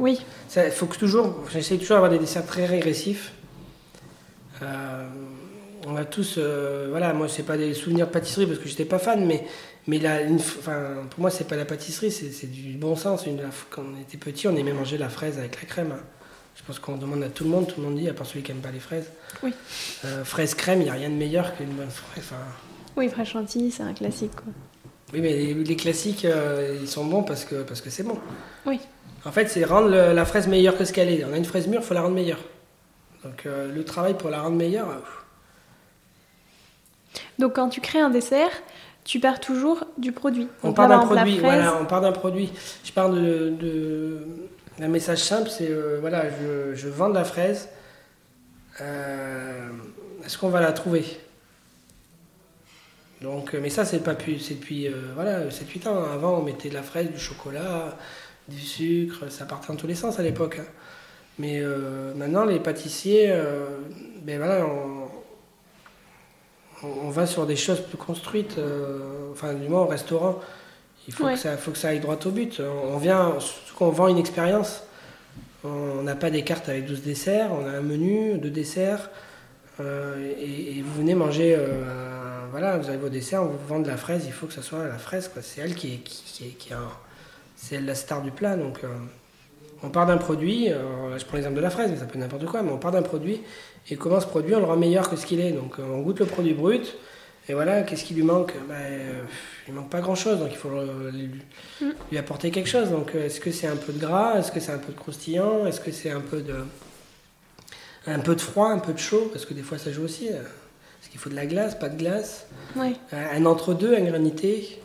Oui. 0.00 0.18
Il 0.56 0.70
faut 0.72 0.86
que 0.86 0.96
toujours, 0.96 1.44
j'essaie 1.52 1.76
toujours 1.76 1.96
d'avoir 1.96 2.10
des 2.10 2.18
desserts 2.18 2.46
très 2.46 2.64
régressifs. 2.64 3.32
Euh, 4.62 5.06
on 5.86 5.94
a 5.94 6.04
tous, 6.04 6.36
euh, 6.38 6.88
voilà, 6.90 7.12
moi 7.12 7.28
c'est 7.28 7.42
pas 7.42 7.56
des 7.56 7.74
souvenirs 7.74 8.06
de 8.06 8.12
pâtisserie 8.12 8.46
parce 8.46 8.58
que 8.58 8.68
j'étais 8.68 8.86
pas 8.86 8.98
fan, 8.98 9.24
mais, 9.26 9.46
mais 9.86 9.98
la, 9.98 10.20
enfin, 10.34 11.06
pour 11.10 11.20
moi 11.20 11.30
c'est 11.30 11.46
pas 11.46 11.56
la 11.56 11.66
pâtisserie, 11.66 12.10
c'est 12.10 12.50
du 12.50 12.78
bon 12.78 12.96
sens. 12.96 13.26
Une, 13.26 13.42
quand 13.68 13.82
on 13.82 14.00
était 14.00 14.16
petit, 14.16 14.48
on 14.48 14.56
aimait 14.56 14.72
manger 14.72 14.96
la 14.96 15.10
fraise 15.10 15.38
avec 15.38 15.60
la 15.60 15.68
crème. 15.68 15.92
Hein. 15.92 16.02
Je 16.56 16.62
pense 16.64 16.78
qu'on 16.78 16.96
demande 16.96 17.22
à 17.22 17.28
tout 17.28 17.44
le 17.44 17.50
monde, 17.50 17.66
tout 17.66 17.80
le 17.80 17.86
monde 17.86 17.98
dit, 17.98 18.08
à 18.08 18.14
part 18.14 18.26
celui 18.26 18.42
qui 18.42 18.52
aime 18.52 18.60
pas 18.60 18.70
les 18.70 18.80
fraises. 18.80 19.10
Oui. 19.42 19.52
Euh, 20.06 20.24
fraise 20.24 20.54
crème, 20.54 20.80
il 20.80 20.84
n'y 20.84 20.90
a 20.90 20.94
rien 20.94 21.10
de 21.10 21.14
meilleur 21.14 21.54
qu'une 21.56 21.68
bonne 21.68 21.90
fraise. 21.90 22.24
Oui, 22.96 23.08
fraise 23.08 23.28
chantilly, 23.28 23.70
c'est 23.70 23.82
un 23.82 23.94
classique. 23.94 24.34
Quoi. 24.34 24.52
Oui, 25.12 25.20
mais 25.20 25.54
les, 25.54 25.76
classiques, 25.76 26.26
ils 26.80 26.88
sont 26.88 27.04
bons 27.04 27.22
parce 27.22 27.44
que 27.44 27.62
parce 27.62 27.80
que 27.80 27.90
c'est 27.90 28.04
bon. 28.04 28.18
Oui. 28.64 28.78
En 29.24 29.32
fait, 29.32 29.48
c'est 29.48 29.64
rendre 29.64 29.88
la 29.88 30.24
fraise 30.24 30.46
meilleure 30.46 30.78
que 30.78 30.84
ce 30.84 30.92
qu'elle 30.92 31.08
est. 31.08 31.24
On 31.24 31.32
a 31.32 31.36
une 31.36 31.44
fraise 31.44 31.66
mûre, 31.66 31.80
il 31.82 31.86
faut 31.86 31.94
la 31.94 32.02
rendre 32.02 32.14
meilleure. 32.14 32.38
Donc 33.24 33.44
euh, 33.46 33.72
le 33.72 33.84
travail 33.84 34.14
pour 34.14 34.30
la 34.30 34.40
rendre 34.40 34.56
meilleure. 34.56 34.88
Euh, 34.88 35.00
Donc 37.38 37.54
quand 37.54 37.68
tu 37.68 37.80
crées 37.80 38.00
un 38.00 38.10
dessert, 38.10 38.50
tu 39.04 39.20
pars 39.20 39.40
toujours 39.40 39.84
du 39.98 40.12
produit. 40.12 40.48
On 40.62 40.72
part 40.72 40.88
d'un 40.88 41.00
produit. 41.00 41.38
Voilà, 41.38 41.76
on 41.80 41.84
part 41.84 42.00
d'un 42.00 42.12
produit. 42.12 42.52
Je 42.84 42.92
pars 42.92 43.10
de, 43.10 43.50
de... 43.50 44.18
un 44.80 44.88
message 44.88 45.18
simple, 45.18 45.50
c'est 45.50 45.68
euh, 45.70 45.98
voilà, 46.00 46.24
je, 46.74 46.88
vends 46.88 47.08
de 47.08 47.14
la 47.14 47.24
fraise. 47.24 47.68
Est-ce 48.78 50.38
qu'on 50.38 50.48
va 50.48 50.60
la 50.60 50.72
trouver? 50.72 51.04
Donc, 53.22 53.54
mais 53.54 53.68
ça, 53.68 53.84
c'est 53.84 54.02
pas 54.02 54.14
plus, 54.14 54.38
c'est 54.38 54.54
depuis 54.54 54.88
voilà, 55.14 55.48
7-8 55.48 55.88
ans. 55.88 56.04
Avant, 56.04 56.38
on 56.38 56.42
mettait 56.42 56.70
de 56.70 56.74
la 56.74 56.82
fraise, 56.82 57.10
du 57.10 57.18
chocolat, 57.18 57.98
du 58.48 58.60
sucre, 58.60 59.30
ça 59.30 59.44
partait 59.44 59.68
dans 59.68 59.76
tous 59.76 59.86
les 59.86 59.94
sens 59.94 60.18
à 60.18 60.22
l'époque. 60.22 60.58
Hein. 60.60 60.66
Mais 61.38 61.60
euh, 61.60 62.12
maintenant, 62.14 62.44
les 62.44 62.60
pâtissiers, 62.60 63.30
euh, 63.30 63.78
ben 64.22 64.36
voilà, 64.36 64.66
on, 66.82 67.08
va 67.08 67.24
sur 67.26 67.46
des 67.46 67.56
choses 67.56 67.80
plus 67.80 67.96
construites, 67.96 68.58
euh, 68.58 69.30
enfin, 69.32 69.54
du 69.54 69.66
moins 69.68 69.80
au 69.82 69.86
restaurant. 69.86 70.38
Il 71.08 71.14
faut, 71.14 71.24
que 71.24 71.36
ça, 71.36 71.56
faut 71.56 71.70
que 71.70 71.78
ça 71.78 71.88
aille 71.88 72.00
droit 72.00 72.18
au 72.26 72.30
but. 72.30 72.60
On 72.60 72.98
vient, 72.98 73.38
qu'on 73.78 73.88
vend 73.88 74.08
une 74.08 74.18
expérience. 74.18 74.82
On 75.64 76.02
n'a 76.02 76.14
pas 76.14 76.30
des 76.30 76.42
cartes 76.42 76.68
avec 76.68 76.84
12 76.84 77.02
desserts, 77.02 77.50
on 77.52 77.66
a 77.66 77.70
un 77.70 77.80
menu 77.80 78.38
de 78.38 78.50
desserts. 78.50 79.10
et, 79.80 80.82
vous 80.82 80.94
venez 80.94 81.14
manger, 81.14 81.56
voilà, 82.50 82.78
vous 82.78 82.88
avez 82.88 82.98
vos 82.98 83.08
desserts, 83.08 83.42
on 83.42 83.46
vous 83.46 83.66
vend 83.66 83.80
de 83.80 83.88
la 83.88 83.96
fraise, 83.96 84.24
il 84.26 84.32
faut 84.32 84.46
que 84.46 84.52
ça 84.52 84.62
soit 84.62 84.86
la 84.86 84.98
fraise, 84.98 85.30
C'est 85.42 85.60
elle 85.60 85.74
qui 85.74 86.02
est, 86.42 87.80
la 87.80 87.94
star 87.94 88.22
du 88.22 88.30
plat. 88.30 88.56
Donc, 88.56 88.84
euh, 88.84 88.88
on 89.82 89.88
part 89.88 90.06
d'un 90.06 90.18
produit, 90.18 90.68
je 90.68 91.24
prends 91.24 91.36
l'exemple 91.36 91.56
de 91.56 91.60
la 91.60 91.70
fraise, 91.70 91.90
mais 91.90 91.96
ça 91.96 92.04
peut 92.04 92.18
être 92.18 92.20
n'importe 92.20 92.46
quoi, 92.46 92.62
mais 92.62 92.70
on 92.70 92.78
part 92.78 92.92
d'un 92.92 93.02
produit 93.02 93.40
et 93.88 93.96
comment 93.96 94.20
ce 94.20 94.26
produit, 94.26 94.54
on 94.54 94.60
le 94.60 94.66
rend 94.66 94.76
meilleur 94.76 95.08
que 95.08 95.16
ce 95.16 95.26
qu'il 95.26 95.40
est. 95.40 95.52
Donc, 95.52 95.78
euh, 95.78 95.82
on 95.82 96.00
goûte 96.00 96.20
le 96.20 96.26
produit 96.26 96.54
brut, 96.54 96.96
et 97.48 97.54
voilà, 97.54 97.82
qu'est-ce 97.82 98.04
qui 98.04 98.14
lui 98.14 98.22
manque? 98.22 98.52
Ben, 98.68 98.74
euh, 98.74 99.22
Il 99.66 99.74
manque 99.74 99.90
pas 99.90 100.00
grand-chose, 100.00 100.38
donc 100.38 100.50
il 100.52 100.56
faut 100.56 100.70
lui, 102.10 102.18
apporter 102.18 102.50
quelque 102.50 102.68
chose. 102.68 102.90
Donc, 102.90 103.14
est-ce 103.14 103.40
que 103.40 103.50
c'est 103.50 103.66
un 103.66 103.76
peu 103.76 103.92
de 103.92 103.98
gras? 103.98 104.38
Est-ce 104.38 104.52
que 104.52 104.60
c'est 104.60 104.72
un 104.72 104.78
peu 104.78 104.92
de 104.92 104.98
croustillant? 104.98 105.66
Est-ce 105.66 105.80
que 105.80 105.90
c'est 105.90 106.10
un 106.10 106.20
peu 106.20 106.42
de 106.42 106.56
un 108.06 108.18
peu 108.18 108.34
de 108.34 108.40
froid, 108.40 108.68
un 108.68 108.78
peu 108.78 108.92
de 108.92 108.98
chaud, 108.98 109.28
parce 109.32 109.44
que 109.44 109.52
des 109.52 109.62
fois 109.62 109.78
ça 109.78 109.92
joue 109.92 110.04
aussi. 110.04 110.30
Qu'il 111.10 111.20
faut 111.20 111.30
de 111.30 111.34
la 111.34 111.46
glace, 111.46 111.78
pas 111.78 111.88
de 111.88 111.98
glace 111.98 112.46
Un 113.12 113.44
entre-deux, 113.44 113.96
un 113.96 114.04
granité 114.04 114.80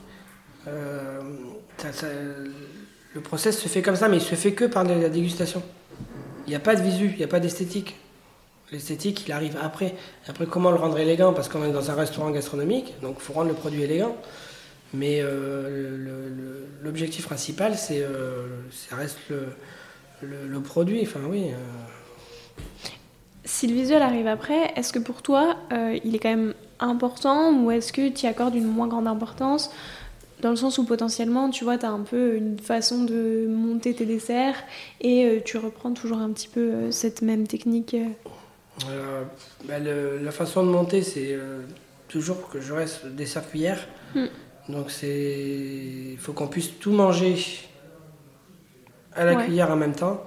le 3.16 3.22
process 3.22 3.58
se 3.58 3.70
fait 3.70 3.82
comme 3.82 3.96
ça, 3.96 4.10
mais 4.10 4.18
il 4.18 4.22
se 4.22 4.36
fait 4.36 4.52
que 4.52 4.66
par 4.66 4.84
la 4.84 5.10
dégustation. 5.10 5.64
Il 6.46 6.50
n'y 6.50 6.56
a 6.56 6.60
pas 6.60 6.76
de 6.76 6.82
visu, 6.82 7.12
il 7.12 7.18
n'y 7.18 7.24
a 7.24 7.30
pas 7.30 7.40
d'esthétique. 7.40 7.96
L'esthétique, 8.72 9.26
il 9.26 9.32
arrive 9.32 9.58
après. 9.62 9.96
Après, 10.28 10.46
comment 10.46 10.70
le 10.70 10.78
rendre 10.78 11.00
élégant? 11.00 11.34
Parce 11.34 11.48
qu'on 11.48 11.64
est 11.64 11.72
dans 11.72 11.90
un 11.90 11.96
restaurant 11.96 12.30
gastronomique, 12.32 12.94
donc 13.02 13.16
il 13.20 13.24
faut 13.24 13.34
rendre 13.34 13.50
le 13.50 13.56
produit 13.56 13.84
élégant. 13.84 14.18
Mais 14.94 15.20
euh, 15.22 16.66
l'objectif 16.82 17.26
principal, 17.26 17.78
c'est 17.78 18.02
euh, 18.02 18.48
ça 18.72 18.98
reste 18.98 19.18
le, 20.22 20.60
produit. 20.60 21.02
Enfin, 21.04 21.22
oui. 21.30 21.52
Euh. 21.52 22.90
Si 23.46 23.68
le 23.68 23.74
visuel 23.76 24.02
arrive 24.02 24.28
après, 24.28 24.74
est-ce 24.76 24.92
que 24.92 25.00
pour 25.00 25.22
toi, 25.22 25.56
il 26.04 26.16
est 26.16 26.20
quand 26.20 26.30
même 26.30 26.54
important 26.80 27.54
ou 27.54 27.72
est-ce 27.72 27.94
que 27.94 28.10
tu 28.10 28.26
y 28.26 28.28
accordes 28.28 28.56
une 28.56 28.68
moins 28.68 28.88
grande 28.88 29.08
importance 29.08 29.72
dans 30.42 30.50
le 30.50 30.56
sens 30.58 30.78
où 30.78 30.84
potentiellement, 30.84 31.50
tu 31.50 31.64
vois, 31.64 31.78
tu 31.78 31.86
as 31.86 31.92
un 31.92 32.02
peu 32.02 32.36
une 32.36 32.60
façon 32.60 33.04
de 33.06 33.48
monter 33.50 33.94
tes 33.94 34.06
desserts 34.06 34.58
et 35.00 35.26
euh, 35.26 35.40
tu 35.44 35.58
reprends 35.58 35.94
toujours 35.94 36.18
un 36.18 36.30
petit 36.32 36.50
peu 36.50 36.60
euh, 36.60 36.92
cette 36.92 37.22
même 37.22 37.48
technique. 37.48 37.96
Euh, 38.90 39.24
bah, 39.64 39.80
le- 39.80 40.20
la 40.22 40.32
façon 40.32 40.66
de 40.66 40.70
monter, 40.70 41.02
c'est 41.04 41.30
euh, 41.32 41.62
toujours 42.10 42.50
que 42.50 42.60
je 42.60 42.74
reste 42.74 43.06
dessert 43.06 43.50
cuillère. 43.50 43.88
Mm. 44.14 44.26
Donc 44.70 44.92
c'est, 44.92 46.12
il 46.12 46.18
faut 46.20 46.34
qu'on 46.34 46.48
puisse 46.48 46.78
tout 46.80 46.92
manger 46.92 47.38
à 49.16 49.24
la 49.24 49.36
Ouais. 49.36 49.46
cuillère 49.46 49.72
en 49.72 49.78
même 49.78 49.96
temps. 49.96 50.22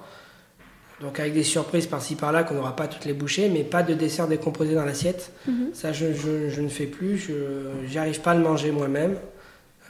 Donc 1.00 1.20
avec 1.20 1.32
des 1.32 1.44
surprises 1.44 1.86
par-ci 1.86 2.16
par-là 2.16 2.42
qu'on 2.42 2.54
n'aura 2.54 2.74
pas 2.74 2.88
toutes 2.88 3.04
les 3.04 3.12
bouchées, 3.12 3.48
mais 3.48 3.62
pas 3.62 3.82
de 3.84 3.94
dessert 3.94 4.26
décomposé 4.26 4.74
dans 4.74 4.84
l'assiette. 4.84 5.30
Mhm. 5.46 5.70
Ça, 5.72 5.92
je, 5.92 6.12
je- 6.12 6.48
je 6.48 6.60
ne 6.60 6.68
fais 6.68 6.86
plus. 6.86 7.16
Je 7.18 7.34
j'arrive 7.88 8.20
pas 8.20 8.32
à 8.32 8.34
le 8.34 8.42
manger 8.42 8.72
moi-même. 8.72 9.16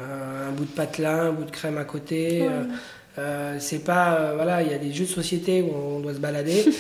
Euh, 0.00 0.48
un 0.48 0.52
bout 0.52 0.64
de 0.64 0.70
patelin, 0.70 1.28
un 1.28 1.32
bout 1.32 1.44
de 1.44 1.50
crème 1.50 1.78
à 1.78 1.84
côté. 1.84 2.42
Euh, 2.42 2.62
euh, 3.18 3.56
c'est 3.58 3.80
pas 3.84 4.14
euh, 4.20 4.32
voilà, 4.36 4.62
il 4.62 4.70
y 4.70 4.74
a 4.74 4.78
des 4.78 4.92
jeux 4.92 5.06
de 5.06 5.10
société 5.10 5.62
où 5.62 5.72
on 5.74 6.00
doit 6.00 6.14
se 6.14 6.20
balader. 6.20 6.64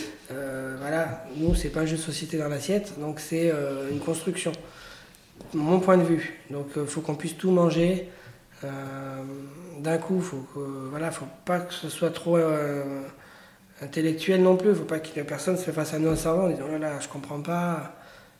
Voilà, 0.80 1.24
nous 1.36 1.54
c'est 1.54 1.70
pas 1.70 1.80
un 1.80 1.86
jeu 1.86 1.96
de 1.96 2.00
société 2.02 2.36
dans 2.38 2.48
l'assiette, 2.48 2.92
donc 3.00 3.18
c'est 3.18 3.50
une 3.90 3.98
construction. 3.98 4.52
Mon 5.54 5.80
point 5.80 5.96
de 5.96 6.02
vue. 6.04 6.38
Donc 6.50 6.66
il 6.76 6.84
faut 6.86 7.00
qu'on 7.00 7.14
puisse 7.14 7.36
tout 7.36 7.50
manger 7.50 8.08
d'un 9.80 9.98
coup. 9.98 10.20
Faut 10.20 10.44
que, 10.54 10.60
voilà, 10.90 11.10
faut 11.10 11.26
pas 11.44 11.60
que 11.60 11.72
ce 11.74 11.88
soit 11.88 12.10
trop 12.10 12.36
intellectuel 13.82 14.42
non 14.42 14.56
plus. 14.56 14.74
Faut 14.74 14.84
pas 14.84 14.98
que 14.98 15.20
personne 15.22 15.56
se 15.56 15.70
fasse 15.70 15.94
à 15.94 15.98
nous 15.98 16.10
en 16.10 16.16
servant 16.16 16.44
en 16.44 16.48
disant 16.48 16.62
oh 16.68 16.72
là 16.72 16.78
là, 16.78 17.00
je 17.00 17.08
comprends 17.08 17.40
pas. 17.40 17.94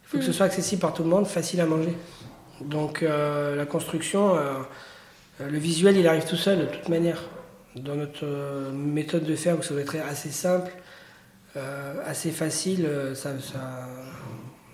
Il 0.04 0.08
faut 0.10 0.18
que 0.18 0.24
ce 0.24 0.30
Mm. 0.30 0.34
soit 0.34 0.46
accessible 0.46 0.80
par 0.80 0.92
tout 0.94 1.02
le 1.02 1.08
monde, 1.10 1.26
facile 1.26 1.60
à 1.60 1.66
manger. 1.66 1.94
Donc 2.60 3.02
euh, 3.02 3.54
la 3.56 3.66
construction, 3.66 4.34
euh, 4.36 4.40
euh, 5.40 5.48
le 5.50 5.58
visuel, 5.58 5.96
il 5.96 6.06
arrive 6.08 6.24
tout 6.24 6.36
seul 6.36 6.58
de 6.60 6.64
toute 6.66 6.88
manière. 6.88 7.22
Dans 7.76 7.94
notre 7.94 8.26
méthode 8.72 9.24
de 9.24 9.36
faire, 9.36 9.56
où 9.58 9.62
ça 9.62 9.74
doit 9.74 9.82
être 9.82 9.94
assez 10.10 10.30
simple, 10.30 10.72
euh, 11.56 11.94
assez 12.04 12.30
facile, 12.30 12.88
ça, 13.14 13.30
ça 13.38 13.86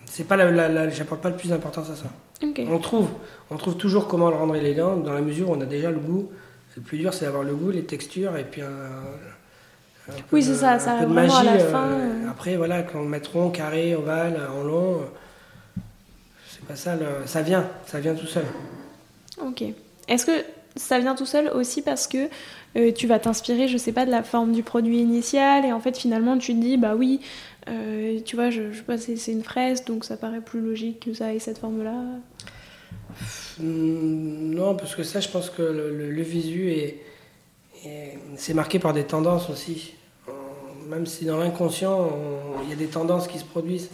c'est 0.07 0.25
pas 0.25 0.37
la, 0.37 0.51
la- 0.51 0.69
la- 0.69 0.89
j'apporte 0.89 1.21
pas 1.21 1.29
le 1.31 1.37
plus 1.37 1.49
d'importance 1.49 1.91
à 1.91 1.97
ça. 1.97 2.05
On 2.71 2.79
trouve, 2.79 3.09
on 3.51 3.57
trouve 3.57 3.77
toujours 3.77 4.07
comment 4.09 4.31
le 4.31 4.37
rendre 4.37 4.55
élégant 4.57 4.97
dans 4.97 5.13
la 5.13 5.21
mesure 5.21 5.51
où 5.51 5.55
on 5.55 5.61
a 5.61 5.67
déjà 5.67 5.91
le 5.91 5.99
goût. 5.99 6.31
Le 6.77 6.83
plus 6.83 6.99
dur, 6.99 7.13
c'est 7.13 7.25
d'avoir 7.27 7.43
le 7.43 7.55
goût, 7.55 7.71
les 7.71 7.85
textures 7.85 8.37
et 8.37 8.45
puis 8.45 8.63
un, 8.63 8.67
un 8.67 9.34
Oui, 10.33 10.43
c'est 10.43 10.55
ça, 10.55 10.79
ça 10.79 10.95
peu 10.97 11.07
de 11.07 11.13
vraiment 11.13 11.35
à 11.37 11.43
magie. 11.45 11.59
la 11.59 11.65
fin, 11.71 11.89
euh. 11.91 12.29
Après, 12.31 12.57
voilà, 12.57 12.83
quand 12.83 12.99
on 13.01 13.05
le 13.05 13.09
met 13.09 13.23
rond, 13.33 13.51
carré, 13.51 13.95
ovale, 13.95 14.39
en 14.55 14.63
long, 14.63 15.01
c'est 16.51 16.65
pas 16.67 16.77
ça. 16.77 16.95
le- 16.97 17.27
ça 17.27 17.41
vient, 17.43 17.67
ça 17.87 18.01
vient 18.01 18.15
tout 18.15 18.27
seul. 18.27 18.45
Ok. 19.41 19.65
Est-ce 20.09 20.27
que 20.27 20.33
ça 20.77 20.99
vient 20.99 21.15
tout 21.15 21.25
seul 21.27 21.49
aussi 21.49 21.81
parce 21.83 22.07
que 22.07 22.29
euh, 22.77 22.93
tu 22.93 23.07
vas 23.07 23.19
t'inspirer, 23.19 23.69
je 23.69 23.79
sais 23.79 23.93
pas, 23.93 24.05
de 24.05 24.11
la 24.11 24.23
forme 24.23 24.53
du 24.53 24.63
produit 24.63 24.99
initial 24.99 25.65
et 25.65 25.73
en 25.73 25.81
fait 25.81 25.97
finalement 25.97 26.37
tu 26.37 26.53
te 26.55 26.61
dis 26.61 26.77
bah 26.77 26.95
oui, 26.97 27.21
euh, 27.69 28.19
tu 28.25 28.35
vois, 28.37 28.51
je, 28.51 28.73
je 28.73 28.79
sais 28.79 28.83
pas, 28.83 28.99
c'est 28.99 29.17
une 29.33 29.45
fraise 29.45 29.85
donc 29.85 30.05
ça 30.05 30.17
paraît 30.17 30.41
plus 30.41 30.61
logique 30.61 31.01
que 31.07 31.15
ça 31.15 31.33
ait 31.33 31.39
cette 31.39 31.59
forme-là. 31.59 31.95
Non, 33.61 34.75
parce 34.75 34.95
que 34.95 35.03
ça, 35.05 35.21
je 35.21 35.29
pense 35.29 35.51
que 35.51 35.63
le, 35.63 35.97
le- 35.97 36.11
le 36.11 36.23
visu 36.23 36.71
est- 36.71 36.99
c'est 38.37 38.55
marqué 38.55 38.79
par 38.79 38.93
des 38.93 39.05
tendances 39.05 39.51
aussi. 39.51 39.95
Même 40.89 41.07
si 41.07 41.25
dans 41.25 41.39
l'inconscient, 41.39 41.99
on- 41.99 42.63
il 42.63 42.71
y 42.71 42.73
a 42.73 42.77
des 42.77 42.87
tendances 42.87 43.27
qui 43.29 43.39
se 43.39 43.45
produisent. 43.45 43.91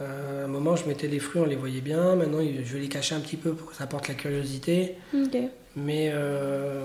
Euh, 0.00 0.42
à 0.42 0.44
un 0.46 0.48
moment, 0.48 0.76
je 0.76 0.86
mettais 0.86 1.08
des 1.08 1.18
fruits, 1.20 1.40
on 1.42 1.46
les 1.46 1.56
voyait 1.56 1.80
bien. 1.82 2.16
Maintenant, 2.16 2.38
je 2.40 2.72
vais 2.72 2.80
les 2.80 2.88
cacher 2.88 3.14
un 3.14 3.20
petit 3.20 3.36
peu 3.36 3.52
pour 3.52 3.70
que 3.70 3.76
ça 3.76 3.84
apporte 3.84 4.08
la 4.08 4.14
curiosité. 4.14 4.96
Mais, 5.76 6.10
euh, 6.12 6.84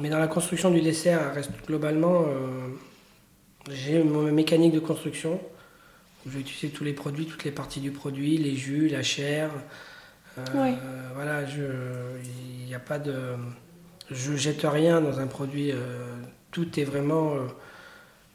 mais 0.00 0.08
dans 0.08 0.18
la 0.18 0.28
construction 0.28 0.70
du 0.70 0.80
dessert, 0.80 1.20
elle 1.28 1.34
reste 1.34 1.50
globalement, 1.66 2.22
euh, 2.26 2.68
j'ai 3.70 4.02
ma 4.02 4.30
mécanique 4.30 4.72
de 4.72 4.80
construction. 4.80 5.40
Je 6.26 6.30
vais 6.30 6.40
utiliser 6.40 6.68
tous 6.70 6.84
les 6.84 6.92
produits, 6.92 7.26
toutes 7.26 7.44
les 7.44 7.50
parties 7.50 7.80
du 7.80 7.90
produit, 7.90 8.36
les 8.38 8.54
jus, 8.56 8.88
la 8.88 9.02
chair. 9.02 9.50
Euh, 10.38 10.44
Ouais. 10.54 10.74
Voilà, 11.14 11.42
il 11.42 12.66
n'y 12.66 12.74
a 12.74 12.78
pas 12.78 12.98
de, 12.98 13.12
je 14.10 14.36
jette 14.36 14.62
rien 14.64 15.00
dans 15.00 15.18
un 15.20 15.26
produit. 15.26 15.70
euh, 15.72 15.76
tout 16.50 16.80
est 16.80 16.84
vraiment, 16.84 17.34
euh, 17.34 17.46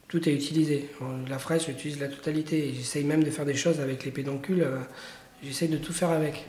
tout 0.07 0.27
est 0.29 0.33
utilisé. 0.33 0.89
La 1.29 1.37
fraise, 1.39 1.65
j'utilise 1.65 1.99
la 1.99 2.07
totalité. 2.07 2.73
J'essaye 2.75 3.03
même 3.03 3.23
de 3.23 3.29
faire 3.29 3.45
des 3.45 3.55
choses 3.55 3.79
avec 3.79 4.05
les 4.05 4.11
pédoncules. 4.11 4.61
euh, 4.63 4.77
J'essaye 5.43 5.67
de 5.67 5.77
tout 5.77 5.93
faire 5.93 6.09
avec. 6.09 6.45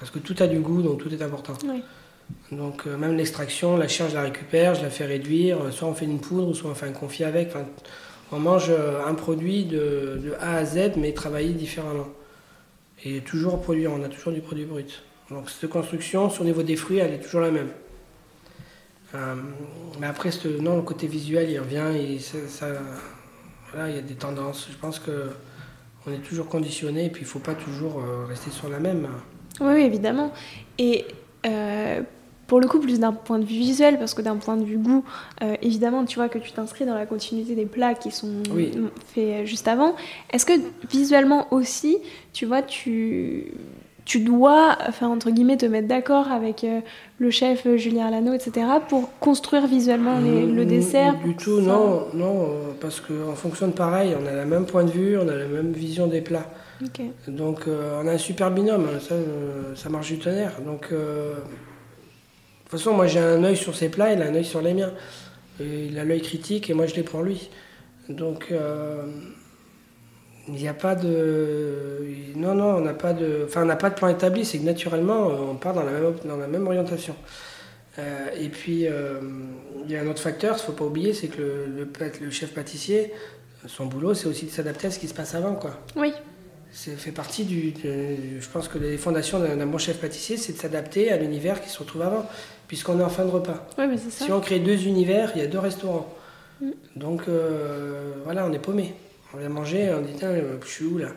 Parce 0.00 0.10
que 0.10 0.18
tout 0.18 0.34
a 0.40 0.46
du 0.46 0.58
goût, 0.58 0.82
donc 0.82 1.02
tout 1.02 1.12
est 1.12 1.22
important. 1.22 1.52
Donc 2.50 2.86
euh, 2.86 2.96
même 2.96 3.16
l'extraction, 3.16 3.76
la 3.76 3.88
chair, 3.88 4.08
je 4.08 4.14
la 4.14 4.22
récupère, 4.22 4.74
je 4.74 4.82
la 4.82 4.90
fais 4.90 5.04
réduire. 5.04 5.58
Soit 5.72 5.88
on 5.88 5.94
fait 5.94 6.06
une 6.06 6.20
poudre, 6.20 6.54
soit 6.54 6.70
on 6.70 6.74
fait 6.74 6.86
un 6.86 6.92
confit 6.92 7.24
avec. 7.24 7.48
Enfin, 7.48 7.66
on 8.32 8.38
mange 8.38 8.70
un 8.70 9.14
produit 9.14 9.64
de, 9.66 10.18
de 10.24 10.32
A 10.40 10.56
à 10.56 10.64
Z, 10.64 10.92
mais 10.96 11.12
travaillé 11.12 11.50
différemment. 11.50 12.08
Et 13.04 13.20
toujours 13.20 13.60
produire, 13.60 13.92
on 13.92 14.02
a 14.02 14.08
toujours 14.08 14.32
du 14.32 14.40
produit 14.40 14.64
brut. 14.64 15.02
Donc 15.30 15.50
cette 15.50 15.68
construction, 15.70 16.30
sur 16.30 16.42
le 16.42 16.50
niveau 16.50 16.62
des 16.62 16.76
fruits, 16.76 16.98
elle 16.98 17.12
est 17.14 17.20
toujours 17.20 17.42
la 17.42 17.50
même. 17.50 17.68
Euh, 19.16 19.34
mais 20.00 20.06
après, 20.06 20.30
ce- 20.30 20.48
non, 20.60 20.76
le 20.76 20.82
côté 20.82 21.06
visuel, 21.06 21.50
il 21.50 21.58
revient 21.58 21.90
et 21.98 22.18
ça, 22.18 22.38
ça- 22.48 22.66
voilà, 23.72 23.88
il 23.90 23.96
y 23.96 23.98
a 23.98 24.02
des 24.02 24.14
tendances. 24.14 24.68
Je 24.70 24.76
pense 24.76 24.98
que 24.98 25.30
on 26.06 26.12
est 26.12 26.18
toujours 26.18 26.48
conditionné 26.48 27.06
et 27.06 27.10
puis 27.10 27.22
il 27.22 27.24
ne 27.24 27.30
faut 27.30 27.38
pas 27.40 27.54
toujours 27.54 27.98
euh, 28.00 28.26
rester 28.26 28.50
sur 28.50 28.68
la 28.68 28.78
même. 28.78 29.08
Oui, 29.60 29.72
oui, 29.74 29.80
évidemment. 29.82 30.32
Et 30.78 31.04
euh, 31.46 32.02
pour 32.46 32.60
le 32.60 32.68
coup, 32.68 32.78
plus 32.78 33.00
d'un 33.00 33.12
point 33.12 33.38
de 33.40 33.44
vue 33.44 33.54
visuel, 33.58 33.98
parce 33.98 34.14
que 34.14 34.22
d'un 34.22 34.36
point 34.36 34.56
de 34.56 34.64
vue 34.64 34.76
goût, 34.78 35.04
euh, 35.42 35.56
évidemment, 35.62 36.04
tu 36.04 36.16
vois 36.16 36.28
que 36.28 36.38
tu 36.38 36.52
t'inscris 36.52 36.84
dans 36.84 36.94
la 36.94 37.06
continuité 37.06 37.54
des 37.56 37.66
plats 37.66 37.94
qui 37.94 38.10
sont 38.12 38.42
Oui. 38.54 38.70
faits 39.14 39.46
juste 39.46 39.66
avant. 39.66 39.96
Est-ce 40.32 40.46
que 40.46 40.52
visuellement 40.88 41.52
aussi, 41.52 41.98
tu 42.32 42.46
vois, 42.46 42.62
tu, 42.62 43.52
tu 44.06 44.20
dois, 44.20 44.78
enfin, 44.88 45.08
entre 45.08 45.30
guillemets, 45.30 45.56
te 45.58 45.66
mettre 45.66 45.88
d'accord 45.88 46.28
avec 46.30 46.64
euh, 46.64 46.80
le 47.18 47.30
chef 47.30 47.66
euh, 47.66 47.76
Julien 47.76 48.06
Alano, 48.06 48.32
etc., 48.32 48.66
pour 48.88 49.10
construire 49.18 49.66
visuellement 49.66 50.18
les- 50.20 50.46
le 50.46 50.64
dessert 50.64 51.16
Du 51.24 51.34
tout, 51.36 51.58
ça- 51.60 51.66
non, 51.66 52.06
non, 52.14 52.42
euh, 52.44 52.46
parce 52.80 53.00
qu'on 53.00 53.34
fonctionne 53.34 53.72
pareil, 53.72 54.14
on 54.18 54.24
a 54.26 54.32
le 54.32 54.46
même 54.46 54.64
point 54.64 54.84
de 54.84 54.90
vue, 54.90 55.18
on 55.18 55.28
a 55.28 55.34
la 55.34 55.46
même 55.46 55.72
vision 55.72 56.06
des 56.06 56.20
plats. 56.22 56.48
Donc 57.26 57.66
euh, 57.66 58.00
on 58.02 58.06
a 58.06 58.12
un 58.12 58.18
super 58.18 58.50
binôme, 58.50 58.86
ça, 59.00 59.14
euh, 59.14 59.74
ça 59.74 59.88
marche 59.88 60.08
du 60.12 60.18
tonnerre. 60.18 60.52
Donc 60.64 60.92
de 60.92 61.34
toute 62.62 62.70
façon, 62.70 62.94
moi 62.94 63.06
j'ai 63.06 63.18
un 63.20 63.42
œil 63.44 63.56
sur 63.56 63.74
ses 63.74 63.88
plats, 63.88 64.12
il 64.12 64.22
a 64.22 64.26
un 64.26 64.34
œil 64.34 64.44
sur 64.44 64.60
les 64.62 64.72
miens. 64.74 64.92
Et 65.58 65.86
il 65.86 65.98
a 65.98 66.04
l'œil 66.04 66.20
critique 66.20 66.68
et 66.70 66.74
moi 66.74 66.86
je 66.86 66.94
l'ai 66.94 67.02
pour 67.02 67.22
lui. 67.22 67.48
Donc 68.10 68.52
il 70.48 70.54
n'y 70.54 70.68
a 70.68 70.74
pas 70.74 70.94
de. 70.94 72.04
Non, 72.36 72.54
non, 72.54 72.76
on 72.76 72.80
n'a 72.80 72.94
pas 72.94 73.12
de. 73.12 73.42
Enfin, 73.46 73.62
on 73.62 73.66
n'a 73.66 73.76
pas 73.76 73.90
de 73.90 73.94
plan 73.94 74.08
établi, 74.08 74.44
c'est 74.44 74.58
que 74.58 74.64
naturellement 74.64 75.28
euh, 75.30 75.34
on 75.52 75.54
part 75.56 75.74
dans 75.74 75.82
la 75.82 75.92
même, 75.92 76.14
dans 76.24 76.36
la 76.36 76.46
même 76.46 76.66
orientation. 76.66 77.16
Euh, 77.98 78.26
et 78.38 78.48
puis 78.48 78.86
euh, 78.86 79.20
il 79.86 79.90
y 79.90 79.96
a 79.96 80.02
un 80.02 80.06
autre 80.06 80.20
facteur, 80.20 80.56
il 80.56 80.60
ne 80.60 80.64
faut 80.66 80.72
pas 80.72 80.84
oublier, 80.84 81.14
c'est 81.14 81.28
que 81.28 81.40
le, 81.40 81.66
le 81.78 81.86
pâte- 81.86 82.20
le 82.20 82.30
chef 82.30 82.52
pâtissier, 82.52 83.12
son 83.66 83.86
boulot, 83.86 84.14
c'est 84.14 84.26
aussi 84.28 84.46
de 84.46 84.50
s'adapter 84.50 84.88
à 84.88 84.90
ce 84.90 84.98
qui 84.98 85.08
se 85.08 85.14
passe 85.14 85.34
avant. 85.34 85.54
quoi. 85.54 85.80
Oui. 85.96 86.12
C'est 86.72 86.90
fait 86.98 87.10
partie 87.12 87.44
du. 87.44 87.72
je 87.82 88.48
pense 88.52 88.68
que 88.68 88.76
les 88.78 88.98
fondations 88.98 89.38
d'un 89.40 89.56
d'un 89.56 89.66
bon 89.66 89.78
chef 89.78 89.98
pâtissier, 89.98 90.36
c'est 90.36 90.52
de 90.52 90.58
s'adapter 90.58 91.10
à 91.10 91.16
l'univers 91.16 91.62
qui 91.62 91.70
se 91.70 91.78
retrouve 91.78 92.02
avant, 92.02 92.26
puisqu'on 92.68 93.00
est 93.00 93.02
en 93.02 93.08
fin 93.08 93.24
de 93.24 93.30
repas. 93.30 93.66
Oui, 93.78 93.86
mais 93.88 93.96
c'est 93.96 94.10
ça. 94.10 94.26
Si 94.26 94.32
on 94.32 94.40
crée 94.40 94.58
deux 94.58 94.86
univers, 94.86 95.32
il 95.34 95.40
y 95.40 95.44
a 95.44 95.46
deux 95.48 95.58
restaurants. 95.58 96.12
Mm. 96.60 96.70
Donc 96.96 97.22
euh, 97.28 98.12
voilà, 98.24 98.46
on 98.46 98.52
est 98.52 98.58
paumé. 98.58 98.94
On 99.36 99.38
vient 99.38 99.50
manger, 99.50 99.92
on 99.92 100.00
dit 100.00 100.14
euh, 100.22 100.56
je 100.64 100.70
suis 100.70 100.84
où 100.86 100.96
là? 100.96 101.08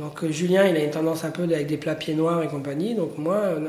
Donc 0.00 0.24
euh, 0.24 0.32
Julien, 0.32 0.66
il 0.66 0.76
a 0.76 0.82
une 0.82 0.90
tendance 0.90 1.24
un 1.24 1.30
peu 1.30 1.44
avec 1.44 1.68
des 1.68 1.76
plats 1.76 1.94
pieds 1.94 2.14
noirs 2.14 2.42
et 2.42 2.48
compagnie. 2.48 2.96
Donc 2.96 3.18
moi, 3.18 3.36
a- 3.36 3.60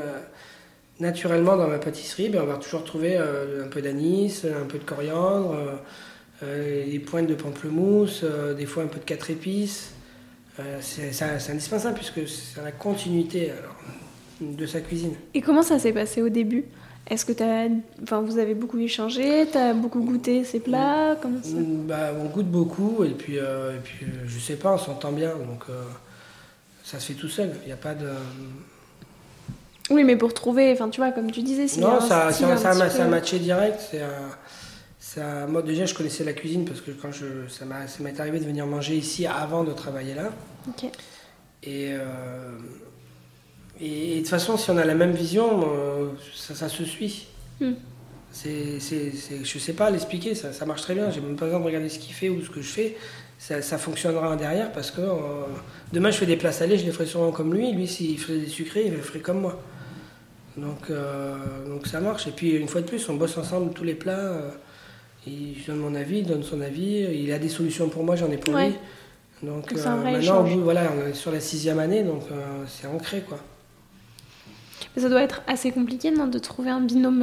naturellement 0.98 1.56
dans 1.56 1.68
ma 1.68 1.78
pâtisserie, 1.78 2.28
ben, 2.28 2.42
on 2.42 2.46
va 2.46 2.56
toujours 2.56 2.82
trouver 2.82 3.16
euh, 3.16 3.64
un 3.64 3.68
peu 3.68 3.80
d'anis, 3.80 4.42
un 4.44 4.66
peu 4.66 4.78
de 4.78 4.84
coriandre, 4.84 5.54
euh, 5.54 5.76
euh, 6.42 6.90
des 6.90 6.98
pointes 6.98 7.28
de 7.28 7.36
pamplemousse, 7.36 8.22
euh, 8.24 8.52
des 8.52 8.66
fois 8.66 8.82
un 8.82 8.88
peu 8.88 8.98
de 8.98 9.04
quatre 9.04 9.30
épices. 9.30 9.92
Euh, 10.58 10.78
c'est 10.80 11.22
indispensable 11.52 11.94
puisque 11.94 12.28
c'est 12.28 12.60
la 12.60 12.72
continuité 12.72 13.52
de 14.40 14.66
sa 14.66 14.80
cuisine. 14.80 15.14
Et 15.34 15.40
comment 15.40 15.62
ça 15.62 15.78
s'est 15.78 15.92
passé 15.92 16.20
au 16.20 16.30
début? 16.30 16.64
Est-ce 17.10 17.24
que 17.24 17.32
t'as, 17.32 17.68
enfin, 18.02 18.20
vous 18.20 18.36
avez 18.38 18.54
beaucoup 18.54 18.78
échangé 18.78 19.46
T'as 19.50 19.72
beaucoup 19.72 20.00
goûté 20.02 20.44
ces 20.44 20.60
plats 20.60 21.16
Comment 21.22 21.42
ça 21.42 21.50
Mm, 21.56 21.86
Bah, 21.86 22.10
on 22.20 22.26
goûte 22.26 22.50
beaucoup 22.50 23.02
et 23.04 23.10
puis, 23.10 23.38
euh, 23.38 23.76
et 23.76 23.80
puis 23.80 24.04
euh, 24.04 24.24
je 24.26 24.38
sais 24.38 24.56
pas, 24.56 24.72
on 24.74 24.78
s'entend 24.78 25.12
bien 25.12 25.30
donc 25.30 25.64
euh, 25.70 25.82
ça 26.84 26.98
se 27.00 27.06
fait 27.06 27.14
tout 27.18 27.28
seul. 27.28 27.50
Il 27.62 27.66
n'y 27.66 27.72
a 27.72 27.76
pas 27.76 27.94
de. 27.94 28.08
Oui, 29.90 30.04
mais 30.04 30.16
pour 30.16 30.34
trouver, 30.34 30.70
enfin, 30.72 30.90
tu 30.90 31.00
vois, 31.00 31.12
comme 31.12 31.30
tu 31.30 31.40
disais, 31.42 31.64
a 31.78 31.80
non, 31.80 31.92
un 31.96 32.00
ça, 32.00 32.30
ça, 32.30 32.56
ça, 32.58 32.70
a- 32.70 32.74
peu- 32.74 32.90
ça 32.90 33.04
a 33.04 33.08
matché 33.08 33.38
direct. 33.38 33.80
C'est 33.90 34.02
ça- 35.00 35.46
moi 35.46 35.62
déjà 35.62 35.86
je 35.86 35.94
connaissais 35.94 36.24
la 36.24 36.34
cuisine 36.34 36.66
parce 36.66 36.82
que 36.82 36.90
quand 36.90 37.10
je, 37.10 37.24
ça 37.48 37.64
m'est 38.00 38.20
arrivé 38.20 38.38
de 38.38 38.44
venir 38.44 38.66
manger 38.66 38.96
ici 38.96 39.26
avant 39.26 39.64
de 39.64 39.72
travailler 39.72 40.14
là. 40.14 40.30
Ok. 40.68 40.84
Et 41.62 41.92
euh, 41.94 42.50
Et, 43.80 44.14
de 44.14 44.18
toute 44.18 44.28
façon, 44.28 44.56
si 44.56 44.70
on 44.70 44.76
a 44.76 44.84
la 44.84 44.94
même 44.94 45.12
vision, 45.12 45.62
euh, 45.62 46.08
ça, 46.34 46.54
ça, 46.54 46.68
se 46.68 46.84
suit. 46.84 47.26
Hmm. 47.60 47.74
C'est, 48.30 48.78
c'est, 48.80 49.10
c'est, 49.12 49.44
je 49.44 49.58
sais 49.58 49.72
pas 49.72 49.90
l'expliquer, 49.90 50.34
ça, 50.34 50.52
ça, 50.52 50.66
marche 50.66 50.82
très 50.82 50.94
bien. 50.94 51.10
J'ai 51.10 51.20
même 51.20 51.36
pas 51.36 51.46
besoin 51.46 51.60
de 51.60 51.64
regarder 51.64 51.88
ce 51.88 51.98
qu'il 51.98 52.14
fait 52.14 52.28
ou 52.28 52.42
ce 52.42 52.50
que 52.50 52.60
je 52.60 52.68
fais. 52.68 52.96
Ça, 53.38 53.62
ça 53.62 53.78
fonctionnera 53.78 54.34
derrière 54.36 54.72
parce 54.72 54.90
que 54.90 55.00
euh, 55.00 55.44
demain 55.92 56.10
je 56.10 56.18
fais 56.18 56.26
des 56.26 56.36
places 56.36 56.58
salées, 56.58 56.76
je 56.76 56.84
les 56.84 56.90
ferai 56.90 57.06
sûrement 57.06 57.30
comme 57.30 57.54
lui. 57.54 57.72
Lui, 57.72 57.86
s'il 57.86 58.18
faisait 58.18 58.40
des 58.40 58.48
sucrés, 58.48 58.86
il 58.86 58.92
les 58.92 58.98
ferait 58.98 59.20
comme 59.20 59.40
moi. 59.40 59.60
Donc, 60.56 60.90
euh, 60.90 61.36
donc 61.68 61.86
ça 61.86 62.00
marche. 62.00 62.26
Et 62.26 62.32
puis 62.32 62.56
une 62.56 62.66
fois 62.66 62.80
de 62.80 62.86
plus, 62.86 63.08
on 63.08 63.14
bosse 63.14 63.38
ensemble 63.38 63.72
tous 63.72 63.84
les 63.84 63.94
plats. 63.94 64.18
Euh, 64.18 64.50
je 65.26 65.66
donne 65.66 65.78
mon 65.78 65.94
avis, 65.94 66.18
il 66.18 66.26
donne 66.26 66.42
son 66.42 66.60
avis. 66.60 67.06
Il 67.14 67.32
a 67.32 67.38
des 67.38 67.48
solutions 67.48 67.88
pour 67.88 68.02
moi, 68.02 68.16
j'en 68.16 68.30
ai 68.30 68.38
pour 68.38 68.54
Ouais. 68.54 68.68
lui. 68.68 68.76
Donc 69.42 69.70
maintenant, 69.72 70.18
échange. 70.18 70.52
bout, 70.52 70.62
voilà, 70.62 70.90
on 70.96 71.08
est 71.08 71.14
sur 71.14 71.30
la 71.30 71.38
sixième 71.38 71.78
année, 71.78 72.02
donc 72.02 72.22
c'est 72.66 72.88
ancré 72.88 73.20
quoi. 73.20 73.38
Mais 74.96 75.02
ça 75.02 75.08
doit 75.08 75.22
être 75.22 75.42
assez 75.46 75.70
compliqué, 75.70 76.10
non, 76.10 76.26
de 76.26 76.38
trouver 76.38 76.70
un 76.70 76.80
binôme 76.80 77.22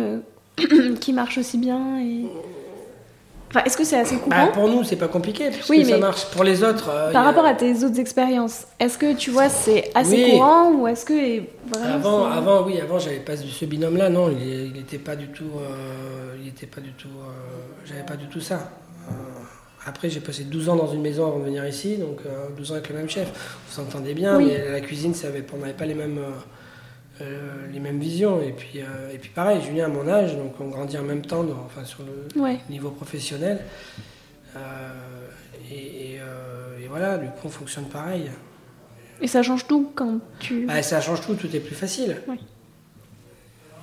euh, 0.59 0.95
qui 0.99 1.13
marche 1.13 1.38
aussi 1.38 1.57
bien 1.57 1.99
et... 1.99 2.26
Enfin, 3.51 3.63
est-ce 3.66 3.78
que 3.78 3.84
c'est 3.86 3.97
assez 3.99 4.16
Bah, 4.28 4.47
courant 4.47 4.51
pour 4.51 4.68
nous, 4.70 4.84
c'est 4.84 4.95
pas 4.97 5.07
compliqué, 5.07 5.49
puisque 5.49 5.70
Oui, 5.70 5.86
ça 5.86 5.93
mais 5.93 5.99
marche. 5.99 6.26
Pour 6.32 6.43
les 6.43 6.61
autres, 6.63 6.89
euh, 6.89 7.11
Par 7.13 7.22
a- 7.22 7.26
rapport 7.26 7.45
à 7.45 7.53
tes 7.53 7.84
autres 7.86 7.99
expériences, 7.99 8.66
est-ce 8.80 8.97
que 8.97 9.13
tu 9.13 9.30
vois 9.30 9.47
c'est 9.47 9.91
assez 9.95 10.26
Oui. 10.26 10.32
courant 10.32 10.72
ou 10.74 10.88
est-ce 10.88 11.05
que 11.05 11.13
est- 11.13 11.49
vraiment 11.72 11.93
Avant, 11.95 12.32
c'est- 12.32 12.38
avant, 12.38 12.66
oui, 12.66 12.82
avant, 12.82 12.99
j'avais 12.99 13.20
pas 13.20 13.38
ce 13.38 13.66
binôme-là, 13.66 14.09
non, 14.09 14.30
il 14.30 14.74
n'était 14.74 14.97
pas 14.97 15.16
du 15.16 15.28
tout, 15.28 15.45
euh, 15.57 16.36
il 16.41 16.49
était 16.49 16.66
pas 16.66 16.82
du 16.82 16.91
tout, 16.93 17.07
euh, 17.07 17.32
j'avais 17.86 18.03
pas 18.03 18.16
du 18.18 18.26
tout 18.28 18.41
ça. 18.41 18.72
Après, 19.88 20.09
j'ai 20.09 20.20
passé 20.20 20.43
12 20.45 20.68
ans 20.68 20.76
dans 20.76 20.91
une 20.91 21.01
maison 21.01 21.28
avant 21.28 21.38
de 21.39 21.45
venir 21.45 21.66
ici, 21.66 21.97
donc 21.97 22.18
euh, 22.26 22.47
12 22.57 22.72
ans 22.72 22.76
avec 22.76 22.89
le 22.89 22.95
même 22.95 23.09
chef. 23.09 23.30
On 23.70 23.72
s'entendait 23.84 24.16
bien, 24.16 24.36
Oui. 24.38 24.45
mais 24.47 24.72
la 24.72 24.82
cuisine, 24.82 25.13
ça 25.13 25.28
avait, 25.28 25.45
on 25.53 25.59
n'avait 25.59 25.74
pas 25.74 25.86
les 25.86 25.93
mêmes, 25.93 26.20
euh, 27.22 27.68
les 27.72 27.80
mêmes 27.80 27.99
visions. 27.99 28.41
Et 28.41 28.51
puis, 28.51 28.80
euh, 28.82 29.11
et 29.13 29.18
puis 29.18 29.30
pareil, 29.30 29.61
Julien 29.61 29.86
à 29.86 29.88
mon 29.89 30.07
âge, 30.07 30.36
donc 30.36 30.53
on 30.59 30.68
grandit 30.68 30.97
en 30.97 31.03
même 31.03 31.22
temps, 31.22 31.45
enfin 31.66 31.84
sur 31.86 32.03
le 32.03 32.41
Ouais. 32.41 32.59
niveau 32.70 32.89
professionnel. 32.89 33.59
Euh, 34.55 34.59
et, 35.72 35.76
et, 36.13 36.20
euh, 36.20 36.84
et 36.84 36.88
voilà, 36.88 37.18
du 37.18 37.28
coup, 37.28 37.45
on 37.45 37.49
fonctionne 37.49 37.86
pareil. 37.86 38.30
Et 39.22 39.28
ça 39.28 39.41
change 39.43 39.66
tout 39.68 39.91
quand 39.95 40.20
tu... 40.39 40.66
Bah, 40.66 40.82
ça 40.84 40.99
change 41.01 41.22
tout, 41.22 41.36
tout 41.36 41.53
est 41.55 41.59
plus 41.59 41.76
facile. 41.76 42.18
Ouais. 42.28 42.36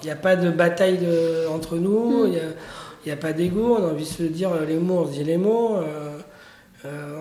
Il 0.02 0.06
n'y 0.06 0.10
a 0.10 0.16
pas 0.16 0.36
de 0.36 0.50
bataille 0.50 0.98
de- 0.98 1.46
entre 1.48 1.76
nous, 1.76 2.26
Mm. 2.26 2.32
il 2.32 3.06
n'y 3.06 3.12
a, 3.12 3.16
pas 3.16 3.32
d'ego, 3.32 3.76
on 3.78 3.84
a 3.86 3.90
envie 3.92 4.04
de 4.04 4.08
se 4.08 4.22
dire 4.24 4.50
les 4.66 4.76
mots, 4.76 5.00
on 5.00 5.06
se 5.06 5.12
dit 5.12 5.24
les 5.24 5.36
mots, 5.38 5.76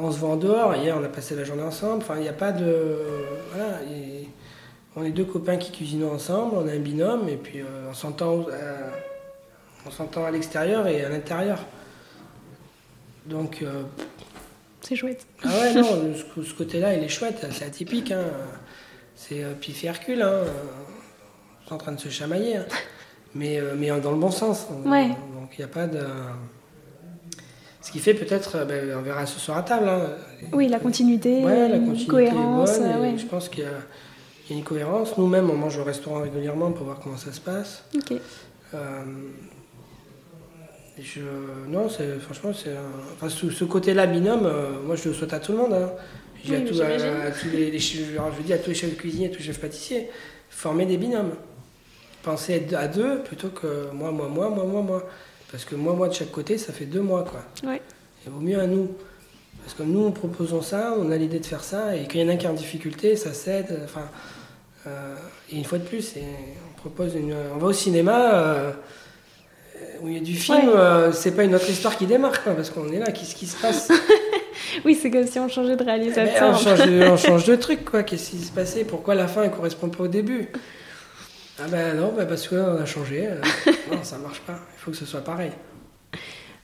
on 0.02 0.12
se 0.12 0.18
voit 0.20 0.30
en 0.30 0.36
dehors, 0.36 0.76
hier 0.76 0.96
on 1.00 1.04
a 1.04 1.08
passé 1.08 1.36
la 1.36 1.44
journée 1.44 1.62
ensemble, 1.64 1.98
enfin 2.02 2.16
il 2.18 2.24
n'y 2.24 2.28
a 2.30 2.34
pas 2.34 2.52
de... 2.52 2.98
Voilà, 3.54 3.80
on 4.96 5.04
est 5.04 5.12
deux 5.12 5.26
copains 5.26 5.58
qui 5.58 5.72
cuisinent 5.72 6.06
ensemble, 6.06 6.56
on 6.58 6.68
a 6.68 6.72
un 6.72 6.80
binôme, 6.80 7.30
et 7.30 7.38
puis 7.38 7.60
euh, 7.62 7.90
on 7.90 7.94
s'entend 7.94 8.46
euh, 8.52 8.90
on 9.86 9.92
s'entend 9.92 10.26
à 10.26 10.32
l'extérieur 10.32 10.88
et 10.88 11.04
à 11.04 11.10
l'intérieur. 11.10 11.60
Donc, 13.26 13.62
euh, 13.62 13.84
C'est 14.82 14.96
chouette. 14.96 15.26
ah 15.44 15.48
ouais, 15.48 15.74
non, 15.76 15.84
ce, 16.36 16.44
ce 16.44 16.54
côté-là, 16.54 16.94
il 16.96 17.04
est 17.04 17.10
chouette, 17.10 17.46
c'est 17.52 17.66
atypique. 17.66 18.12
Hein. 18.12 18.26
C'est 19.16 19.44
euh, 19.44 19.54
Pif 19.54 19.84
et 19.84 19.88
Hercule, 19.88 20.22
hein. 20.22 20.42
Ils 21.64 21.70
sont 21.70 21.76
en 21.76 21.78
train 21.78 21.92
de 21.94 22.00
se 22.00 22.10
chamailler. 22.10 22.58
hein. 22.58 22.66
Mais, 23.34 23.62
mais 23.78 23.88
dans 24.02 24.12
le 24.12 24.18
bon 24.18 24.30
sens. 24.32 24.68
Ouais. 24.86 25.08
Donc 25.08 25.52
il 25.58 25.60
n'y 25.60 25.64
a 25.66 25.68
pas 25.70 25.88
de. 25.88 26.00
Ce 27.82 27.92
qui 27.92 28.00
fait 28.00 28.14
peut-être, 28.14 28.66
ben, 28.66 28.96
on 29.00 29.02
verra 29.02 29.26
ce 29.26 29.40
soir 29.40 29.58
à 29.58 29.64
table. 29.64 29.90
Oui, 30.52 30.68
la 30.68 30.80
continuité, 30.80 31.44
Ouais, 31.44 31.70
la 31.70 31.78
continuité 31.80 32.08
cohérence, 32.08 32.78
est 32.78 32.80
bonne. 32.82 32.92
et 32.92 33.12
ouais. 33.14 33.18
Je 33.18 33.26
pense 33.26 33.48
qu'il 33.50 33.64
y, 33.64 33.68
a 33.68 33.70
il 34.50 34.54
y 34.54 34.56
a 34.56 34.58
une 34.60 34.64
cohérence. 34.66 35.18
Nous-mêmes, 35.18 35.50
on 35.50 35.56
mange 35.56 35.78
au 35.78 35.84
restaurant 35.84 36.22
régulièrement 36.22 36.72
pour 36.72 36.86
voir 36.86 37.00
comment 37.00 37.18
ça 37.18 37.32
se 37.32 37.40
passe. 37.42 37.84
Ok. 37.96 38.14
Euh, 38.74 39.04
je, 41.00 41.22
non, 41.68 41.90
c'est, 41.90 42.20
franchement, 42.20 42.52
c'est 42.54 42.72
un- 42.72 43.14
enfin, 43.14 43.30
ce, 43.30 43.50
ce 43.50 43.64
côté-là, 43.64 44.06
binôme, 44.08 44.46
euh, 44.46 44.80
moi 44.86 44.96
je 44.96 45.08
le 45.10 45.14
souhaite 45.16 45.34
à 45.34 45.40
tout 45.40 45.52
le 45.54 45.58
monde. 45.60 45.74
Hein. 45.74 45.92
Je 46.44 46.50
dis 46.50 46.56
à, 46.56 46.60
mais 46.60 46.66
tout- 46.66 46.82
à- 46.82 46.98
j'imagine. 46.98 47.22
à 47.28 47.32
tous 47.32 47.48
les, 47.50 47.72
les 47.72 47.80
chefs- 47.80 48.06
je 48.38 48.44
dis 48.44 48.54
à 48.54 48.58
tous 48.58 48.70
les 48.70 48.76
chefs 48.76 48.96
cuisiniers, 48.98 49.28
à 49.28 49.30
tous 49.30 49.40
les 49.40 49.46
chefs 49.46 49.60
pâtissiers, 49.60 50.10
former 50.50 50.86
des 50.86 50.98
binômes. 50.98 51.32
Pensez 52.24 52.64
à 52.76 52.88
deux 52.88 53.20
plutôt 53.24 53.50
que 53.50 53.90
moi, 53.94 54.12
moi, 54.12 54.28
moi, 54.28 54.50
moi, 54.50 54.64
moi, 54.66 54.82
moi. 54.82 55.10
Parce 55.52 55.66
que 55.66 55.76
moi, 55.76 55.94
moi 55.94 56.08
de 56.08 56.14
chaque 56.14 56.32
côté, 56.32 56.58
ça 56.58 56.72
fait 56.72 56.86
deux 56.86 57.02
mois, 57.02 57.24
quoi. 57.24 57.44
Ouais. 57.70 57.82
Il 58.26 58.32
vaut 58.32 58.40
mieux 58.40 58.60
à 58.60 58.68
nous. 58.68 58.90
Parce 59.64 59.74
que 59.76 59.84
nous, 59.84 60.10
proposons 60.12 60.62
ça, 60.62 60.94
on 60.98 61.12
a 61.12 61.16
l'idée 61.18 61.40
de 61.40 61.46
faire 61.46 61.64
ça, 61.64 61.96
et 61.96 62.02
quand 62.04 62.16
il 62.16 62.22
y 62.22 62.24
en 62.24 62.30
a 62.30 62.34
un 62.34 62.38
qui 62.38 62.46
est 62.46 62.50
en 62.50 62.54
difficulté, 62.54 63.16
ça 63.16 63.34
s'aide. 63.34 63.80
Enfin, 63.84 64.10
euh, 64.88 65.16
et 65.52 65.58
une 65.58 65.66
fois 65.66 65.78
de 65.78 65.84
plus, 65.84 66.16
on 66.18 66.80
propose 66.80 67.16
une, 67.16 67.36
on 67.56 67.58
va 67.58 67.68
au 67.68 67.74
cinéma 67.74 68.34
euh, 68.34 68.72
où 70.02 70.08
il 70.08 70.16
y 70.16 70.18
a 70.18 70.22
du 70.24 70.36
film, 70.36 70.68
Ouais. 70.70 70.76
euh, 70.76 71.12
c'est 71.12 71.32
pas 71.36 71.44
une 71.44 71.54
autre 71.54 71.70
histoire 71.70 71.96
qui 71.98 72.08
démarre, 72.08 72.44
quoi, 72.44 72.54
parce 72.54 72.70
qu'on 72.72 72.92
est 72.92 73.00
là, 73.00 73.12
qu'est-ce 73.12 73.36
qui 73.36 73.48
se 73.48 73.60
passe? 73.62 73.90
Oui, 74.86 74.98
c'est 75.00 75.12
comme 75.12 75.28
si 75.28 75.38
on 75.38 75.50
changeait 75.50 75.76
de 75.76 75.82
Eh 75.82 75.86
réalisateur. 75.86 76.50
on, 76.50 76.56
change 76.58 76.86
de, 76.86 77.04
on 77.10 77.18
change 77.18 77.46
de 77.46 77.56
truc, 77.56 77.84
quoi. 77.84 78.04
Qu'est-ce 78.04 78.30
qui 78.32 78.38
se 78.40 78.52
passait? 78.52 78.86
Pourquoi 78.86 79.16
la 79.16 79.28
fin 79.28 79.44
ne 79.44 79.50
correspond 79.50 79.90
pas 79.90 80.04
au 80.04 80.08
début? 80.08 80.48
Ah 81.60 81.68
ben 81.70 81.98
non, 81.98 82.14
ben 82.16 82.26
parce 82.26 82.48
qu'on 82.48 82.78
a 82.78 82.86
changé. 82.86 83.28
non, 83.92 83.98
ça 84.04 84.18
marche 84.18 84.40
pas. 84.42 84.60
Il 84.76 84.80
faut 84.80 84.92
que 84.92 84.98
ce 84.98 85.06
soit 85.06 85.22
pareil. 85.24 85.52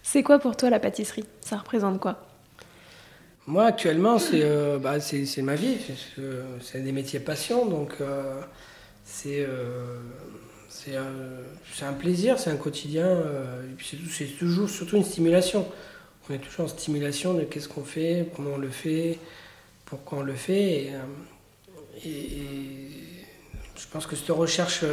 C'est 0.04 0.24
quoi 0.24 0.40
pour 0.40 0.56
toi 0.56 0.70
la 0.70 0.80
pâtisserie? 0.80 1.26
Ça 1.42 1.58
représente 1.58 2.00
quoi? 2.00 2.27
Moi, 3.48 3.66
actuellement, 3.66 4.20
c'est 4.20 4.42
euh, 4.44 4.78
bah, 4.78 5.00
c'est 5.00 5.42
ma 5.42 5.56
vie. 5.56 5.78
C'est- 5.86 6.20
euh, 6.22 6.44
des 6.76 6.92
métiers 6.92 7.20
passion, 7.22 7.66
donc 7.66 7.94
euh, 8.02 8.42
c'est 9.06 9.46
euh, 9.48 9.98
c'est 10.70 11.86
un 11.86 11.94
plaisir, 11.94 12.40
c'est 12.40 12.50
un 12.50 12.56
quotidien. 12.58 13.10
et 13.20 13.74
puis 13.78 13.98
c'est 14.10 14.26
toujours 14.38 14.70
surtout 14.70 14.98
une 14.98 15.04
stimulation. 15.04 15.66
On 16.30 16.34
est 16.34 16.40
toujours 16.40 16.66
en 16.66 16.68
stimulation 16.68 17.34
de 17.34 17.44
qu'est-ce 17.44 17.70
qu'on 17.70 17.84
fait, 17.86 18.28
comment 18.36 18.52
on 18.56 18.58
le 18.58 18.70
fait, 18.70 19.18
pourquoi 19.86 20.20
on 20.20 20.24
le 20.24 20.34
fait. 20.36 20.62
Et, 20.84 20.92
et- 22.06 22.10
et 22.10 22.90
je 23.78 23.86
pense 23.92 24.06
que 24.06 24.16
cette 24.18 24.30
recherche 24.30 24.84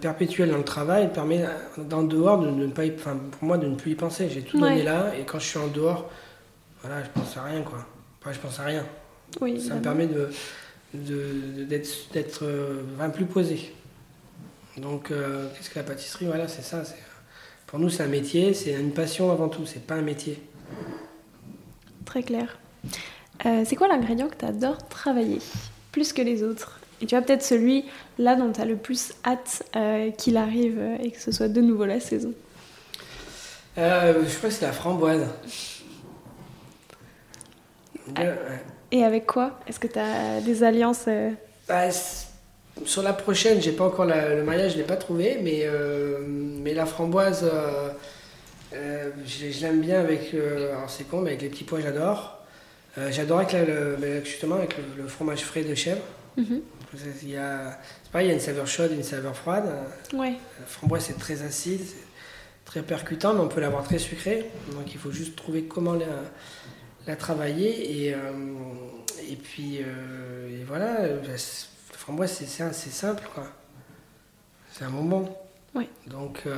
perpétuelle 0.00 0.50
dans 0.50 0.56
le 0.58 0.64
travail 0.64 1.12
permet, 1.12 1.44
d'en 1.76 2.02
dehors, 2.02 2.38
de, 2.38 2.50
ne 2.50 2.66
pas 2.68 2.86
y- 2.86 2.92
enfin, 2.94 3.16
pour 3.32 3.44
moi, 3.44 3.58
de 3.58 3.66
ne 3.68 3.76
plus 3.76 3.92
y 3.92 3.94
penser. 3.94 4.28
J'ai 4.30 4.40
tout 4.42 4.58
Ouais. 4.58 4.70
donné 4.70 4.82
là, 4.82 5.12
et 5.18 5.24
quand 5.24 5.38
je 5.38 5.46
suis 5.46 5.58
en 5.58 5.68
dehors, 5.68 6.10
voilà, 6.82 7.02
je 7.04 7.08
pense 7.10 7.36
à 7.36 7.42
rien, 7.44 7.62
quoi. 7.62 7.86
Enfin, 8.20 8.32
je 8.32 8.38
pense 8.38 8.58
à 8.60 8.64
rien. 8.64 8.84
Oui, 9.40 9.52
Ça 9.60 9.74
me 9.74 9.80
évidemment. 9.80 9.82
permet 9.82 10.06
de, 10.06 10.30
d'être, 11.64 11.88
d'être 12.12 12.44
euh, 12.44 12.82
enfin, 12.96 13.10
plus 13.10 13.26
posé. 13.26 13.72
Donc, 14.76 15.10
euh, 15.10 15.48
qu'est-ce 15.56 15.70
que 15.70 15.78
la 15.78 15.84
pâtisserie 15.84 16.26
Voilà, 16.26 16.48
c'est 16.48 16.62
ça. 16.62 16.84
c'est- 16.84 16.94
pour 17.66 17.78
nous, 17.78 17.90
c'est 17.90 18.02
un 18.02 18.06
métier, 18.08 18.54
c'est 18.54 18.72
une 18.72 18.92
passion 18.92 19.30
avant 19.30 19.48
tout, 19.48 19.66
c'est 19.66 19.84
pas 19.86 19.94
un 19.96 20.02
métier. 20.02 20.42
Très 22.06 22.22
clair. 22.22 22.58
Euh, 23.44 23.62
c'est 23.66 23.76
quoi 23.76 23.88
l'ingrédient 23.88 24.28
que 24.28 24.36
tu 24.36 24.44
adores 24.46 24.88
travailler 24.88 25.38
plus 25.92 26.12
que 26.14 26.22
les 26.22 26.42
autres? 26.42 26.80
Et 27.02 27.06
tu 27.06 27.14
vois 27.14 27.22
peut-être 27.24 27.42
celui 27.44 27.84
là 28.18 28.34
dont 28.34 28.50
tu 28.52 28.60
as 28.60 28.64
le 28.64 28.76
plus 28.76 29.12
hâte 29.24 29.62
euh, 29.76 30.10
qu'il 30.12 30.36
arrive 30.38 30.78
euh, 30.78 30.96
et 31.02 31.10
que 31.10 31.20
ce 31.20 31.30
soit 31.30 31.48
de 31.48 31.60
nouveau 31.60 31.84
la 31.84 32.00
saison. 32.00 32.32
Euh, 33.76 34.24
je 34.26 34.36
crois 34.36 34.48
que 34.48 34.54
c'est 34.54 34.64
la 34.66 34.72
framboise. 34.72 35.26
Ouais. 38.16 38.34
Et 38.92 39.04
avec 39.04 39.26
quoi 39.26 39.58
Est-ce 39.66 39.78
que 39.78 39.86
tu 39.86 39.98
as 39.98 40.40
des 40.40 40.62
alliances 40.62 41.04
euh, 41.08 41.30
Bah, 41.68 41.84
sur 42.84 43.02
la 43.02 43.12
prochaine, 43.12 43.60
j'ai 43.60 43.72
pas 43.72 43.84
encore 43.84 44.04
la- 44.06 44.34
le 44.34 44.42
mariage, 44.44 44.72
je 44.72 44.76
l'ai 44.78 44.84
pas 44.84 44.96
trouvé, 44.96 45.38
mais, 45.42 45.62
euh, 45.64 46.18
mais 46.26 46.72
la 46.74 46.86
framboise, 46.86 47.44
euh, 48.72 49.10
je, 49.26 49.50
je 49.50 49.60
l'aime 49.62 49.80
bien 49.80 50.00
avec, 50.00 50.34
alors 50.34 50.88
c'est 50.88 51.04
con, 51.04 51.20
mais 51.20 51.30
avec 51.30 51.42
les 51.42 51.48
petits 51.48 51.64
pois, 51.64 51.80
j'adore. 51.80 52.34
J'adore 53.10 53.38
avec 53.38 53.52
la- 53.52 53.64
le, 53.64 54.24
justement 54.24 54.56
avec 54.56 54.76
le, 54.76 55.02
le 55.02 55.08
fromage 55.08 55.40
frais 55.44 55.62
de 55.62 55.74
chèvre. 55.74 56.00
mhm. 56.36 56.60
Il 57.22 57.28
y 57.30 57.36
a, 57.36 57.78
c'est 58.02 58.10
pareil, 58.10 58.28
il 58.28 58.30
y 58.30 58.32
a 58.32 58.34
une 58.34 58.40
saveur 58.40 58.66
chaude 58.66 58.90
et 58.92 58.94
une 58.94 59.02
saveur 59.02 59.36
froide. 59.36 59.66
Ouais, 60.14 60.32
La 60.58 60.66
framboise, 60.66 61.04
c'est 61.06 61.18
très 61.18 61.42
acide, 61.42 61.82
très 62.64 62.80
percutant, 62.82 63.34
mais 63.34 63.40
on 63.40 63.48
peut 63.48 63.60
l'avoir 63.60 63.84
très 63.84 63.98
sucrée. 63.98 64.46
Donc 64.72 64.92
il 64.94 64.98
faut 64.98 65.10
juste 65.12 65.36
trouver 65.36 65.64
comment 65.64 65.92
la, 65.92 66.06
la 67.08 67.16
travailler. 67.16 68.04
Et, 68.06 68.14
euh, 68.14 68.18
et 69.28 69.36
puis, 69.36 69.78
euh, 69.80 70.60
et 70.60 70.64
voilà, 70.64 71.06
s- 71.34 71.68
la 71.92 71.98
framboise, 71.98 72.30
c'est, 72.32 72.46
c'est, 72.46 72.72
c'est 72.72 72.90
simple, 72.90 73.24
quoi. 73.34 73.44
C'est 74.72 74.84
un 74.84 74.90
bonbon. 74.90 75.34
Ouais. 75.74 75.88
Donc, 76.06 76.42
euh, 76.46 76.54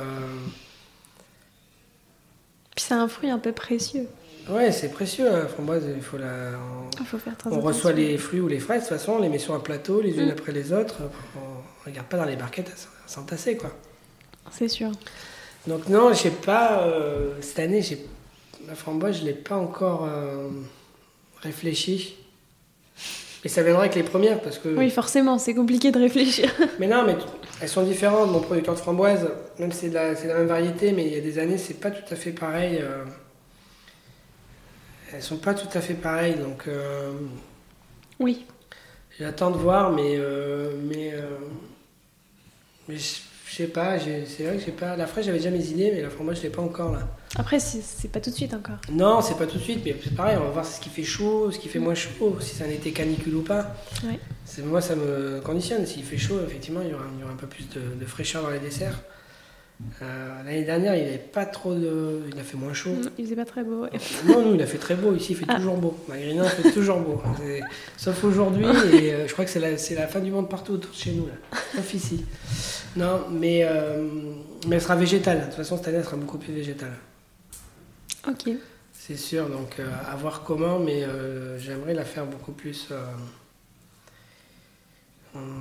puis 2.75 2.85
c'est 2.87 2.93
un 2.93 3.07
fruit 3.07 3.29
un 3.29 3.39
peu 3.39 3.51
précieux. 3.51 4.07
ouais, 4.49 4.71
c'est 4.71 4.89
précieux, 4.89 5.29
hein, 5.31 5.39
la 5.39 5.47
framboise, 5.47 5.83
il 5.93 6.01
faut 6.01 6.17
la... 6.17 6.51
on- 6.99 7.03
faut 7.03 7.17
faire 7.17 7.35
On 7.45 7.59
reçoit 7.59 7.91
les 7.93 8.17
fruits 8.17 8.39
ou 8.39 8.47
les 8.47 8.59
fraises, 8.59 8.83
de 8.83 8.87
toute 8.89 8.97
façon, 8.97 9.13
on 9.13 9.19
les 9.19 9.27
met 9.29 9.39
sur 9.39 9.53
un 9.53 9.59
plateau, 9.59 10.01
les 10.01 10.17
unes 10.17 10.27
Mm. 10.27 10.31
après 10.31 10.51
les 10.53 10.71
autres. 10.71 10.95
On 11.35 11.89
regarde 11.89 12.07
pas 12.07 12.17
dans 12.17 12.25
les 12.25 12.35
barquettes 12.37 12.69
à 12.69 13.09
s'entasser, 13.09 13.57
quoi. 13.57 13.71
C'est 14.51 14.67
sûr. 14.69 14.91
Donc 15.67 15.87
non, 15.89 16.13
j'ai 16.13 16.31
pas 16.31 16.83
euh, 16.87 17.33
cette 17.41 17.59
année, 17.59 17.81
j'ai 17.81 18.05
la 18.67 18.75
framboise, 18.75 19.19
je 19.19 19.25
l'ai 19.25 19.33
pas 19.33 19.55
encore 19.55 20.05
euh, 20.05 20.49
réfléchi. 21.41 22.15
Et 23.43 23.49
ça 23.49 23.63
viendra 23.63 23.81
avec 23.83 23.95
les 23.95 24.03
premières 24.03 24.39
parce 24.41 24.59
que. 24.59 24.69
Oui, 24.69 24.89
forcément, 24.91 25.39
c'est 25.39 25.55
compliqué 25.55 25.91
de 25.91 25.97
réfléchir. 25.99 26.51
Mais 26.79 26.87
non, 26.87 27.03
mais 27.05 27.15
elles 27.59 27.69
sont 27.69 27.81
différentes. 27.83 28.29
Mon 28.31 28.39
producteur 28.39 28.75
de 28.75 28.79
framboises, 28.79 29.27
même 29.57 29.71
si 29.71 29.79
c'est 29.79 29.89
de 29.89 29.95
la, 29.95 30.13
même 30.13 30.47
variété, 30.47 30.91
mais 30.91 31.07
il 31.07 31.13
y 31.13 31.17
a 31.17 31.21
des 31.21 31.39
années, 31.39 31.57
c'est 31.57 31.79
pas 31.79 31.89
tout 31.89 32.13
à 32.13 32.15
fait 32.15 32.31
pareil. 32.31 32.77
euh, 32.81 33.03
Elles 35.13 35.23
sont 35.23 35.37
pas 35.37 35.53
tout 35.55 35.67
à 35.75 35.81
fait 35.81 35.95
pareilles, 35.95 36.35
donc 36.35 36.67
euh, 36.67 37.11
Oui. 38.19 38.45
j'attends 39.19 39.49
de 39.51 39.57
voir, 39.57 39.91
mais 39.91 40.15
euh, 40.17 40.73
mais 40.83 41.11
euh, 41.13 41.37
mais 42.87 42.97
je 42.97 43.15
sais 43.55 43.67
pas. 43.67 43.97
C'est 43.99 44.43
vrai 44.43 44.57
que 44.57 44.63
j'ai 44.63 44.71
pas. 44.71 44.95
La 44.95 45.07
fraîche, 45.07 45.25
j'avais 45.25 45.39
déjà 45.39 45.49
mes 45.49 45.65
idées, 45.67 45.91
mais 45.95 46.01
la 46.03 46.11
framboise, 46.11 46.37
je 46.37 46.43
l'ai 46.43 46.49
pas 46.49 46.61
encore 46.61 46.91
là. 46.91 47.07
Après, 47.37 47.59
c'est 47.59 48.09
pas 48.11 48.19
tout 48.19 48.29
de 48.29 48.35
suite 48.35 48.53
encore. 48.53 48.75
Non, 48.91 49.21
c'est 49.21 49.37
pas 49.37 49.47
tout 49.47 49.57
de 49.57 49.63
suite, 49.63 49.79
mais 49.85 49.95
c'est 50.03 50.13
pareil. 50.15 50.37
On 50.39 50.43
va 50.45 50.49
voir 50.49 50.65
ce 50.65 50.81
qui 50.81 50.89
fait 50.89 51.03
chaud, 51.03 51.49
ce 51.51 51.59
qui 51.59 51.69
fait 51.69 51.79
moins 51.79 51.95
chaud, 51.95 52.35
si 52.41 52.55
c'est 52.55 52.63
un 52.65 52.69
été 52.69 52.91
canicule 52.91 53.35
ou 53.35 53.41
pas. 53.41 53.73
Ouais. 54.03 54.19
Moi, 54.65 54.81
ça 54.81 54.95
me 54.95 55.39
conditionne. 55.41 55.85
S'il 55.85 56.03
fait 56.03 56.17
chaud, 56.17 56.39
effectivement, 56.45 56.81
il 56.83 56.89
y 56.89 56.93
aura, 56.93 57.05
il 57.15 57.21
y 57.21 57.23
aura 57.23 57.31
un 57.31 57.37
peu 57.37 57.47
plus 57.47 57.69
de, 57.69 57.79
de 57.99 58.05
fraîcheur 58.05 58.43
dans 58.43 58.49
les 58.49 58.59
desserts. 58.59 58.99
Euh, 60.03 60.43
L'année 60.43 60.63
dernière, 60.65 60.93
il 60.95 61.03
avait 61.07 61.17
pas 61.17 61.45
trop 61.45 61.73
de. 61.73 62.19
Il 62.31 62.37
a 62.39 62.43
fait 62.43 62.57
moins 62.57 62.73
chaud. 62.73 62.91
Mm, 62.91 63.09
Il 63.17 63.23
faisait 63.25 63.35
pas 63.35 63.45
très 63.45 63.63
beau. 63.63 63.83
ouais. 63.83 63.89
Non, 64.27 64.45
nous, 64.45 64.55
il 64.55 64.61
a 64.61 64.67
fait 64.67 64.77
très 64.77 64.95
beau. 64.95 65.15
Ici, 65.15 65.31
il 65.31 65.37
fait 65.37 65.45
Ah. 65.47 65.55
toujours 65.55 65.77
beau. 65.77 65.97
Maghrina, 66.09 66.43
il 66.43 66.63
fait 66.63 66.71
toujours 66.71 66.99
beau. 66.99 67.21
Sauf 67.97 68.23
aujourd'hui, 68.25 68.65
et 68.93 69.13
euh, 69.13 69.27
je 69.27 69.33
crois 69.33 69.45
que 69.45 69.51
c'est 69.51 69.59
la, 69.61 69.77
c'est 69.77 69.95
la 69.95 70.07
fin 70.07 70.19
du 70.19 70.29
monde 70.31 70.49
partout 70.49 70.73
autour 70.73 70.91
de 70.91 70.97
chez 70.97 71.13
nous, 71.13 71.25
là. 71.27 71.33
Sauf 71.75 71.93
ici. 71.95 72.25
Non, 72.97 73.21
mais, 73.31 73.61
euh, 73.63 74.03
mais 74.67 74.75
elle 74.75 74.81
sera 74.81 74.95
végétale. 74.97 75.39
De 75.39 75.45
toute 75.45 75.53
façon, 75.55 75.77
cette 75.77 75.87
année, 75.87 75.97
elle 75.97 76.03
sera 76.03 76.17
beaucoup 76.17 76.37
plus 76.37 76.53
végétale. 76.53 76.91
Ok. 78.27 78.49
C'est 78.93 79.17
sûr, 79.17 79.49
donc 79.49 79.79
euh, 79.79 79.89
à 80.07 80.15
voir 80.15 80.43
comment, 80.43 80.77
mais 80.79 81.03
euh, 81.03 81.57
j'aimerais 81.57 81.93
la 81.93 82.05
faire 82.05 82.25
beaucoup 82.25 82.51
plus. 82.51 82.89
euh, 82.91 83.03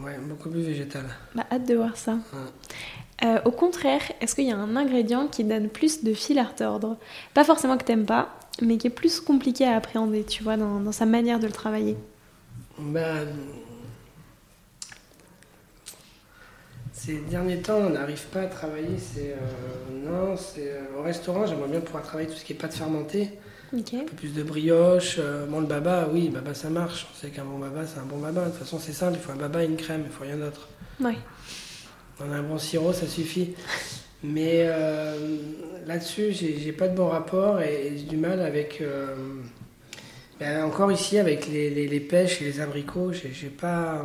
ouais, 0.05 0.19
beaucoup 0.19 0.51
plus 0.51 0.63
végétale. 0.63 1.07
Bah, 1.35 1.47
hâte 1.51 1.67
de 1.67 1.75
voir 1.75 1.97
ça. 1.97 2.19
Ouais. 2.33 3.39
Au 3.45 3.51
contraire, 3.51 4.01
est-ce 4.23 4.35
qu'il 4.35 4.47
y 4.47 4.51
a 4.51 4.57
un 4.57 4.77
ingrédient 4.77 5.29
qui 5.29 5.45
donne 5.45 5.69
plus 5.69 6.03
de 6.03 6.15
fil 6.15 6.39
à 6.39 6.45
retordre? 6.45 6.97
Pas 7.35 7.45
forcément 7.45 7.77
que 7.77 7.85
t'aimes 7.85 8.07
pas, 8.07 8.35
mais 8.63 8.79
qui 8.79 8.87
est 8.87 8.91
plus 8.91 9.21
compliqué 9.21 9.67
à 9.67 9.77
appréhender, 9.77 10.25
tu 10.25 10.43
vois, 10.43 10.57
dans, 10.57 10.81
dans 10.81 10.93
sa 10.93 11.05
manière 11.05 11.39
de 11.39 11.47
le 11.47 11.53
travailler. 11.53 11.99
Ben, 12.79 13.29
ces 17.07 17.19
derniers 17.31 17.59
temps, 17.59 17.79
on 17.79 17.91
n'arrive 17.91 18.25
pas 18.27 18.43
à 18.43 18.47
travailler. 18.47 18.99
C'est 18.99 19.31
euh, 19.33 20.05
non, 20.05 20.37
c'est 20.37 20.71
euh, 20.73 20.99
au 20.99 21.03
restaurant. 21.03 21.47
J'aimerais 21.47 21.69
bien 21.69 21.81
pouvoir 21.81 22.03
travailler 22.03 22.29
tout 22.29 22.37
ce 22.37 22.45
qui 22.45 22.53
est 22.53 22.57
pâte 22.57 22.75
fermentée, 22.75 23.31
Ok. 23.73 23.95
un 23.95 24.05
peu 24.05 24.17
plus 24.17 24.35
de 24.35 24.43
brioche. 24.43 25.17
euh, 25.19 25.47
bon, 25.47 25.61
le 25.61 25.67
baba, 25.67 26.09
oui, 26.13 26.29
baba 26.29 26.53
ça 26.55 26.69
marche. 26.69 27.07
On 27.11 27.17
sait 27.19 27.29
qu'un 27.31 27.45
bon 27.45 27.59
baba, 27.59 27.87
c'est 27.87 27.99
un 28.01 28.05
bon 28.05 28.19
baba. 28.19 28.45
De 28.47 28.51
toute 28.51 28.59
façon, 28.59 28.79
c'est 28.79 28.93
simple. 28.93 29.17
Il 29.19 29.21
faut 29.23 29.33
un 29.33 29.37
baba 29.37 29.63
et 29.63 29.67
une 29.67 29.77
crème. 29.77 30.03
Il 30.07 30.13
faut 30.13 30.25
rien 30.25 30.37
d'autre. 30.37 30.69
Ouais. 31.01 31.17
On 32.21 32.31
a 32.31 32.37
un 32.37 32.43
bon 32.43 32.59
sirop, 32.59 32.93
ça 32.93 33.07
suffit. 33.07 33.55
Mais 34.23 34.69
là-dessus, 35.87 36.33
j'ai 36.33 36.73
pas 36.73 36.89
de 36.89 36.95
bon 36.95 37.09
rapport 37.09 37.63
et, 37.63 37.87
et 37.87 37.97
j'ai 37.99 38.05
du 38.05 38.19
mal 38.19 38.41
avec. 38.43 38.83
ben, 40.39 40.63
encore 40.65 40.93
ici, 40.93 41.19
avec 41.19 41.49
les, 41.49 41.71
les- 41.71 41.89
les 41.89 42.01
pêches 42.01 42.43
et 42.43 42.45
les 42.45 42.61
abricots, 42.61 43.13
j'ai 43.13 43.33
j'ai 43.33 43.49
pas. 43.49 44.05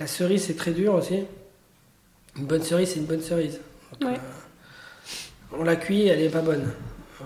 La 0.00 0.06
cerise, 0.06 0.44
c'est 0.44 0.56
très 0.56 0.72
dur 0.72 0.94
aussi. 0.94 1.24
Une 2.36 2.44
bonne 2.46 2.62
cerise, 2.62 2.90
c'est 2.90 2.98
une 3.00 3.06
bonne 3.06 3.22
cerise. 3.22 3.60
Donc, 4.00 4.10
Ouais. 4.10 4.16
euh, 4.18 5.56
on 5.58 5.64
la 5.64 5.76
cuit, 5.76 6.06
elle 6.08 6.20
est 6.20 6.28
pas 6.28 6.42
bonne. 6.42 6.70
Euh, 7.22 7.24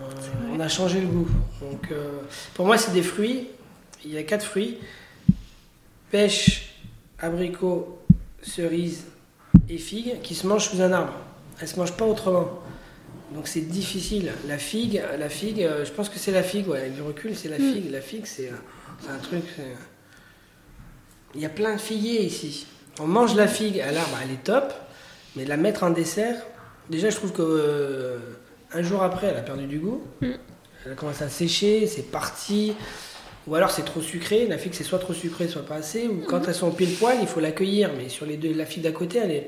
on 0.52 0.60
a 0.60 0.68
changé 0.68 1.00
le 1.00 1.06
goût. 1.08 1.28
Donc, 1.60 1.90
euh, 1.90 2.20
pour 2.54 2.66
moi, 2.66 2.78
c'est 2.78 2.92
des 2.92 3.02
fruits. 3.02 3.48
Il 4.04 4.12
y 4.12 4.18
a 4.18 4.22
quatre 4.22 4.44
fruits 4.44 4.78
pêche, 6.10 6.74
abricot, 7.18 7.98
cerise 8.42 9.04
et 9.68 9.78
figue 9.78 10.20
qui 10.22 10.34
se 10.34 10.46
mangent 10.46 10.68
sous 10.70 10.80
un 10.80 10.90
arbre. 10.92 11.12
Elles 11.60 11.68
se 11.68 11.78
mangent 11.78 11.96
pas 11.96 12.06
autrement. 12.06 12.60
Donc 13.32 13.46
c'est 13.46 13.60
difficile. 13.60 14.32
La 14.48 14.58
figue, 14.58 15.00
la 15.18 15.28
figue, 15.28 15.68
je 15.84 15.90
pense 15.92 16.08
que 16.08 16.18
c'est 16.18 16.32
la 16.32 16.42
figue, 16.42 16.66
ouais, 16.68 16.78
avec 16.80 16.94
du 16.94 17.02
recul, 17.02 17.36
c'est 17.36 17.48
la 17.48 17.58
Mm. 17.58 17.72
figue. 17.74 17.90
La 17.92 18.00
figue, 18.00 18.26
c'est 18.26 18.50
c'est 19.00 19.10
un 19.10 19.18
truc. 19.18 19.44
Il 21.34 21.40
y 21.40 21.46
a 21.46 21.48
plein 21.48 21.74
de 21.76 21.80
figuiers 21.80 22.22
ici. 22.24 22.66
On 23.00 23.06
mange 23.06 23.34
la 23.34 23.46
figue 23.48 23.80
à 23.80 23.92
l'arbre, 23.92 24.18
elle 24.22 24.32
est 24.32 24.42
top, 24.44 24.72
mais 25.36 25.44
la 25.44 25.56
mettre 25.56 25.84
en 25.84 25.90
dessert, 25.90 26.36
déjà 26.90 27.08
je 27.10 27.16
trouve 27.16 27.32
que 27.32 27.42
euh, 27.42 28.18
un 28.72 28.82
jour 28.82 29.02
après, 29.02 29.28
elle 29.28 29.36
a 29.36 29.42
perdu 29.42 29.66
du 29.66 29.78
goût. 29.78 30.02
Mm. 30.20 30.30
Elle 30.86 30.94
commence 30.96 31.22
à 31.22 31.28
sécher, 31.28 31.86
c'est 31.86 32.10
parti. 32.10 32.74
Ou 33.46 33.54
alors 33.54 33.70
c'est 33.70 33.84
trop 33.84 34.02
sucré, 34.02 34.46
la 34.46 34.58
figue 34.58 34.74
c'est 34.74 34.84
soit 34.84 34.98
trop 34.98 35.14
sucré, 35.14 35.48
soit 35.48 35.64
pas 35.64 35.76
assez, 35.76 36.06
ou 36.08 36.22
quand 36.26 36.46
elles 36.46 36.54
sont 36.54 36.70
pile 36.70 36.94
poil, 36.94 37.16
il 37.20 37.26
faut 37.26 37.40
l'accueillir, 37.40 37.90
mais 37.96 38.08
sur 38.10 38.26
les 38.26 38.36
deux, 38.36 38.52
la 38.52 38.66
figue 38.66 38.82
d'à 38.82 38.92
côté, 38.92 39.18
elle 39.18 39.30
est, 39.30 39.46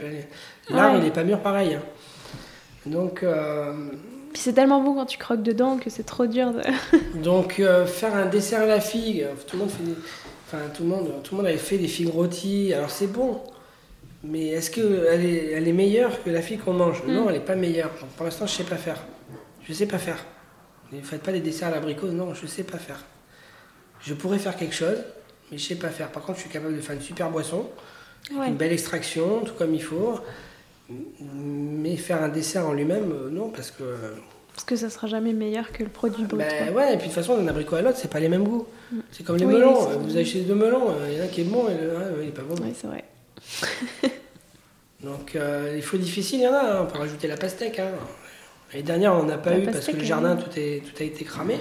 l'arbre 0.71 0.95
Ouais. 0.95 1.01
il 1.03 1.07
est 1.09 1.13
pas 1.13 1.25
mûr 1.25 1.41
pareil. 1.41 1.75
hein. 1.75 1.83
Donc, 2.87 3.23
euh, 3.23 3.73
Puis 4.33 4.43
c'est 4.43 4.55
tellement 4.55 4.81
bon 4.83 4.95
quand 4.95 5.05
tu 5.07 5.19
croques 5.19 5.43
dedans 5.43 5.77
que 5.79 5.91
c'est 5.91 6.03
trop 6.05 6.27
dur 6.27 6.53
de. 6.53 6.63
donc 7.23 7.61
euh, 7.61 7.85
faire 7.87 8.15
un 8.15 8.27
dessert 8.27 8.63
à 8.63 8.67
la 8.67 8.81
figue, 8.81 9.27
tout 9.47 9.57
le 9.57 9.61
monde 9.63 9.71
fait 9.71 9.83
des- 9.85 9.95
enfin 10.53 10.69
tout 10.75 10.83
le 10.83 10.89
monde, 10.89 11.11
tout 11.23 11.35
le 11.35 11.39
monde 11.39 11.47
avait 11.47 11.57
fait 11.59 11.79
des 11.79 11.89
figues 11.89 12.09
rôties, 12.11 12.73
alors 12.75 12.91
c'est 12.91 13.07
bon, 13.07 13.41
mais 14.23 14.49
est-ce 14.49 14.71
qu'elle 14.71 15.25
est, 15.25 15.53
elle 15.53 15.67
est 15.67 15.73
meilleure 15.73 16.23
que 16.23 16.31
la 16.31 16.43
figue 16.43 16.61
qu'on 16.63 16.75
mange? 16.75 17.03
Mm. 17.05 17.13
Non, 17.13 17.31
elle 17.31 17.37
est 17.37 17.41
pas 17.41 17.57
meilleure. 17.57 17.91
Pour 18.17 18.25
l'instant, 18.25 18.47
je 18.47 18.53
sais 18.53 18.65
pas 18.65 18.77
faire. 18.77 19.03
Je 19.67 19.73
sais 19.73 19.87
pas 19.87 19.99
faire. 19.99 20.25
Ne 20.93 21.01
faites 21.01 21.23
pas 21.23 21.33
des 21.33 21.41
desserts 21.41 21.69
à 21.69 21.71
l'abricot, 21.71 22.09
non, 22.09 22.35
je 22.35 22.47
sais 22.47 22.65
pas 22.65 22.79
faire. 22.79 23.03
Je 24.01 24.15
pourrais 24.15 24.39
faire 24.39 24.57
quelque 24.57 24.75
chose, 24.75 24.99
mais 25.51 25.59
je 25.59 25.65
sais 25.65 25.77
pas 25.77 25.89
faire. 25.89 26.11
Par 26.11 26.23
contre, 26.23 26.39
je 26.39 26.43
suis 26.43 26.51
capable 26.51 26.77
de 26.77 26.81
faire 26.81 26.95
une 26.97 27.03
super 27.03 27.31
boisson, 27.31 27.69
Ouais. 28.37 28.49
une 28.49 28.57
belle 28.57 28.73
extraction, 28.73 29.41
tout 29.41 29.55
comme 29.55 29.75
il 29.75 29.83
faut. 29.83 30.21
Mais 31.35 31.97
faire 31.97 32.23
un 32.23 32.29
dessert 32.29 32.67
en 32.69 32.73
lui-même, 32.73 33.11
euh, 33.11 33.31
non, 33.31 33.49
parce 33.49 33.71
que. 33.71 33.83
Parce 34.55 34.65
que 34.65 34.77
ça 34.77 34.91
sera 34.91 35.07
jamais 35.07 35.33
meilleur 35.33 35.73
que 35.73 35.83
le 35.83 35.89
produit 35.89 36.25
brut. 36.25 36.39
Ben 36.41 36.73
quoi. 36.73 36.77
ouais, 36.83 36.95
et 36.95 36.97
puis 36.99 37.09
de 37.09 37.13
toute 37.15 37.23
façon, 37.23 37.37
d'un 37.39 37.49
abricot 37.49 37.77
à 37.77 37.83
l'autre, 37.83 37.97
c'est 37.99 38.11
pas 38.11 38.21
les 38.21 38.29
mêmes 38.29 38.45
goûts. 38.45 38.67
Mm. 38.93 38.99
C'est 39.11 39.25
comme 39.25 39.37
les 39.37 39.47
Oui, 39.47 39.55
melons. 39.55 39.89
oui, 39.89 39.97
Vous 40.03 40.17
achetez 40.19 40.41
deux 40.43 40.55
melons, 40.55 40.91
euh, 40.91 41.09
il 41.11 41.17
y 41.17 41.19
en 41.19 41.23
a 41.23 41.25
un 41.25 41.29
qui 41.29 41.41
est 41.41 41.45
bon 41.45 41.69
et 41.69 41.75
le 41.75 41.97
un, 41.97 42.23
il 42.23 42.29
est 42.29 42.33
pas 42.33 42.43
bon. 42.43 42.55
Ouais, 42.63 42.73
c'est 42.79 42.87
vrai. 42.87 43.05
Donc, 45.03 45.35
euh, 45.35 45.75
les 45.75 45.83
fruits 45.83 45.99
difficiles, 46.01 46.41
il 46.41 46.45
y 46.45 46.49
en 46.49 46.53
a. 46.55 46.61
hein. 46.61 46.83
On 46.83 46.87
peut 46.87 46.99
rajouter 46.99 47.27
la 47.29 47.37
pastèque. 47.37 47.79
Hein. 47.81 47.91
L'année 48.73 48.85
dernière, 48.85 49.15
on 49.15 49.25
n'en 49.25 49.31
a 49.31 49.39
pas 49.39 49.51
La 49.51 49.59
eu 49.59 49.65
parce 49.65 49.87
que 49.87 49.97
le 49.97 50.05
jardin, 50.05 50.37
est- 50.39 50.43
tout, 50.43 50.51
est, 50.59 50.83
tout 50.85 51.03
a 51.03 51.05
été 51.07 51.25
cramé. 51.25 51.59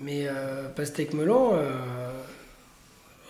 Mais 0.00 0.26
euh, 0.26 0.68
pastèque 0.68 1.14
melon, 1.14 1.52
euh, 1.54 1.70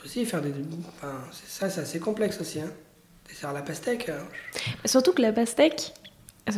aussi, 0.04 0.24
faire 0.24 0.40
des. 0.40 0.52
Enfin, 0.96 1.12
ça, 1.46 1.68
c'est 1.70 1.80
assez 1.82 2.00
complexe 2.00 2.40
aussi. 2.40 2.60
Hein. 2.60 2.70
Dessert 3.28 3.50
à 3.50 3.52
la 3.52 3.62
pastèque. 3.62 4.08
euh, 4.08 4.18
Surtout 4.84 5.12
que 5.12 5.22
la 5.22 5.32
pastèque, 5.32 5.92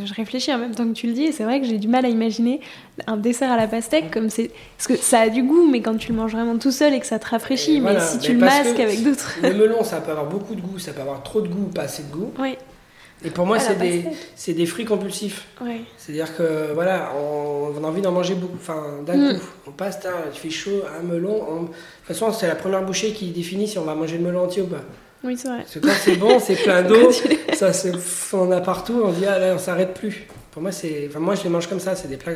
je 0.04 0.14
réfléchis 0.14 0.52
en 0.52 0.58
même 0.58 0.74
temps 0.74 0.86
que 0.86 0.92
tu 0.92 1.06
le 1.06 1.12
dis, 1.12 1.24
et 1.24 1.32
c'est 1.32 1.44
vrai 1.44 1.60
que 1.60 1.66
j'ai 1.66 1.78
du 1.78 1.88
mal 1.88 2.04
à 2.04 2.08
imaginer 2.08 2.60
un 3.06 3.16
dessert 3.16 3.50
à 3.50 3.56
la 3.56 3.66
pastèque 3.66 4.10
comme 4.10 4.30
c'est. 4.30 4.50
Parce 4.76 4.88
que 4.88 4.96
ça 4.96 5.20
a 5.20 5.28
du 5.28 5.42
goût, 5.42 5.68
mais 5.70 5.80
quand 5.80 5.96
tu 5.96 6.12
le 6.12 6.18
manges 6.18 6.32
vraiment 6.32 6.58
tout 6.58 6.72
seul 6.72 6.94
et 6.94 7.00
que 7.00 7.06
ça 7.06 7.18
te 7.18 7.28
rafraîchit, 7.28 7.72
Et 7.76 7.80
mais 7.80 7.92
voilà, 7.92 8.00
si 8.00 8.16
mais 8.16 8.22
tu 8.22 8.32
le 8.34 8.38
masques 8.38 8.74
que 8.76 8.82
avec 8.82 9.02
d'autres. 9.02 9.36
Le 9.42 9.54
melon, 9.54 9.82
ça 9.84 10.00
peut 10.00 10.10
avoir 10.12 10.26
beaucoup 10.26 10.54
de 10.54 10.60
goût, 10.60 10.78
ça 10.78 10.92
peut 10.92 11.00
avoir 11.02 11.22
trop 11.22 11.40
de 11.40 11.48
goût, 11.48 11.66
pas 11.74 11.82
assez 11.82 12.02
de 12.04 12.10
goût. 12.12 12.32
Oui, 12.38 12.56
Et 13.24 13.30
pour 13.30 13.46
moi, 13.46 13.58
c'est 13.60 13.78
des, 13.78 14.04
des 14.54 14.66
fruits 14.66 14.84
compulsifs. 14.84 15.46
ouais. 15.60 15.82
C'est-à-dire 15.96 16.36
que 16.36 16.72
voilà, 16.74 17.12
on, 17.16 17.72
on 17.80 17.84
a 17.84 17.86
envie 17.86 18.02
d'en 18.02 18.10
manger 18.12 18.34
beaucoup, 18.34 18.56
enfin 18.56 18.82
d'un 19.06 19.16
Mm. 19.34 19.38
coup. 19.38 19.46
On 19.68 19.70
passe, 19.70 20.00
il 20.34 20.38
fait 20.38 20.50
chaud, 20.50 20.82
un 20.98 21.02
melon. 21.04 21.40
on- 21.48 21.62
De 21.62 21.66
toute 21.68 21.76
façon, 22.06 22.32
c'est 22.32 22.48
la 22.48 22.56
première 22.56 22.82
bouchée 22.84 23.12
qui 23.12 23.26
définit 23.30 23.68
si 23.68 23.78
on 23.78 23.84
va 23.84 23.94
manger 23.94 24.18
le 24.18 24.24
melon 24.24 24.44
entier 24.44 24.62
ou 24.62 24.66
pas. 24.66 24.82
Oui, 25.24 25.36
c'est 25.36 25.48
vrai. 25.48 25.58
Parce 25.62 25.74
que 25.74 25.78
quand 25.80 25.92
c'est 26.00 26.16
bon, 26.16 26.38
c'est 26.40 26.56
plein 26.56 26.82
d'eau, 26.82 27.10
ça 27.54 27.72
se, 27.72 27.88
on 28.34 28.50
a 28.50 28.60
partout, 28.60 29.00
on 29.04 29.12
dit 29.12 29.24
ah 29.26 29.38
là, 29.38 29.54
on 29.54 29.58
s'arrête 29.58 29.94
plus. 29.94 30.26
Pour 30.50 30.62
moi, 30.62 30.72
c'est, 30.72 31.06
enfin 31.08 31.20
moi 31.20 31.34
je 31.34 31.42
les 31.44 31.48
mange 31.48 31.66
comme 31.68 31.80
ça, 31.80 31.94
c'est 31.96 32.08
des 32.08 32.16
plats, 32.16 32.32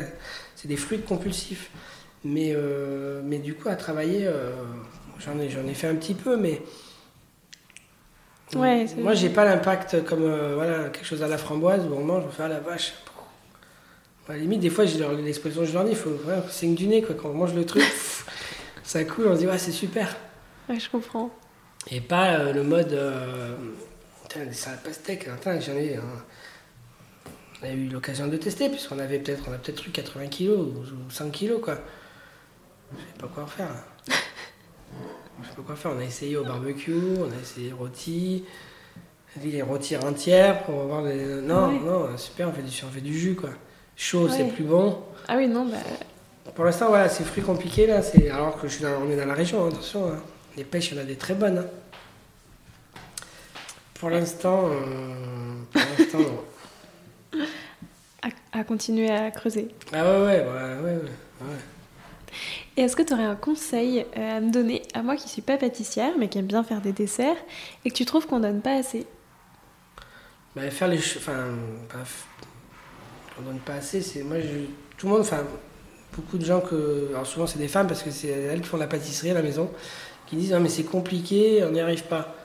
c'est 0.55 0.67
des 0.67 0.77
fruits 0.77 0.99
compulsifs. 1.01 1.69
Mais 2.23 2.53
euh, 2.55 3.21
mais 3.23 3.37
du 3.39 3.53
coup 3.53 3.69
à 3.69 3.75
travailler, 3.75 4.25
euh, 4.25 4.51
j'en 5.19 5.37
ai 5.39 5.49
j'en 5.49 5.65
ai 5.67 5.73
fait 5.73 5.87
un 5.87 5.95
petit 5.95 6.15
peu, 6.15 6.35
mais 6.37 6.61
Ouais, 8.55 8.85
c'est- 8.87 8.95
moi 9.01 9.13
j'ai 9.13 9.29
pas 9.29 9.43
l'impact 9.43 10.05
comme 10.05 10.23
euh, 10.23 10.55
voilà 10.55 10.85
quelque 10.89 11.05
chose 11.05 11.21
à 11.21 11.27
la 11.27 11.37
framboise 11.37 11.81
où 11.85 11.93
on 11.93 12.03
mange, 12.03 12.23
on 12.25 12.31
fait 12.31 12.43
à 12.43 12.47
la 12.47 12.59
vache. 12.59 12.93
À 14.29 14.33
la 14.33 14.39
limite, 14.39 14.59
des 14.61 14.69
fois, 14.69 14.85
j'ai 14.85 14.97
l'expression 15.23 15.63
je 15.63 15.71
leur 15.73 15.83
dis, 15.85 15.91
il 15.91 15.95
faut 15.97 16.09
ouais, 16.09 16.35
c'est 16.49 16.67
du 16.67 16.87
nez, 16.87 17.01
quoi. 17.01 17.15
Quand 17.15 17.29
on 17.29 17.33
mange 17.33 17.53
le 17.53 17.65
truc, 17.65 17.83
ça 18.83 19.03
coule, 19.05 19.27
on 19.27 19.33
se 19.35 19.39
dit, 19.39 19.47
ouais, 19.47 19.57
c'est 19.57 19.71
super. 19.71 20.17
Ouais, 20.67 20.77
je 20.79 20.89
comprends. 20.89 21.29
Et 21.91 22.01
pas 22.01 22.33
euh, 22.39 22.53
le 22.53 22.63
mode. 22.63 22.93
Euh, 22.93 23.55
putain, 24.23 24.45
des 24.45 24.53
salades 24.53 24.81
pastèques, 24.83 25.27
attends, 25.27 25.59
j'en 25.59 25.73
ai. 25.73 25.95
hein. 25.95 26.01
on 27.61 27.65
a 27.65 27.71
eu 27.71 27.87
l'occasion 27.87 28.27
de 28.27 28.37
tester, 28.37 28.69
puisqu'on 28.69 28.99
avait 28.99 29.19
peut-être 29.19 29.43
on 29.47 29.53
a 29.53 29.57
peut-être 29.57 29.85
eu 29.87 29.91
80 29.91 30.27
kilos 30.27 30.59
ou, 30.59 30.79
ou 31.07 31.09
5 31.11 31.31
kilos, 31.31 31.61
quoi. 31.61 31.77
Je 32.93 32.97
sais 32.99 33.19
pas 33.19 33.27
quoi 33.27 33.43
en 33.43 33.47
faire. 33.47 33.69
là. 33.69 33.83
Je 35.43 35.49
sais 35.49 35.55
pas 35.55 35.61
quoi 35.65 35.75
faire. 35.75 35.91
On 35.95 35.99
a 35.99 36.03
essayé 36.03 36.35
au 36.37 36.43
barbecue, 36.43 36.93
on 37.19 37.31
a 37.31 37.41
essayé 37.41 37.71
rôti. 37.71 38.43
Les 39.43 39.61
rôtis 39.61 39.95
entières 39.97 40.63
pour 40.63 40.75
voir 40.85 41.03
les. 41.03 41.23
Non, 41.41 41.67
Ouais. 41.69 41.79
non, 41.79 42.17
super, 42.17 42.49
on 42.49 42.53
fait 42.53 42.63
du, 42.63 42.71
on 42.85 42.89
fait 42.89 43.01
du 43.01 43.17
jus, 43.17 43.35
quoi. 43.35 43.51
Chaud, 43.95 44.27
c'est 44.29 44.45
plus 44.45 44.63
bon. 44.63 44.99
Ah 45.27 45.35
oui, 45.37 45.47
non, 45.47 45.65
bah. 45.65 45.77
Pour 46.55 46.65
l'instant, 46.65 46.87
voilà, 46.87 47.07
c'est 47.07 47.23
fruits 47.23 47.43
compliqués 47.43 47.85
là. 47.85 48.01
C'est 48.01 48.29
alors 48.31 48.59
que 48.59 48.67
je 48.67 48.73
suis 48.73 48.83
dans- 48.83 48.99
on 48.99 49.09
est 49.11 49.15
dans 49.15 49.25
la 49.27 49.33
région, 49.35 49.63
hein, 49.65 49.69
attention. 49.69 50.07
hein. 50.11 50.19
Les 50.57 50.63
pêches, 50.63 50.91
il 50.91 50.97
y 50.97 50.99
en 50.99 51.03
a 51.03 51.05
des 51.05 51.15
très 51.15 51.35
bonnes. 51.35 51.59
hein. 51.59 51.67
Pour 53.95 54.09
l'instant, 54.09 54.67
euh, 54.67 54.73
pour 55.71 55.81
l'instant, 55.97 56.19
non. 56.19 57.39
À, 58.21 58.59
à 58.59 58.63
continuer 58.63 59.09
à 59.09 59.31
creuser. 59.31 59.69
Ah 59.93 60.03
ouais, 60.03 60.19
ouais, 60.19 60.41
ouais, 60.41 60.81
ouais, 60.83 60.95
ouais. 61.41 61.47
Et 62.75 62.81
est-ce 62.81 62.95
que 62.95 63.01
tu 63.01 63.13
aurais 63.13 63.23
un 63.23 63.35
conseil 63.35 64.05
euh, 64.17 64.37
à 64.37 64.39
me 64.39 64.51
donner, 64.51 64.83
à 64.93 65.01
moi 65.01 65.15
qui 65.15 65.27
suis 65.29 65.41
pas 65.41 65.57
pâtissière, 65.57 66.13
mais 66.19 66.27
qui 66.27 66.37
aime 66.37 66.45
bien 66.47 66.63
faire 66.63 66.81
des 66.81 66.91
desserts, 66.91 67.37
et 67.85 67.89
que 67.89 67.95
tu 67.95 68.05
trouves 68.05 68.27
qu'on 68.27 68.39
donne 68.39 68.61
pas 68.61 68.75
assez? 68.77 69.07
Bah, 70.55 70.69
faire 70.69 70.87
les 70.87 70.99
choses. 70.99 71.21
Enfin, 71.21 71.45
f- 71.93 72.25
on 73.39 73.43
donne 73.43 73.59
pas 73.59 73.75
assez. 73.75 74.01
C'est 74.01 74.21
moi, 74.23 74.39
je, 74.39 74.47
tout 74.97 75.07
le 75.07 75.13
monde, 75.13 75.21
enfin, 75.21 75.43
beaucoup 76.13 76.37
de 76.37 76.45
gens 76.45 76.61
que. 76.61 77.07
Alors 77.11 77.25
souvent, 77.25 77.47
c'est 77.47 77.59
des 77.59 77.67
femmes 77.67 77.87
parce 77.87 78.03
que 78.03 78.11
c'est 78.11 78.27
elles 78.29 78.61
qui 78.61 78.67
font 78.67 78.77
la 78.77 78.87
pâtisserie 78.87 79.31
à 79.31 79.35
la 79.35 79.41
maison, 79.41 79.71
qui 80.27 80.35
disent 80.35 80.53
Ah, 80.53 80.59
mais 80.59 80.69
c'est 80.69 80.83
compliqué, 80.83 81.63
on 81.67 81.71
n'y 81.71 81.79
arrive 81.81 82.03
pas. 82.03 82.35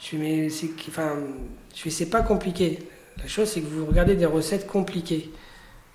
Je 0.00 0.04
suis 0.06 0.16
mais 0.18 0.48
c'est. 0.50 0.68
Enfin, 0.88 1.12
je 1.74 1.88
c'est 1.90 2.06
pas 2.06 2.22
compliqué. 2.22 2.78
La 3.22 3.28
chose, 3.28 3.48
c'est 3.48 3.60
que 3.60 3.66
vous 3.66 3.86
regardez 3.86 4.14
des 4.16 4.26
recettes 4.26 4.66
compliquées. 4.66 5.30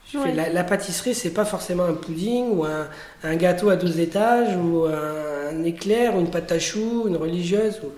Fais 0.06 0.34
la, 0.34 0.50
la 0.50 0.64
pâtisserie, 0.64 1.14
c'est 1.14 1.30
pas 1.30 1.46
forcément 1.46 1.84
un 1.84 1.94
pudding 1.94 2.50
ou 2.58 2.64
un, 2.66 2.88
un 3.24 3.36
gâteau 3.36 3.70
à 3.70 3.76
12 3.76 4.00
étages 4.00 4.56
ou 4.56 4.86
un, 4.86 5.50
un 5.52 5.64
éclair 5.64 6.16
ou 6.16 6.20
une 6.20 6.32
pâte 6.32 6.52
à 6.52 6.58
choux, 6.60 7.06
une 7.08 7.16
religieuse. 7.16 7.80
ou- 7.84 7.92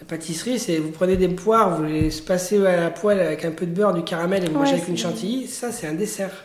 La 0.00 0.06
pâtisserie, 0.06 0.58
c'est 0.58 0.76
vous 0.76 0.90
prenez 0.90 1.16
des 1.16 1.28
poires, 1.28 1.74
vous 1.76 1.84
les 1.84 2.10
passez 2.26 2.58
à 2.66 2.76
la 2.76 2.90
poêle 2.90 3.20
avec 3.20 3.46
un 3.46 3.52
peu 3.52 3.64
de 3.64 3.70
beurre, 3.72 3.94
du 3.94 4.04
caramel 4.04 4.44
et 4.44 4.48
vous 4.48 4.52
Ouais, 4.54 4.58
mangez 4.60 4.74
avec 4.74 4.88
une 4.88 4.98
chantilly. 4.98 5.46
Ça, 5.46 5.72
c'est 5.72 5.86
un 5.86 5.94
dessert. 5.94 6.44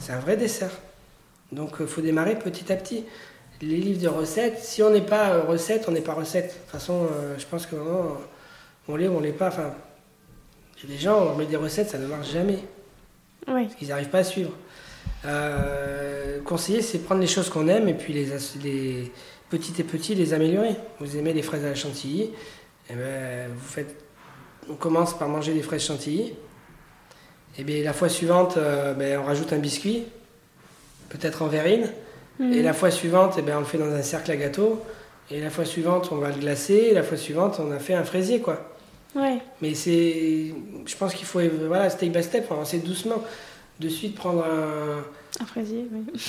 C'est 0.00 0.12
un 0.12 0.18
vrai 0.18 0.36
dessert. 0.36 0.72
Donc, 1.52 1.74
il 1.78 1.86
faut 1.86 2.00
démarrer 2.00 2.36
petit 2.36 2.72
à 2.72 2.76
petit. 2.76 3.04
Les 3.62 3.76
livres 3.76 4.00
de 4.00 4.08
recettes, 4.08 4.58
si 4.58 4.82
on 4.82 4.90
n'est 4.90 5.00
pas 5.00 5.30
euh, 5.30 5.42
recette, 5.42 5.84
on 5.88 5.92
n'est 5.92 6.00
pas 6.00 6.14
recette. 6.14 6.46
De 6.46 6.58
toute 6.60 6.70
façon, 6.70 7.06
euh, 7.12 7.34
je 7.38 7.44
pense 7.46 7.66
que 7.66 7.76
vraiment, 7.76 8.04
euh, 8.04 8.88
on 8.88 8.96
l'est 8.96 9.08
ou 9.08 9.16
on 9.16 9.20
l'est 9.20 9.32
pas. 9.32 9.48
Enfin, 9.48 9.74
il 10.76 10.88
y 10.88 10.92
a 10.92 10.96
des 10.96 11.02
gens, 11.02 11.32
on 11.32 11.36
met 11.36 11.46
des 11.46 11.56
recettes, 11.56 11.90
ça 11.90 11.98
ne 11.98 12.06
marche 12.06 12.30
jamais. 12.30 12.58
Ouais. 13.46 13.68
Ils 13.80 13.88
n'arrivent 13.88 14.08
pas 14.08 14.18
à 14.18 14.24
suivre. 14.24 14.52
Euh, 15.26 16.40
conseiller, 16.42 16.80
c'est 16.80 17.00
prendre 17.00 17.20
les 17.20 17.26
choses 17.26 17.50
qu'on 17.50 17.68
aime 17.68 17.88
et 17.88 17.94
puis 17.94 18.12
les, 18.12 18.28
les 18.62 19.12
petit 19.50 19.74
et 19.78 19.84
petit 19.84 20.14
les 20.14 20.32
améliorer. 20.32 20.76
Vous 20.98 21.16
aimez 21.16 21.32
les 21.32 21.42
fraises 21.42 21.64
à 21.64 21.68
la 21.68 21.74
chantilly, 21.74 22.30
eh 22.88 22.94
ben, 22.94 23.50
vous 23.54 23.68
faites, 23.68 23.94
on 24.70 24.74
commence 24.74 25.18
par 25.18 25.28
manger 25.28 25.52
des 25.52 25.62
fraises 25.62 25.84
chantilly. 25.84 26.32
Et 27.58 27.64
bien 27.64 27.82
la 27.84 27.92
fois 27.92 28.08
suivante, 28.08 28.56
euh, 28.56 28.94
ben, 28.94 29.18
on 29.18 29.24
rajoute 29.24 29.52
un 29.52 29.58
biscuit, 29.58 30.04
peut-être 31.10 31.42
en 31.42 31.48
verrine. 31.48 31.90
Mhm. 32.40 32.52
Et 32.54 32.62
la 32.62 32.72
fois 32.72 32.90
suivante, 32.90 33.34
eh 33.38 33.42
ben, 33.42 33.56
on 33.56 33.60
le 33.60 33.66
fait 33.66 33.78
dans 33.78 33.92
un 33.92 34.02
cercle 34.02 34.32
à 34.32 34.36
gâteau. 34.36 34.82
Et 35.30 35.40
la 35.40 35.50
fois 35.50 35.64
suivante, 35.64 36.08
on 36.10 36.16
va 36.16 36.30
le 36.30 36.34
glacer. 36.40 36.88
Et 36.90 36.94
la 36.94 37.02
fois 37.04 37.16
suivante, 37.16 37.60
on 37.64 37.70
a 37.70 37.78
fait 37.78 37.94
un 37.94 38.02
fraisier, 38.02 38.40
quoi. 38.40 38.68
Ouais. 39.14 39.38
Mais 39.62 39.74
c'est, 39.74 40.52
je 40.86 40.96
pense 40.96 41.14
qu'il 41.14 41.26
faut, 41.26 41.40
voilà, 41.68 41.88
step 41.90 42.10
by 42.10 42.22
step, 42.22 42.50
avancer 42.50 42.78
doucement. 42.78 43.22
De 43.78 43.88
suite 43.88 44.14
prendre 44.14 44.44
un, 44.44 45.42
Un 45.42 45.46
fraisier, 45.46 45.86
oui. 45.90 46.20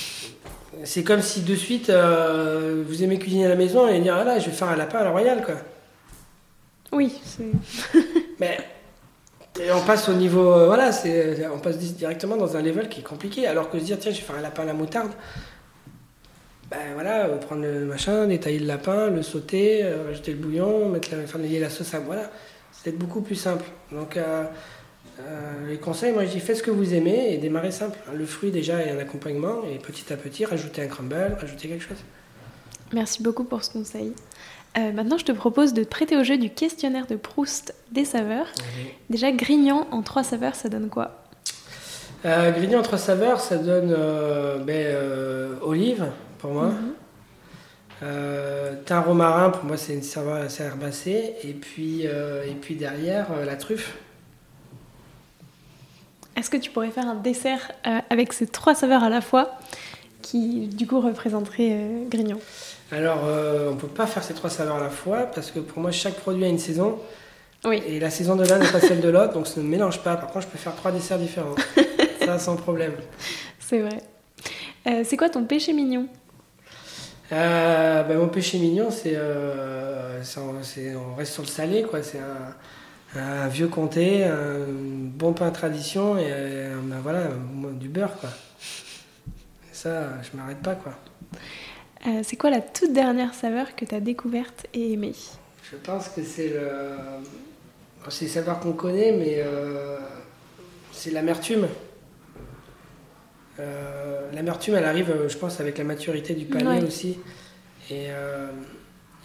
c'est 0.86 1.04
comme 1.04 1.22
si 1.22 1.42
de 1.42 1.54
suite 1.54 1.90
euh, 1.90 2.82
vous 2.88 3.04
aimez 3.04 3.20
cuisiner 3.20 3.46
à 3.48 3.50
la 3.50 3.58
maison 3.58 3.90
et 3.90 4.00
dire 4.00 4.16
ah 4.16 4.24
là 4.24 4.40
je 4.40 4.46
vais 4.46 4.52
faire 4.56 4.70
un 4.70 4.78
lapin 4.78 5.00
à 5.00 5.04
la 5.04 5.10
royale 5.10 5.44
quoi. 5.44 5.56
Oui, 6.94 7.14
c'est... 7.26 8.00
Mais 8.40 8.58
et 9.62 9.70
on 9.74 9.82
passe 9.82 10.08
au 10.08 10.14
niveau 10.14 10.50
euh, 10.54 10.66
voilà 10.68 10.94
c'est 10.94 11.46
on 11.54 11.60
passe 11.60 11.78
di- 11.78 11.92
directement 11.92 12.38
dans 12.38 12.56
un 12.56 12.62
level 12.62 12.88
qui 12.88 13.02
est 13.02 13.04
compliqué 13.04 13.46
alors 13.48 13.70
que 13.70 13.78
se 13.80 13.84
dire 13.84 14.00
tiens 14.00 14.12
je 14.14 14.18
vais 14.20 14.24
faire 14.24 14.38
un 14.38 14.42
lapin 14.42 14.64
à 14.64 14.68
la 14.68 14.74
moutarde. 14.74 15.12
Ben 16.72 16.94
voilà 16.94 17.26
euh, 17.26 17.38
prendre 17.38 17.64
le 17.64 17.84
machin 17.86 18.28
détailler 18.28 18.60
le 18.60 18.66
lapin 18.66 19.10
le 19.10 19.24
sauter 19.24 19.84
euh, 19.84 20.06
rajouter 20.08 20.32
le 20.32 20.38
bouillon 20.38 20.88
mettre 20.88 21.10
la 21.12 21.46
lier 21.46 21.60
la 21.60 21.70
sauce 21.70 21.94
à 21.94 22.00
voilà 22.00 22.32
c'est 22.72 22.98
beaucoup 22.98 23.20
plus 23.20 23.36
simple 23.36 23.66
donc 23.92 24.16
euh, 24.16 24.46
euh, 25.20 25.70
les 25.70 25.78
conseils 25.78 26.14
moi 26.14 26.24
je 26.24 26.32
dis 26.32 26.40
faites 26.40 26.56
ce 26.56 26.64
que 26.64 26.72
vous 26.72 26.94
aimez 26.94 27.34
et 27.34 27.38
démarrez 27.38 27.72
simple 27.72 28.00
le 28.14 28.26
fruit 28.26 28.52
déjà 28.52 28.82
et 28.82 28.90
un 28.90 29.00
accompagnement 29.00 29.64
et 29.70 29.80
petit 29.80 30.14
à 30.14 30.16
petit 30.16 30.46
rajoutez 30.46 30.82
un 30.82 30.88
crumble 30.88 31.36
rajoutez 31.40 31.68
quelque 31.68 31.84
chose. 31.84 31.98
Merci 32.94 33.22
beaucoup 33.22 33.44
pour 33.44 33.64
ce 33.64 33.72
conseil. 33.72 34.14
Maintenant, 34.76 35.18
je 35.18 35.26
te 35.26 35.34
propose 35.34 35.74
de 35.74 35.84
te 35.84 35.90
prêter 35.90 36.16
au 36.16 36.24
jeu 36.24 36.38
du 36.38 36.50
questionnaire 36.50 37.06
de 37.06 37.18
Proust 37.18 37.74
des 37.92 38.06
saveurs. 38.06 38.48
Déjà, 39.10 39.34
grignon 39.34 39.86
en 39.92 40.02
trois 40.02 40.24
saveurs, 40.24 40.56
ça 40.56 40.70
donne 40.70 40.88
quoi? 40.88 41.24
Grignon 42.24 42.80
en 42.80 42.82
trois 42.82 42.98
saveurs, 42.98 43.42
ça 43.42 43.58
donne 43.58 43.94
ben, 44.66 44.96
olive 45.62 46.06
pour 46.42 46.52
moi. 46.52 46.68
Mhm. 46.68 46.94
Euh, 48.04 48.74
thym 48.86 49.02
romarin, 49.02 49.52
pour 49.52 49.64
moi, 49.64 49.78
c'est 49.78 49.94
une 49.94 50.02
saveur 50.02 50.36
assez 50.36 50.64
herbacée. 50.64 51.36
Et 51.44 51.54
puis, 51.54 52.02
euh, 52.06 52.44
et 52.44 52.56
puis 52.56 52.76
derrière, 52.76 53.28
euh, 53.32 53.46
la 53.46 53.56
truffe. 53.56 53.96
Est-ce 56.36 56.50
que 56.50 56.58
tu 56.58 56.72
pourrais 56.72 56.90
faire 56.90 57.08
un 57.08 57.16
dessert 57.16 57.72
avec 58.10 58.34
ces 58.34 58.48
trois 58.48 58.74
saveurs 58.74 59.04
à 59.04 59.10
la 59.10 59.22
fois 59.22 59.52
qui, 60.22 60.68
du 60.68 60.88
coup, 60.88 61.00
représenterait 61.00 62.06
grignon 62.10 62.40
Alors, 62.92 63.20
on 63.70 63.76
peut 63.76 63.88
pas 63.88 64.08
faire 64.08 64.24
ces 64.24 64.34
trois 64.34 64.50
saveurs 64.50 64.78
à 64.78 64.80
la 64.82 64.90
fois 64.90 65.24
parce 65.24 65.52
que 65.52 65.60
pour 65.60 65.80
moi, 65.80 65.92
chaque 65.92 66.16
produit 66.16 66.46
a 66.46 66.48
une 66.48 66.58
saison. 66.58 66.98
Oui. 67.66 67.84
Et 67.86 68.00
la 68.00 68.10
saison 68.10 68.38
de 68.38 68.46
l'un 68.46 68.58
n'est 68.58 68.72
pas 68.72 68.80
celle 68.80 69.02
de 69.02 69.10
l'autre, 69.10 69.34
donc 69.34 69.46
ça 69.46 69.60
ne 69.62 69.68
mélange 69.68 70.02
pas. 70.02 70.16
Par 70.16 70.32
contre, 70.32 70.46
je 70.46 70.52
peux 70.52 70.58
faire 70.58 70.76
trois 70.76 70.92
desserts 70.92 71.20
différents. 71.20 71.56
ça, 72.26 72.40
sans 72.40 72.56
problème. 72.56 72.94
C'est 73.60 73.82
vrai. 73.82 74.02
Euh, 74.88 75.04
c'est 75.06 75.18
quoi 75.18 75.30
ton 75.30 75.46
péché 75.46 75.74
mignon? 75.74 76.08
Euh, 77.32 78.04
ben, 78.04 78.18
mon 78.18 78.28
péché 78.28 78.60
mignon, 78.60 78.92
c'est, 78.92 79.16
euh, 79.16 80.22
c'est 80.24 80.40
on, 80.40 81.12
on 81.12 81.16
reste 81.16 81.34
sur 81.34 81.44
le 81.44 81.48
salé, 81.48 81.84
quoi. 81.84 82.04
C'est 82.04 82.20
un, 82.20 83.20
un 83.20 83.48
vieux 83.48 83.68
comté, 83.68 84.26
un 84.26 84.66
bon 84.68 85.34
pain 85.34 85.50
tradition 85.52 86.18
et 86.18 86.26
euh, 86.28 86.76
ben, 86.84 87.00
voilà, 87.02 87.30
du 87.74 87.88
beurre, 87.88 88.18
quoi. 88.20 88.30
Et 89.72 89.74
ça, 89.74 90.10
je 90.22 90.38
m'arrête 90.38 90.62
pas, 90.62 90.76
quoi. 90.76 90.94
Euh, 92.08 92.22
C'est 92.24 92.36
quoi 92.36 92.50
la 92.50 92.62
toute 92.62 92.94
dernière 92.94 93.34
saveur 93.34 93.76
que 93.76 93.86
tu 93.86 93.96
as 93.96 94.00
découverte 94.02 94.68
et 94.74 94.94
aimée? 94.94 95.16
Je 95.72 95.78
pense 95.78 96.10
que 96.10 96.24
c'est 96.24 96.50
le, 96.50 96.92
c'est 98.10 98.26
le 98.26 98.32
savoir 98.32 98.60
qu'on 98.60 98.74
connaît, 98.74 99.14
mais 99.14 99.36
euh, 99.38 100.00
c'est 100.92 101.12
l'amertume. 101.12 101.68
Euh, 103.60 104.30
l'amertume, 104.34 104.76
elle 104.76 104.86
arrive, 104.86 105.10
euh, 105.12 105.30
je 105.30 105.38
pense, 105.38 105.60
avec 105.60 105.78
la 105.78 105.84
maturité 105.84 106.34
du 106.34 106.46
palais 106.46 106.66
Ouais. 106.80 106.84
aussi. 106.84 107.20
Et, 107.90 108.08
euh, 108.10 108.48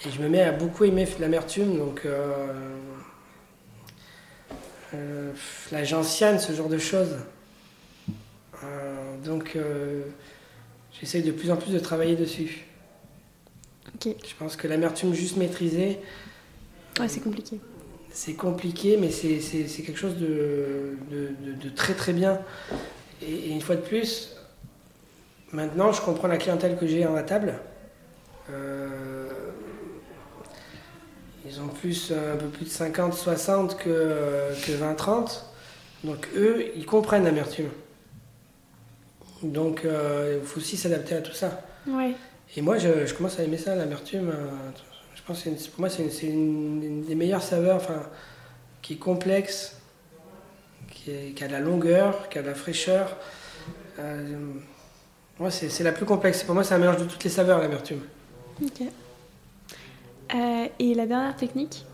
et 0.05 0.11
je 0.11 0.21
me 0.21 0.29
mets 0.29 0.43
à 0.43 0.53
beaucoup 0.53 0.85
aimer 0.85 1.07
l'amertume, 1.21 1.79
donc 1.79 2.03
euh, 2.05 2.47
la 5.73 5.85
gentiane, 5.85 6.39
ce 6.39 6.53
genre 6.53 6.69
de 6.69 6.79
choses. 6.79 7.17
Donc 9.25 9.57
j'essaye 10.99 11.23
de 11.23 11.33
plus 11.33 11.51
en 11.51 11.57
plus 11.57 11.73
de 11.73 11.79
travailler 11.79 12.17
dessus. 12.17 12.65
Je 14.05 14.35
pense 14.39 14.57
que 14.57 14.67
l'amertume 14.69 15.15
juste 15.15 15.37
maîtrisée, 15.37 15.99
Ouais, 16.99 17.09
c'est 17.09 17.21
compliqué. 17.21 17.59
c'est 18.11 18.35
compliqué, 18.35 18.97
mais 18.97 19.11
c'est 19.11 19.39
quelque 19.85 19.99
chose 19.99 20.17
de, 20.17 20.97
de, 21.11 21.29
de- 21.45 21.53
de 21.63 21.69
très 21.69 21.95
très 21.95 22.13
bien. 22.13 22.41
Et, 23.23 23.33
et 23.33 23.51
une 23.51 23.61
fois 23.61 23.77
de 23.77 23.81
plus, 23.81 24.37
maintenant 25.53 25.93
je 25.93 26.01
comprends 26.01 26.29
la 26.29 26.37
clientèle 26.39 26.77
que 26.77 26.87
j'ai 26.87 27.05
à 27.05 27.11
la 27.11 27.23
table. 27.23 27.55
Euh, 28.51 29.29
ils 31.49 31.61
ont 31.61 31.69
plus, 31.69 32.11
euh, 32.11 32.35
un 32.35 32.37
peu 32.37 32.47
plus 32.47 32.65
de 32.65 32.71
50, 32.71 33.15
60 33.15 33.77
que, 33.77 33.85
euh, 33.89 34.53
que 34.67 34.73
20, 34.73 34.95
30. 34.95 35.47
Donc 36.05 36.29
eux, 36.37 36.67
ils 36.77 36.87
comprennent 36.87 37.25
l'amertume. 37.25 37.69
Donc 39.43 39.85
euh, 39.85 40.39
il 40.41 40.47
faut 40.47 40.59
aussi 40.59 40.77
s'adapter 40.77 41.15
à 41.15 41.21
tout 41.21 41.33
ça. 41.33 41.63
Ouais. 41.87 42.13
Et 42.57 42.63
moi, 42.63 42.79
je, 42.79 43.07
je 43.07 43.15
commence 43.15 43.39
à 43.39 43.45
aimer 43.45 43.59
ça, 43.59 43.75
l'amertume. 43.75 44.31
euh, 44.31 44.47
Je 45.15 45.23
pense 45.23 45.43
que 45.43 45.49
une- 45.49 45.57
pour 45.57 45.81
moi, 45.81 45.89
c'est 45.89 46.03
une, 46.05 46.11
c'est 46.11 46.27
une- 46.27 46.83
une 46.83 47.05
des 47.05 47.15
meilleures 47.15 47.43
saveurs, 47.43 47.77
enfin, 47.77 48.03
qui 48.83 48.95
est 48.95 48.97
complexe, 48.99 49.76
qui, 51.07 51.13
est- 51.13 51.31
qui 51.35 51.45
a 51.45 51.47
de 51.47 51.53
la 51.53 51.61
longueur, 51.61 52.29
qui 52.29 52.39
a 52.39 52.43
de 52.43 52.49
la 52.49 52.55
fraîcheur. 52.55 53.17
Euh, 53.99 54.39
moi, 55.39 55.51
c'est 55.51 55.69
c'est 55.69 55.85
la 55.85 55.93
plus 55.93 56.05
complexe. 56.05 56.43
Pour 56.43 56.55
moi, 56.55 56.65
c'est 56.65 56.75
un 56.75 56.79
mélange 56.79 56.97
de 56.99 57.05
toutes 57.05 57.23
les 57.25 57.31
saveurs, 57.31 57.61
l'amertume. 57.61 58.01
Ok. 58.63 58.83
Euh, 60.35 60.67
et 60.81 60.95
la 60.95 61.07
dernière 61.07 61.37
technique 61.37 61.85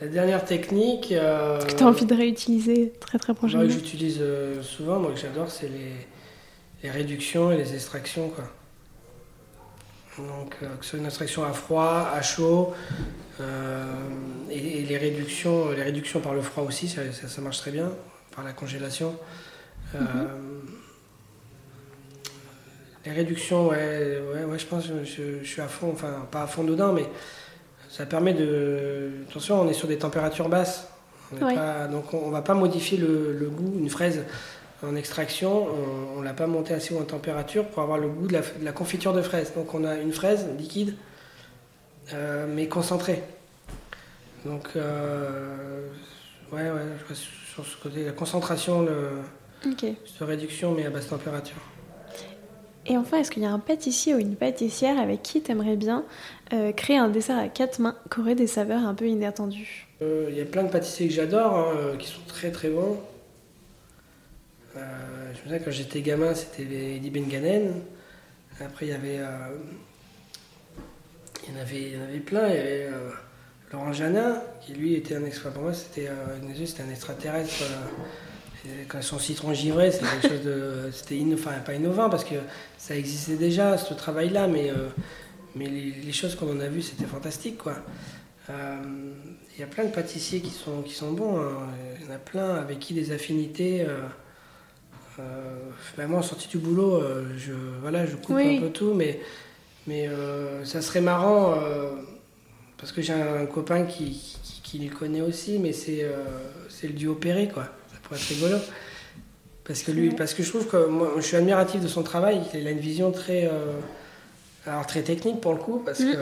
La 0.00 0.06
dernière 0.06 0.44
technique 0.44 1.10
euh, 1.10 1.58
que 1.60 1.72
tu 1.74 1.82
as 1.82 1.86
envie 1.88 2.06
de 2.06 2.14
réutiliser 2.14 2.92
très 3.00 3.18
très 3.18 3.34
prochainement 3.34 3.64
que 3.66 3.72
j'utilise 3.72 4.18
euh, 4.20 4.62
souvent, 4.62 5.00
moi 5.00 5.10
que 5.10 5.18
j'adore, 5.18 5.50
c'est 5.50 5.68
les, 5.68 5.94
les 6.84 6.90
réductions 6.90 7.50
et 7.50 7.56
les 7.56 7.74
extractions. 7.74 8.28
Quoi. 8.28 8.44
Donc, 10.18 10.50
que 10.60 10.84
ce 10.84 10.90
soit 10.90 10.98
une 11.00 11.06
extraction 11.06 11.44
à 11.44 11.52
froid, 11.52 12.08
à 12.14 12.22
chaud, 12.22 12.72
et, 14.50 14.80
et 14.80 14.82
les, 14.82 14.96
réductions, 14.98 15.70
les 15.70 15.82
réductions 15.82 16.20
par 16.20 16.34
le 16.34 16.40
froid 16.42 16.64
aussi, 16.64 16.88
ça, 16.88 17.02
ça- 17.12 17.28
ça 17.28 17.40
marche 17.40 17.58
très 17.58 17.70
bien, 17.70 17.90
par 18.34 18.44
la 18.44 18.52
congélation. 18.52 19.14
Euh, 19.94 19.98
Les 23.06 23.12
réductions, 23.12 23.68
ouais, 23.68 24.20
ouais, 24.34 24.44
ouais 24.44 24.58
je 24.58 24.66
pense 24.66 24.86
que 24.86 25.04
je, 25.04 25.38
je 25.42 25.46
suis 25.48 25.62
à 25.62 25.68
fond, 25.68 25.90
enfin 25.92 26.26
pas 26.30 26.42
à 26.42 26.46
fond 26.46 26.64
dedans, 26.64 26.92
mais 26.92 27.06
ça 27.88 28.04
permet 28.06 28.34
de. 28.34 29.10
Attention, 29.30 29.62
on 29.62 29.68
est 29.68 29.72
sur 29.72 29.88
des 29.88 29.96
températures 29.98 30.48
basses. 30.48 30.88
On 31.32 31.36
pas- 31.54 31.86
donc 31.88 32.12
on, 32.12 32.18
on 32.18 32.30
va 32.30 32.42
pas 32.42 32.54
modifier 32.54 32.98
le, 32.98 33.32
le 33.38 33.48
goût. 33.48 33.74
Une 33.78 33.88
fraise 33.88 34.24
en 34.82 34.94
extraction, 34.96 35.68
on, 35.68 36.18
on 36.18 36.22
l'a 36.22 36.34
pas 36.34 36.46
montée 36.46 36.74
assez 36.74 36.92
haut 36.94 36.98
en 37.00 37.04
température 37.04 37.66
pour 37.68 37.82
avoir 37.82 37.98
le 37.98 38.08
goût 38.08 38.26
de 38.26 38.32
la, 38.34 38.40
de 38.40 38.64
la 38.64 38.72
confiture 38.72 39.14
de 39.14 39.22
fraise. 39.22 39.52
Donc 39.54 39.72
on 39.74 39.84
a 39.84 39.94
une 39.96 40.12
fraise 40.12 40.46
liquide, 40.58 40.94
euh, 42.14 42.46
mais 42.48 42.68
concentrée. 42.68 43.22
Donc 44.44 44.68
euh, 44.76 45.88
ouais, 46.52 46.62
ouais, 46.62 46.82
je 47.02 47.08
reste 47.08 47.24
sur 47.52 47.66
ce 47.66 47.76
côté, 47.76 48.04
la 48.04 48.12
concentration, 48.12 48.82
le, 48.82 49.10
de 49.64 50.24
réduction, 50.24 50.72
mais 50.72 50.86
à 50.86 50.90
basse 50.90 51.08
température. 51.08 51.60
Et 52.86 52.96
enfin, 52.96 53.18
est-ce 53.18 53.30
qu'il 53.30 53.42
y 53.42 53.46
a 53.46 53.50
un 53.50 53.58
pâtissier 53.58 54.14
ou 54.14 54.18
une 54.18 54.36
pâtissière 54.36 54.98
avec 54.98 55.22
qui 55.22 55.42
t'aimerais 55.42 55.76
bien 55.76 56.04
euh, 56.54 56.72
créer 56.72 56.96
un 56.96 57.08
dessert 57.08 57.36
à 57.36 57.48
quatre 57.48 57.80
mains 57.80 57.96
qui 58.10 58.20
aurait 58.20 58.34
des 58.34 58.46
saveurs 58.46 58.86
un 58.86 58.94
peu 58.94 59.06
inattendues? 59.06 59.86
Il 60.00 60.34
y 60.34 60.40
a 60.40 60.44
plein 60.44 60.62
de 60.62 60.70
pâtissiers 60.70 61.08
que 61.08 61.14
j'adore, 61.14 61.54
hein, 61.56 61.96
qui 61.98 62.06
sont 62.06 62.22
très 62.26 62.50
très 62.50 62.70
bons. 62.70 62.98
Je 64.74 64.80
me 64.80 65.42
souviens 65.42 65.58
quand 65.58 65.70
j'étais 65.72 66.00
gamin, 66.02 66.34
c'était 66.34 66.62
Eddie 66.62 67.10
Benganen. 67.10 67.82
Après, 68.60 68.86
il 68.86 68.90
y 68.90 68.94
avait. 68.94 69.20
Il, 71.48 71.54
y 71.54 71.58
en 71.58 71.60
avait 71.60 71.80
il 71.82 71.94
y 71.94 71.96
en 71.96 72.04
avait 72.04 72.18
plein. 72.20 72.48
Il 72.48 72.54
y 72.56 72.58
avait 72.58 72.86
euh, 72.92 73.10
Laurent 73.72 73.92
Janin, 73.92 74.40
qui 74.64 74.72
lui 74.74 74.94
était 74.94 75.14
un 75.16 75.24
extra. 75.24 75.50
Pour 75.50 75.62
moi, 75.62 75.74
c'était 75.74 76.08
euh, 76.08 76.36
un 76.42 76.90
extraterrestre. 76.90 77.62
euh, 77.62 78.68
quand 78.88 79.00
son 79.02 79.18
citron 79.18 79.54
givré, 79.54 79.90
c'était 79.90 80.06
quelque 80.20 80.28
chose 80.28 80.44
de. 80.44 80.90
C'était 80.92 81.14
inno- 81.16 81.34
enfin, 81.34 81.52
pas 81.64 81.74
innovant 81.74 82.10
parce 82.10 82.24
que 82.24 82.34
ça 82.76 82.96
existait 82.96 83.36
déjà, 83.36 83.78
ce 83.78 83.94
travail-là, 83.94 84.46
mais, 84.48 84.70
euh, 84.70 84.88
mais 85.54 85.66
les, 85.66 85.92
les 86.04 86.12
choses 86.12 86.34
qu'on 86.34 86.54
en 86.54 86.60
a 86.60 86.66
vues, 86.68 86.82
c'était 86.82 87.06
fantastique, 87.06 87.58
quoi. 87.58 87.74
Il 88.50 89.60
y 89.60 89.62
a 89.62 89.66
plein 89.66 89.84
de 89.84 89.90
pâtissiers 89.90 90.40
qui 90.40 90.50
sont, 90.50 90.82
qui 90.82 90.94
sont 90.94 91.12
bons. 91.12 91.38
hein. 91.38 91.68
Il 92.00 92.06
y 92.06 92.10
en 92.10 92.14
a 92.14 92.18
plein 92.18 92.54
avec 92.56 92.78
qui 92.78 92.94
des 92.94 93.12
affinités. 93.12 93.82
euh, 93.82 93.98
euh, 95.18 95.22
ben 95.96 96.06
moi, 96.06 96.20
en 96.20 96.22
sortie 96.22 96.48
du 96.48 96.58
boulot, 96.58 96.96
euh, 96.96 97.26
je, 97.36 97.52
voilà, 97.80 98.06
je 98.06 98.16
coupe 98.16 98.36
Oui. 98.36 98.56
un 98.58 98.60
peu 98.60 98.70
tout, 98.70 98.94
mais, 98.94 99.20
mais 99.88 100.06
euh, 100.06 100.64
ça 100.66 100.82
serait 100.82 101.00
marrant 101.00 101.54
euh, 101.54 101.90
parce 102.76 102.92
que 102.92 103.00
j'ai 103.00 103.14
un 103.14 103.46
copain 103.46 103.84
qui, 103.84 104.10
qui, 104.42 104.60
qui 104.62 104.78
le 104.80 104.94
connaît 104.94 105.22
aussi, 105.22 105.58
mais 105.58 105.72
c'est 105.72 106.02
euh, 106.04 106.12
c'est 106.68 106.86
le 106.88 106.92
duo 106.92 107.14
Perret, 107.14 107.48
quoi. 107.48 107.64
Ça 107.90 107.96
pourrait 108.02 108.20
être 108.20 108.28
rigolo. 108.28 108.58
Parce 109.64 109.82
que, 109.82 109.90
lui, 109.92 110.10
parce 110.10 110.32
que 110.34 110.42
je 110.42 110.48
trouve 110.50 110.66
que 110.66 110.86
moi, 110.86 111.12
je 111.16 111.22
suis 111.22 111.36
admiratif 111.36 111.80
de 111.82 111.88
son 111.88 112.02
travail. 112.02 112.40
Il 112.54 112.66
a 112.66 112.70
une 112.70 112.78
vision 112.78 113.10
très, 113.12 113.50
alors 114.66 114.86
très 114.86 115.02
technique 115.02 115.40
pour 115.42 115.52
le 115.52 115.58
coup, 115.58 115.82
parce 115.84 116.00
Mm. 116.00 116.12
que 116.12 116.18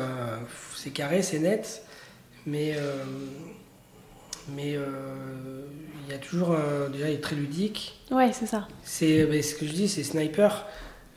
c'est 0.76 0.90
carré, 0.90 1.22
c'est 1.22 1.38
net, 1.38 1.82
mais 2.46 2.74
mais 4.48 4.72
il 4.72 6.10
y 6.12 6.14
a 6.14 6.18
toujours 6.18 6.52
un- 6.52 6.88
déjà 6.90 7.08
il 7.08 7.14
est 7.14 7.20
très 7.20 7.36
ludique. 7.36 8.00
Ouais, 8.10 8.30
c'est 8.32 8.46
ça. 8.46 8.66
C'est 8.84 9.42
ce 9.42 9.54
que 9.54 9.66
je 9.66 9.72
dis, 9.72 9.88
c'est 9.88 10.02
sniper. 10.04 10.66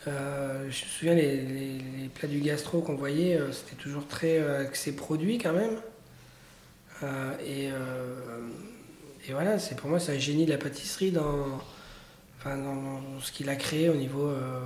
Euh, 0.08 0.64
je 0.70 0.86
me 0.86 0.90
souviens 0.90 1.14
les, 1.14 1.36
les- 1.38 1.82
les 2.02 2.10
plats 2.14 2.28
du 2.30 2.40
gastro 2.40 2.80
qu'on 2.82 2.96
voyait, 2.96 3.36
euh, 3.36 3.52
c'était 3.52 3.76
toujours 3.76 4.08
très 4.08 4.40
euh, 4.40 4.62
axé 4.62 4.96
produit 4.96 5.38
quand 5.38 5.52
même. 5.54 5.76
Euh, 7.04 7.32
et, 7.46 7.70
euh, 7.72 8.40
et 9.28 9.34
voilà, 9.34 9.60
c'est 9.60 9.76
pour 9.76 9.90
moi 9.90 10.00
c'est 10.00 10.16
un 10.16 10.20
génie 10.20 10.46
de 10.46 10.52
la 10.52 10.58
pâtisserie 10.58 11.12
dans, 11.12 11.46
enfin, 12.40 12.56
dans, 12.58 12.76
dans 12.76 13.20
ce 13.22 13.32
qu'il 13.34 13.50
a 13.50 13.56
créé 13.56 13.90
au 13.90 13.96
niveau 13.96 14.26
euh, 14.28 14.60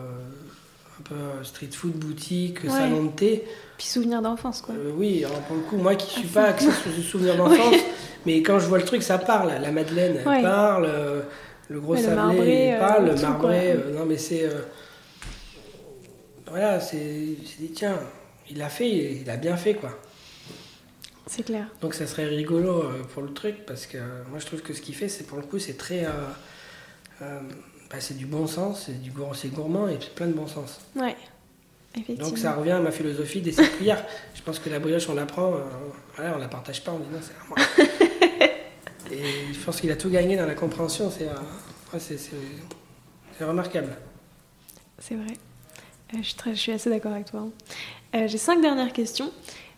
un 0.99 1.03
peu 1.03 1.15
euh, 1.15 1.43
street 1.43 1.69
food, 1.73 1.93
boutique, 1.93 2.63
Ouais. 2.63 2.69
salon 2.69 3.05
de 3.05 3.11
thé. 3.11 3.43
Puis 3.77 3.88
souvenir 3.88 4.21
d'enfance, 4.21 4.61
quoi. 4.61 4.75
Euh, 4.75 4.91
oui, 4.95 5.25
alors 5.25 5.39
pour 5.41 5.55
le 5.55 5.63
coup, 5.63 5.77
moi 5.77 5.95
qui 5.95 6.07
suis 6.19 6.29
Ah, 6.36 6.41
pas 6.41 6.45
axé 6.49 6.65
sur 6.71 6.91
ce 6.95 7.01
souvenir 7.01 7.36
d'enfance, 7.38 7.75
mais 8.27 8.43
quand 8.43 8.59
je 8.59 8.67
vois 8.67 8.77
le 8.77 8.86
truc, 8.86 9.01
ça 9.01 9.17
parle. 9.17 9.51
La 9.59 9.71
Madeleine, 9.71 10.17
elle 10.21 10.27
Ouais. 10.27 10.41
parle. 10.43 10.86
euh, 10.86 11.21
le 11.69 11.79
gros 11.79 11.93
le 11.95 11.99
sablé, 12.01 12.15
marbré, 12.17 12.67
il 12.69 12.73
euh, 12.75 12.79
parle. 12.79 13.05
le 13.07 13.15
marbré, 13.15 13.71
euh, 13.71 13.97
non 13.97 14.05
mais 14.05 14.17
c'est. 14.17 14.45
Voilà, 16.53 16.79
c'est. 16.79 16.97
Dit, 16.99 17.71
tiens, 17.73 17.99
il 18.49 18.57
l'a 18.59 18.69
fait, 18.69 18.89
il 19.21 19.29
a 19.29 19.37
bien 19.37 19.57
fait, 19.57 19.73
quoi. 19.73 19.89
C'est 21.25 21.43
clair. 21.43 21.65
Donc 21.81 21.93
ça 21.95 22.05
serait 22.05 22.25
rigolo 22.25 22.83
euh, 22.83 23.03
pour 23.13 23.23
le 23.23 23.33
truc, 23.33 23.65
parce 23.65 23.85
que 23.87 23.97
euh, 23.97 24.23
moi 24.29 24.39
je 24.39 24.45
trouve 24.45 24.61
que 24.61 24.73
ce 24.73 24.81
qu'il 24.81 24.93
fait, 24.93 25.07
c'est 25.09 25.23
pour 25.25 25.37
le 25.37 25.43
coup, 25.45 25.57
c'est 25.57 25.77
très. 25.77 26.05
euh, 26.05 26.09
euh, 27.21 27.39
bah, 27.89 27.97
c'est 27.99 28.17
du 28.17 28.25
bon 28.25 28.45
sens, 28.45 28.83
c'est 28.85 29.01
du 29.01 29.11
c'est 29.33 29.47
gourmand 29.53 29.87
et 29.87 29.97
plein 30.15 30.27
de 30.27 30.33
bon 30.33 30.47
sens. 30.47 30.81
Ouais. 30.95 31.15
Donc 32.19 32.37
ça 32.37 32.53
revient 32.53 32.71
à 32.71 32.79
ma 32.79 32.91
philosophie 32.91 33.41
des 33.41 33.51
sept. 33.51 33.71
Je 34.35 34.41
pense 34.41 34.59
que 34.59 34.69
la 34.69 34.79
brioche, 34.79 35.07
on 35.09 35.13
la 35.15 35.25
prend, 35.25 35.53
euh, 35.53 35.59
voilà, 36.15 36.35
on 36.35 36.39
la 36.39 36.47
partage 36.49 36.83
pas, 36.83 36.91
on 36.91 36.99
dit 36.99 37.07
non, 37.11 37.19
c'est 37.21 37.33
à 37.33 37.47
moi. 37.47 37.57
Et 39.11 39.53
je 39.53 39.59
pense 39.63 39.79
qu'il 39.79 39.91
a 39.91 39.95
tout 39.95 40.09
gagné 40.09 40.35
dans 40.35 40.45
la 40.47 40.55
compréhension, 40.55 41.11
c'est 41.11 41.25
ouais, 41.25 41.99
c'est- 41.99 42.17
c'est- 42.17 42.31
c'est 43.37 43.43
remarquable. 43.45 43.95
C'est 44.99 45.15
vrai. 45.15 45.33
Je, 46.18 46.22
suis 46.22 46.36
très- 46.36 46.55
je 46.55 46.59
suis 46.59 46.72
assez 46.72 46.89
d'accord 46.89 47.11
avec 47.14 47.26
toi. 47.26 47.41
hein. 47.41 47.49
Euh, 48.16 48.28
J'ai 48.28 48.38
cinq 48.38 48.61
dernières 48.61 48.93
questions. 48.93 49.32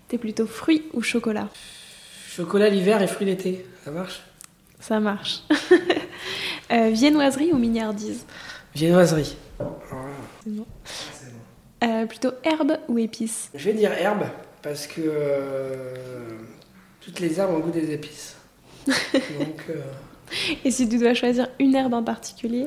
T'es 0.08 0.18
plutôt 0.18 0.46
fruits 0.46 0.84
ou 0.94 1.02
chocolat? 1.02 1.50
Chocolat 2.30 2.70
l'hiver 2.70 3.02
et 3.02 3.08
fruits 3.08 3.26
l'été, 3.28 3.66
ça 3.84 3.92
marche? 3.92 4.22
Ça 4.80 5.00
marche. 5.00 5.42
Euh, 6.72 6.90
viennoiserie 6.90 7.52
ou 7.54 7.60
mignardise? 7.60 8.26
Viennoiserie. 8.74 9.38
C'est 9.60 10.52
bon. 10.52 10.66
Euh, 11.84 12.08
plutôt 12.08 12.32
herbe 12.44 12.80
ou 12.88 12.98
épices? 12.98 13.52
Je 13.54 13.66
vais 13.66 13.74
dire 13.74 13.92
herbe, 13.94 14.24
parce 14.64 14.88
que 14.88 15.02
toutes 17.02 17.20
les 17.20 17.40
herbes 17.40 17.52
ont 17.52 17.58
le 17.58 17.62
goût 17.62 17.70
des 17.70 17.92
épices. 17.94 18.36
Donc 18.88 19.62
Et 20.66 20.72
si 20.72 20.90
tu 20.90 20.98
dois 20.98 21.14
choisir 21.14 21.50
une 21.60 21.76
herbe 21.76 21.94
en 21.94 22.04
particulier? 22.04 22.66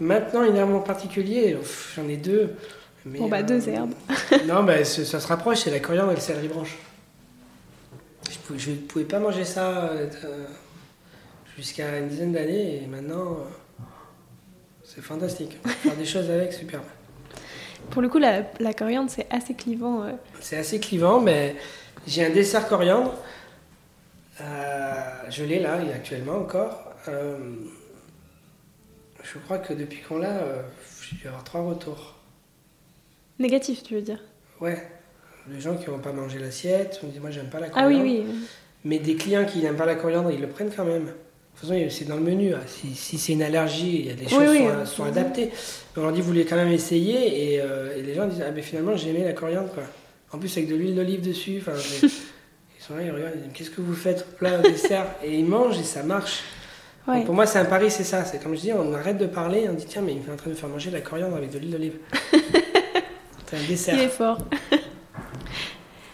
Maintenant, 0.00 0.42
une 0.44 0.56
herbe 0.56 0.74
en 0.74 0.80
particulier, 0.80 1.56
j'en 1.96 2.08
ai 2.08 2.16
deux. 2.16 2.54
mais, 3.04 3.18
Bon, 3.18 3.28
bah, 3.28 3.38
euh, 3.38 3.42
deux 3.42 3.68
herbes. 3.68 3.94
non, 4.46 4.62
bah, 4.64 4.84
ça 4.84 5.20
se 5.20 5.26
rapproche, 5.26 5.58
c'est 5.60 5.70
la 5.70 5.80
coriandre 5.80 6.12
et 6.12 6.16
le 6.16 6.20
céleri 6.20 6.48
branche. 6.48 6.76
Je 8.56 8.70
ne 8.70 8.76
pouvais 8.76 9.04
pas 9.04 9.18
manger 9.18 9.44
ça 9.44 9.84
euh, 9.90 10.06
euh, 10.24 10.44
jusqu'à 11.56 11.98
une 11.98 12.08
dizaine 12.08 12.32
d'années 12.32 12.82
et 12.82 12.86
maintenant, 12.86 13.32
euh, 13.32 13.82
c'est 14.84 15.02
fantastique. 15.02 15.58
Faire 15.82 15.96
des 15.96 16.04
choses 16.06 16.30
avec, 16.30 16.52
superbe. 16.52 16.84
Pour 17.90 18.02
le 18.02 18.08
coup, 18.08 18.18
la, 18.18 18.42
la 18.60 18.72
coriandre, 18.74 19.10
c'est 19.10 19.26
assez 19.30 19.54
clivant. 19.54 20.02
euh. 20.02 20.12
C'est 20.40 20.56
assez 20.56 20.80
clivant, 20.80 21.20
mais 21.20 21.56
j'ai 22.06 22.24
un 22.24 22.30
dessert 22.30 22.68
coriandre. 22.68 23.14
Euh, 24.40 24.92
je 25.30 25.44
l'ai 25.44 25.58
là, 25.58 25.78
il 25.82 25.90
est 25.90 25.94
actuellement 25.94 26.38
encore. 26.38 26.84
Je 29.22 29.38
crois 29.38 29.58
que 29.58 29.72
depuis 29.72 30.00
qu'on 30.00 30.18
l'a, 30.18 30.38
euh, 30.38 30.62
j'ai 31.02 31.16
dû 31.16 31.26
avoir 31.28 31.44
trois 31.44 31.62
retours. 31.62 32.14
Négatif, 33.38 33.82
tu 33.82 33.94
veux 33.94 34.02
dire? 34.02 34.20
Ouais, 34.60 34.82
des 35.46 35.60
gens 35.60 35.76
qui 35.76 35.88
n'ont 35.90 35.98
pas 35.98 36.12
mangé 36.12 36.38
l'assiette, 36.38 37.00
on 37.04 37.08
dit 37.08 37.20
moi 37.20 37.30
j'aime 37.30 37.48
pas 37.50 37.60
la 37.60 37.66
Ah 37.74 37.82
coriandre. 37.84 38.04
oui, 38.04 38.24
oui. 38.26 38.34
Mais 38.84 38.98
des 38.98 39.16
clients 39.16 39.44
qui 39.44 39.58
n'aiment 39.58 39.76
pas 39.76 39.86
la 39.86 39.94
coriandre, 39.96 40.30
ils 40.30 40.40
le 40.40 40.48
prennent 40.48 40.70
quand 40.74 40.84
même. 40.84 41.04
De 41.06 41.60
toute 41.60 41.68
façon, 41.70 41.86
c'est 41.90 42.04
dans 42.04 42.16
le 42.16 42.22
menu. 42.22 42.54
hein. 42.54 42.60
Si, 42.66 42.94
si 42.94 43.18
c'est 43.18 43.32
une 43.32 43.42
allergie, 43.42 44.00
il 44.00 44.06
y 44.06 44.10
a 44.10 44.14
des 44.14 44.28
choses 44.28 44.48
oui, 44.48 44.60
sont, 44.86 45.04
adaptées. 45.04 45.46
Mais 45.50 46.02
on 46.02 46.02
leur 46.02 46.12
dit, 46.12 46.20
vous 46.20 46.28
voulez 46.28 46.44
quand 46.44 46.54
même 46.54 46.68
essayer. 46.68 47.54
Et, 47.54 47.60
euh, 47.60 47.96
et 47.96 48.02
les 48.02 48.14
gens 48.14 48.26
disent, 48.28 48.44
ah 48.46 48.50
ben 48.52 48.62
finalement, 48.62 48.96
j'ai 48.96 49.10
aimé 49.10 49.24
la 49.24 49.32
coriandre. 49.32 49.72
Quoi. 49.74 49.82
En 50.32 50.38
plus, 50.38 50.56
avec 50.56 50.68
de 50.70 50.76
l'huile 50.76 50.94
d'olive 50.94 51.20
dessus. 51.20 51.60
enfin, 51.60 51.72
ils 52.04 52.82
sont 52.82 52.94
là, 52.94 53.02
ils 53.02 53.10
regardent, 53.10 53.32
ils 53.36 53.42
disent, 53.42 53.52
qu'est-ce 53.54 53.70
que 53.70 53.80
vous 53.80 53.94
faites? 53.94 54.24
Plat, 54.36 54.60
au 54.60 54.62
dessert 54.62 55.06
Et 55.24 55.36
ils 55.36 55.44
mangent 55.44 55.78
et 55.80 55.84
ça 55.84 56.04
marche. 56.04 56.42
Ouais. 57.08 57.24
Pour 57.24 57.34
moi, 57.34 57.46
c'est 57.46 57.58
un 57.58 57.64
pari, 57.64 57.90
c'est 57.90 58.04
ça. 58.04 58.24
C'est 58.24 58.42
comme 58.42 58.54
je 58.54 58.60
dis, 58.60 58.72
on 58.72 58.92
arrête 58.94 59.16
de 59.18 59.26
parler, 59.26 59.66
on 59.68 59.72
dit, 59.72 59.86
tiens, 59.86 60.02
mais 60.02 60.12
il 60.14 60.28
est 60.28 60.32
en 60.32 60.36
train 60.36 60.50
de 60.50 60.54
faire 60.54 60.68
manger 60.68 60.90
de 60.90 60.94
la 60.96 61.00
coriandre 61.00 61.36
avec 61.36 61.50
de 61.50 61.58
l'huile 61.58 61.70
d'olive. 61.70 61.94
c'est 63.46 63.56
un 63.56 63.60
Il 63.60 63.66
dessert. 63.66 63.98
est 63.98 64.08
fort. 64.08 64.38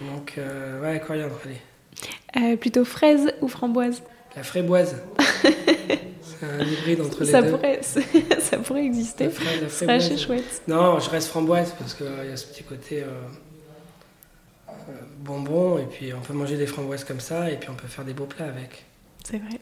Donc, 0.01 0.34
euh, 0.38 0.80
ouais, 0.80 1.01
coriandre, 1.01 1.34
allez. 1.45 2.53
Euh, 2.53 2.57
plutôt 2.57 2.84
fraise 2.84 3.32
ou 3.40 3.49
framboise? 3.49 4.03
La 4.36 4.42
fréboise. 4.42 4.97
c'est 5.42 6.47
un 6.47 6.61
hybride 6.64 7.01
entre 7.01 7.22
les 7.24 7.30
ça 7.30 7.42
deux. 7.42 7.51
pourrait, 7.51 7.80
ça 8.40 8.57
pourrait 8.59 8.84
exister. 8.84 9.24
La 9.24 9.30
fraise, 9.30 9.86
la 9.86 9.92
assez 9.95 10.16
chouette. 10.16 10.62
Non, 10.66 10.99
je 10.99 11.09
reste 11.11 11.28
framboise 11.28 11.72
parce 11.78 11.95
qu'il 11.95 12.07
y 12.07 12.32
a 12.32 12.36
ce 12.36 12.47
petit 12.47 12.64
côté 12.64 13.03
euh, 13.03 13.07
euh, 14.68 14.72
bonbon 15.18 15.78
et 15.78 15.84
puis 15.84 16.12
on 16.12 16.20
peut 16.20 16.32
manger 16.32 16.57
des 16.57 16.66
framboises 16.66 17.05
comme 17.05 17.20
ça 17.20 17.51
et 17.51 17.57
puis 17.57 17.70
on 17.70 17.74
peut 17.74 17.86
faire 17.88 18.05
des 18.05 18.14
beaux 18.14 18.26
plats 18.26 18.47
avec. 18.47 18.84
C'est 19.24 19.38
vrai. 19.38 19.61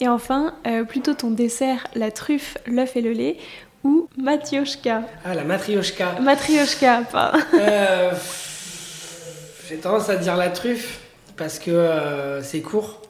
Et 0.00 0.08
enfin, 0.08 0.54
euh, 0.66 0.84
plutôt 0.84 1.14
ton 1.14 1.30
dessert, 1.30 1.86
la 1.94 2.10
truffe, 2.10 2.56
l'œuf 2.66 2.96
et 2.96 3.02
le 3.02 3.12
lait, 3.12 3.36
ou 3.84 4.08
matrioshka. 4.16 5.02
Ah, 5.24 5.34
la 5.34 5.44
matrioshka. 5.44 6.20
Matrioshka, 6.20 7.02
pas. 7.10 7.32
Euh, 7.54 8.12
J'ai 9.68 9.76
tendance 9.76 10.08
à 10.08 10.16
dire 10.16 10.36
la 10.36 10.48
truffe 10.50 11.00
parce 11.36 11.58
que 11.58 11.70
euh, 11.70 12.42
c'est 12.42 12.60
court 12.60 13.02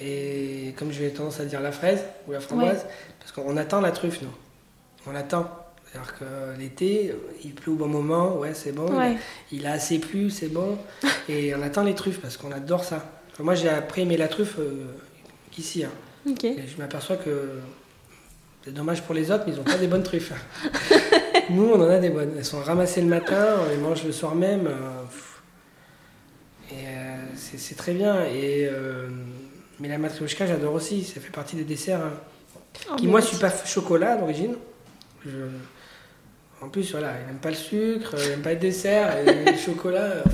et 0.00 0.74
comme 0.76 0.90
j'ai 0.92 1.10
tendance 1.10 1.40
à 1.40 1.44
dire 1.44 1.60
la 1.60 1.72
fraise 1.72 2.04
ou 2.28 2.32
la 2.32 2.40
framboise 2.40 2.84
parce 3.20 3.32
qu'on 3.32 3.56
attend 3.56 3.80
la 3.80 3.90
truffe 3.92 4.20
nous. 4.22 4.28
On 5.06 5.12
l'attend. 5.12 5.48
C'est-à-dire 5.86 6.14
que 6.18 6.60
l'été, 6.60 7.14
il 7.44 7.54
pleut 7.54 7.72
au 7.72 7.76
bon 7.76 7.86
moment, 7.86 8.36
ouais, 8.38 8.54
c'est 8.54 8.72
bon. 8.72 8.88
Ouais. 8.98 9.16
Il 9.52 9.64
a 9.66 9.72
assez 9.72 9.98
plu, 10.00 10.28
c'est 10.30 10.48
bon. 10.52 10.76
Et 11.28 11.54
on 11.54 11.62
attend 11.62 11.84
les 11.84 11.94
truffes 11.94 12.20
parce 12.20 12.36
qu'on 12.36 12.50
adore 12.50 12.82
ça. 12.82 12.96
Enfin, 13.32 13.44
moi, 13.44 13.54
j'ai 13.54 13.68
appris 13.68 14.02
aimer 14.02 14.16
la 14.16 14.26
truffe 14.26 14.58
euh, 14.58 14.86
qu'ici. 15.52 15.84
hein. 15.84 15.90
Et 16.58 16.66
je 16.66 16.78
m'aperçois 16.78 17.16
que 17.16 17.60
c'est 18.64 18.72
dommage 18.72 19.02
pour 19.02 19.14
les 19.14 19.30
autres, 19.30 19.44
mais 19.46 19.52
ils 19.52 19.56
n'ont 19.56 19.64
pas 19.64 19.76
des 19.78 19.86
bonnes 19.88 20.02
truffes. 20.02 20.32
Nous, 21.50 21.64
on 21.64 21.80
en 21.80 21.88
a 21.90 21.98
des 21.98 22.08
bonnes. 22.10 22.32
Elles 22.38 22.44
sont 22.44 22.60
ramassées 22.60 23.02
le 23.02 23.08
matin, 23.08 23.56
on 23.64 23.68
les 23.68 23.76
mange 23.76 24.04
le 24.04 24.12
soir 24.12 24.34
même. 24.34 24.66
euh, 24.66 25.02
et 26.70 26.86
euh, 26.86 27.16
c'est 27.36 27.76
très 27.76 27.92
bien. 27.92 28.24
Et, 28.24 28.66
euh, 28.70 29.08
mais 29.80 29.88
la 29.88 29.98
matrioshka, 29.98 30.46
j'adore 30.46 30.74
aussi. 30.74 31.04
Ça 31.04 31.20
fait 31.20 31.30
partie 31.30 31.56
des 31.56 31.64
desserts. 31.64 32.00
hein, 32.00 32.12
Oh, 32.90 32.96
qui, 32.96 33.04
mais 33.04 33.12
moi, 33.12 33.20
je 33.20 33.26
suis 33.26 33.36
pas 33.36 33.52
chocolat 33.64 34.16
d'origine. 34.16 34.56
Je- 35.24 35.30
En 36.60 36.68
plus, 36.70 36.90
voilà, 36.92 37.12
il 37.20 37.26
n'aime 37.26 37.36
pas 37.40 37.50
le 37.50 37.54
sucre, 37.56 38.14
il 38.22 38.30
n'aime 38.30 38.42
pas 38.42 38.54
le 38.54 38.58
dessert, 38.58 39.16
et 39.18 39.24
le 39.52 39.56
chocolat. 39.64 40.24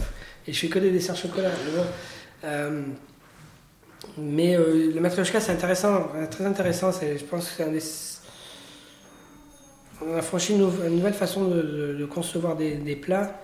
Et 0.47 0.53
je 0.53 0.59
fais 0.61 0.69
que 0.69 0.79
des 0.79 0.91
desserts 0.93 1.17
chocolat. 1.17 1.51
Euh, 2.45 2.83
mais 4.19 4.57
euh, 4.57 4.93
le 4.95 5.01
matrioshka, 5.01 5.41
c'est 5.41 5.53
intéressant, 5.53 6.11
euh, 6.17 6.27
très 6.27 6.45
intéressant. 6.47 6.93
c'est- 6.93 7.19
Je 7.19 7.25
pense 7.25 7.49
que 7.49 7.55
c'est 7.57 7.65
un 7.65 7.73
des. 7.73 7.83
On 10.03 10.17
a 10.17 10.23
franchi 10.23 10.53
une, 10.55 10.61
nou- 10.61 10.73
une 10.87 10.97
nouvelle 10.97 11.13
façon 11.15 11.45
de, 11.47 11.61
de- 11.61 11.95
de 11.99 12.05
concevoir 12.07 12.57
des, 12.57 12.75
des 12.77 12.97
plats. 12.97 13.39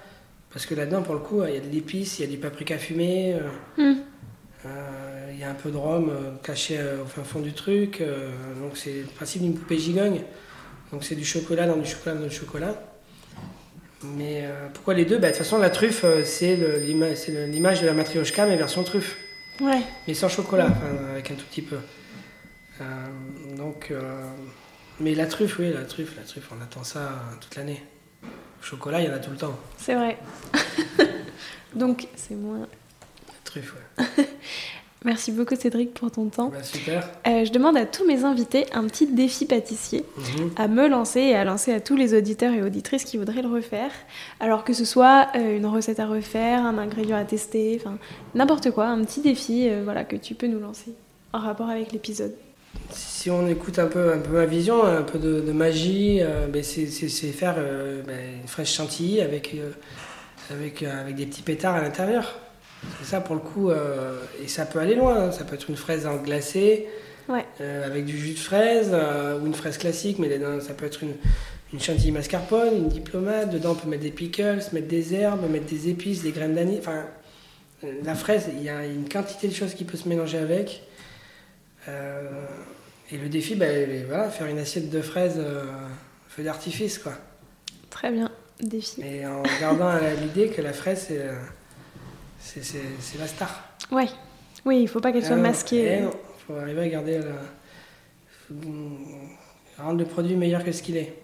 Parce 0.52 0.64
que 0.64 0.74
là-dedans, 0.74 1.02
pour 1.02 1.14
le 1.14 1.20
coup, 1.20 1.42
il 1.46 1.52
y 1.54 1.56
a 1.58 1.60
de 1.60 1.68
l'épice, 1.70 2.18
il 2.18 2.22
y 2.22 2.24
a 2.24 2.30
du 2.30 2.38
paprika 2.38 2.78
fumé. 2.78 3.34
euh, 3.34 3.40
Hmm. 3.76 3.98
euh, 4.64 5.30
Il 5.34 5.38
y 5.40 5.44
a 5.44 5.50
un 5.50 5.54
peu 5.54 5.70
de 5.70 5.76
rhum 5.76 6.10
caché 6.42 6.78
au 7.02 7.06
fin 7.06 7.22
fond 7.22 7.40
du 7.40 7.52
truc. 7.52 8.02
donc 8.62 8.76
c'est 8.78 9.00
le 9.02 9.06
principe 9.14 9.42
d'une 9.42 9.54
poupée 9.54 9.76
gigogne. 9.78 10.22
Donc 10.92 11.04
c'est 11.04 11.14
du 11.14 11.24
chocolat 11.26 11.66
dans 11.66 11.76
du 11.76 11.84
chocolat 11.84 12.14
dans 12.16 12.26
du 12.26 12.34
chocolat. 12.34 12.74
Mais 14.02 14.44
pourquoi 14.72 14.94
les 14.94 15.04
deux? 15.04 15.18
Bah, 15.18 15.26
De 15.28 15.32
toute 15.32 15.38
façon, 15.38 15.58
la 15.58 15.68
truffe, 15.68 16.06
c'est 16.24 16.56
l'image 16.86 17.82
de 17.82 17.86
la 17.86 17.92
matrioshka, 17.92 18.46
mais 18.46 18.56
version 18.56 18.82
truffe. 18.82 19.18
Ouais. 19.60 19.82
Mais 20.06 20.14
sans 20.14 20.28
chocolat, 20.28 20.66
enfin, 20.66 21.10
avec 21.10 21.30
un 21.30 21.34
tout 21.34 21.46
petit 21.46 21.62
peu. 21.62 21.78
Euh, 22.80 22.84
donc, 23.56 23.88
euh, 23.90 24.22
mais 25.00 25.14
la 25.14 25.26
truffe, 25.26 25.58
oui, 25.58 25.72
la 25.72 25.84
truffe, 25.84 26.16
la 26.16 26.22
truffe, 26.22 26.48
on 26.56 26.62
attend 26.62 26.84
ça 26.84 27.00
euh, 27.00 27.36
toute 27.40 27.56
l'année. 27.56 27.82
Chocolat, 28.60 29.00
il 29.00 29.06
y 29.06 29.10
en 29.10 29.14
a 29.14 29.18
tout 29.18 29.30
le 29.30 29.36
temps. 29.36 29.58
C'est 29.76 29.94
vrai. 29.94 30.18
Donc, 31.74 32.08
c'est 32.16 32.34
moins. 32.34 32.60
La 32.60 33.34
truffe, 33.44 33.74
ouais. 33.74 34.04
Merci 35.06 35.30
beaucoup 35.30 35.54
Cédric 35.54 35.94
pour 35.94 36.10
ton 36.10 36.26
temps. 36.26 36.48
Bah, 36.48 36.64
super. 36.64 37.08
Euh, 37.28 37.44
je 37.44 37.52
demande 37.52 37.76
à 37.76 37.86
tous 37.86 38.04
mes 38.04 38.24
invités 38.24 38.66
un 38.74 38.84
petit 38.88 39.06
défi 39.06 39.46
pâtissier 39.46 40.04
Mhm. 40.18 40.50
à 40.56 40.66
me 40.66 40.88
lancer 40.88 41.20
et 41.20 41.36
à 41.36 41.44
lancer 41.44 41.72
à 41.72 41.78
tous 41.78 41.94
les 41.94 42.12
auditeurs 42.12 42.52
et 42.52 42.60
auditrices 42.60 43.04
qui 43.04 43.16
voudraient 43.16 43.40
le 43.42 43.48
refaire. 43.48 43.92
Alors 44.40 44.64
que 44.64 44.72
ce 44.72 44.84
soit 44.84 45.28
euh, 45.36 45.56
une 45.56 45.66
recette 45.66 46.00
à 46.00 46.06
refaire, 46.08 46.66
un 46.66 46.76
ingrédient 46.76 47.16
à 47.16 47.24
tester, 47.24 47.80
enfin 47.80 47.98
n'importe 48.34 48.72
quoi, 48.72 48.86
un 48.88 49.04
petit 49.04 49.20
défi 49.20 49.68
euh, 49.68 49.82
voilà, 49.84 50.02
que 50.04 50.16
tu 50.16 50.34
peux 50.34 50.48
nous 50.48 50.58
lancer 50.58 50.90
en 51.32 51.38
rapport 51.38 51.70
avec 51.70 51.92
l'épisode. 51.92 52.34
Si 52.90 53.30
on 53.30 53.46
écoute 53.46 53.78
un 53.78 53.86
peu, 53.86 54.12
un 54.12 54.18
peu 54.18 54.32
ma 54.32 54.44
vision, 54.46 54.84
un 54.84 55.02
peu 55.02 55.20
de, 55.20 55.40
de 55.40 55.52
magie, 55.52 56.20
ben, 56.52 56.62
c'est 56.64 56.86
faire 56.86 57.54
ben, 58.06 58.18
une 58.42 58.48
fraise 58.48 58.68
chantilly 58.68 59.20
avec, 59.20 59.54
avec, 60.50 60.82
avec 60.82 61.14
des 61.14 61.26
petits 61.26 61.42
pétards 61.42 61.76
à 61.76 61.80
l'intérieur. 61.80 62.38
C'est 63.00 63.06
ça 63.10 63.20
pour 63.20 63.34
le 63.34 63.40
coup, 63.40 63.70
euh, 63.70 64.18
et 64.42 64.48
ça 64.48 64.64
peut 64.66 64.78
aller 64.78 64.94
loin. 64.94 65.26
hein. 65.28 65.32
Ça 65.32 65.44
peut 65.44 65.54
être 65.54 65.68
une 65.68 65.76
fraise 65.76 66.06
en 66.06 66.16
glacée, 66.16 66.86
Ouais. 67.28 67.44
euh, 67.60 67.84
avec 67.86 68.04
du 68.04 68.16
jus 68.16 68.34
de 68.34 68.38
fraise, 68.38 68.90
euh, 68.92 69.40
ou 69.40 69.46
une 69.46 69.54
fraise 69.54 69.78
classique, 69.78 70.18
mais 70.18 70.28
dedans, 70.28 70.60
ça 70.60 70.74
peut 70.74 70.86
être 70.86 71.02
une, 71.02 71.14
une 71.72 71.80
chantilly 71.80 72.12
mascarpone, 72.12 72.74
une 72.76 72.88
diplomate. 72.88 73.50
Dedans, 73.50 73.72
on 73.72 73.74
peut 73.74 73.88
mettre 73.88 74.02
des 74.04 74.10
pickles, 74.10 74.60
mettre 74.72 74.86
des 74.88 75.14
herbes, 75.14 75.50
mettre 75.50 75.66
des 75.66 75.88
épices, 75.88 76.22
des 76.22 76.30
graines 76.32 76.54
d'anis. 76.54 76.78
Enfin, 76.78 77.04
la 78.04 78.14
fraise, 78.14 78.48
il 78.56 78.62
y 78.62 78.68
a 78.68 78.84
une 78.86 79.08
quantité 79.08 79.48
de 79.48 79.54
choses 79.54 79.74
qui 79.74 79.84
peut 79.84 79.96
se 79.96 80.08
mélanger 80.08 80.38
avec. 80.38 80.82
Et 81.88 83.16
le 83.18 83.28
défi, 83.28 83.54
ben, 83.54 84.04
voilà, 84.08 84.28
faire 84.30 84.46
une 84.48 84.58
assiette 84.58 84.90
de 84.90 85.00
fraises 85.00 85.40
feu 86.28 86.42
d'artifice, 86.42 86.98
quoi. 86.98 87.12
Très 87.90 88.10
bien, 88.10 88.30
défi. 88.60 89.02
Et 89.02 89.24
en 89.26 89.42
gardant 89.60 89.92
l'idée 90.20 90.48
que 90.48 90.60
la 90.62 90.72
fraise, 90.72 91.06
c'est, 91.08 91.20
c'est, 92.46 93.18
la 93.18 93.26
star. 93.26 93.64
Ouais. 93.90 94.08
Oui, 94.64 94.82
il 94.82 94.88
faut 94.88 95.00
pas 95.00 95.12
qu'elle 95.12 95.24
soit 95.24 95.36
non, 95.36 95.42
masquée. 95.42 96.00
non, 96.00 96.10
faut 96.46 96.54
arriver 96.54 96.82
à 96.82 96.88
garder 96.88 97.18
la... 97.18 97.34
faut 98.48 98.54
rendre 99.78 99.98
le 99.98 100.04
produit 100.04 100.36
meilleur 100.36 100.64
que 100.64 100.72
ce 100.72 100.82
qu'il 100.82 100.96
est. 100.96 101.14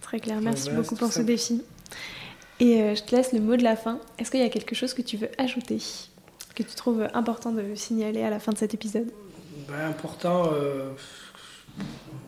Très 0.00 0.20
clair, 0.20 0.40
merci 0.40 0.64
voilà, 0.64 0.80
beaucoup 0.80 0.96
pour 0.96 1.12
ce 1.12 1.22
défi. 1.22 1.62
Et 2.58 2.82
euh, 2.82 2.94
je 2.94 3.02
te 3.02 3.14
laisse 3.14 3.32
le 3.32 3.40
mot 3.40 3.56
de 3.56 3.62
la 3.62 3.76
fin. 3.76 4.00
Est-ce 4.18 4.30
qu'il 4.30 4.40
y 4.40 4.44
a 4.44 4.48
quelque 4.48 4.74
chose 4.74 4.92
que 4.92 5.02
tu 5.02 5.16
veux 5.16 5.30
ajouter, 5.38 5.78
que 6.54 6.62
tu 6.62 6.74
trouves 6.74 7.08
important 7.14 7.52
de 7.52 7.74
signaler 7.74 8.22
à 8.22 8.30
la 8.30 8.38
fin 8.38 8.52
de 8.52 8.58
cet 8.58 8.74
épisode? 8.74 9.10
Ben, 9.68 9.88
important, 9.88 10.50
euh, 10.52 10.90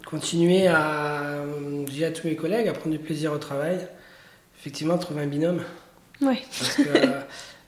continuer 0.06 0.68
à, 0.68 1.42
à 1.42 2.10
tous 2.14 2.26
mes 2.26 2.36
collègues, 2.36 2.68
à 2.68 2.72
prendre 2.72 2.96
du 2.96 3.02
plaisir 3.02 3.32
au 3.32 3.38
travail. 3.38 3.78
Effectivement, 4.58 4.96
trouver 4.96 5.22
un 5.22 5.26
binôme. 5.26 5.62
Ouais, 6.22 6.40
Parce 6.58 6.74
que, 6.76 6.82
euh, 6.88 7.20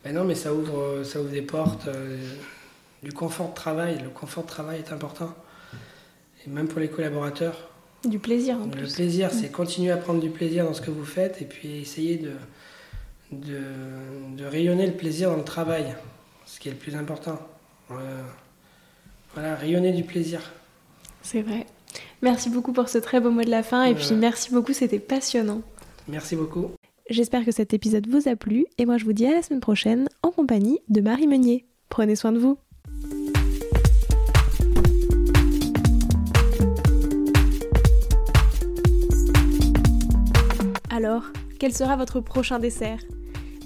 ben 0.05 0.15
non, 0.15 0.25
mais 0.25 0.35
ça 0.35 0.55
ouvre, 0.55 1.03
ça 1.05 1.21
ouvre 1.21 1.31
des 1.31 1.43
portes, 1.43 1.89
euh, 1.89 2.17
du 3.03 3.13
confort 3.13 3.51
de 3.51 3.55
travail. 3.55 3.99
Le 4.03 4.11
confort 4.11 4.45
de 4.45 4.49
travail 4.49 4.79
est 4.87 4.93
important. 4.93 5.35
Et 6.47 6.51
même 6.51 6.69
pour 6.69 6.81
les 6.81 6.89
collaborateurs. 6.89 7.71
du 8.05 8.19
plaisir 8.19 8.57
en 8.61 8.65
Le 8.67 8.71
plus. 8.71 8.95
plaisir, 8.95 9.31
c'est 9.33 9.51
continuer 9.51 9.91
à 9.91 9.97
prendre 9.97 10.21
du 10.21 10.31
plaisir 10.31 10.65
dans 10.65 10.75
ce 10.75 10.81
que 10.83 10.91
vous 10.91 11.05
faites 11.07 11.41
et 11.43 11.47
puis 11.47 11.81
essayer 11.81 12.17
de, 12.17 12.33
de, 13.33 13.61
de 14.37 14.45
rayonner 14.45 14.87
le 14.87 14.93
plaisir 14.93 15.31
dans 15.31 15.37
le 15.39 15.45
travail, 15.45 15.95
ce 16.47 16.61
qui 16.61 16.69
est 16.69 16.73
le 16.73 16.77
plus 16.79 16.95
important. 16.97 17.39
Euh, 17.91 18.23
voilà, 19.35 19.57
rayonner 19.57 19.93
du 19.93 20.05
plaisir. 20.05 20.41
C'est 21.23 21.43
vrai. 21.43 21.67
Merci 22.23 22.51
beaucoup 22.51 22.73
pour 22.73 22.89
ce 22.91 22.99
très 22.99 23.21
beau 23.21 23.31
mot 23.31 23.43
de 23.43 23.51
la 23.51 23.63
fin 23.63 23.85
et 23.85 23.95
puis 23.95 24.13
merci 24.15 24.51
beaucoup, 24.53 24.73
c'était 24.75 24.99
passionnant. 25.01 25.63
Merci 26.09 26.37
beaucoup. 26.37 26.71
J'espère 27.11 27.45
que 27.45 27.53
cet 27.53 27.75
épisode 27.75 28.09
vous 28.09 28.29
a 28.29 28.37
plu 28.37 28.65
et 28.79 28.87
moi 28.87 28.97
je 28.97 29.05
vous 29.05 29.13
dis 29.13 29.27
à 29.27 29.35
la 29.35 29.43
semaine 29.43 29.61
prochaine 29.61 30.09
en 30.23 30.31
compagnie 30.31 30.81
de 30.89 31.03
Marie 31.03 31.27
Meunier. 31.27 31.67
Prenez 31.91 32.17
soin 32.17 32.33
de 32.33 32.39
vous. 32.39 32.57
Alors, 40.89 41.25
quel 41.59 41.75
sera 41.75 41.97
votre 41.97 42.21
prochain 42.21 42.59
dessert? 42.59 43.01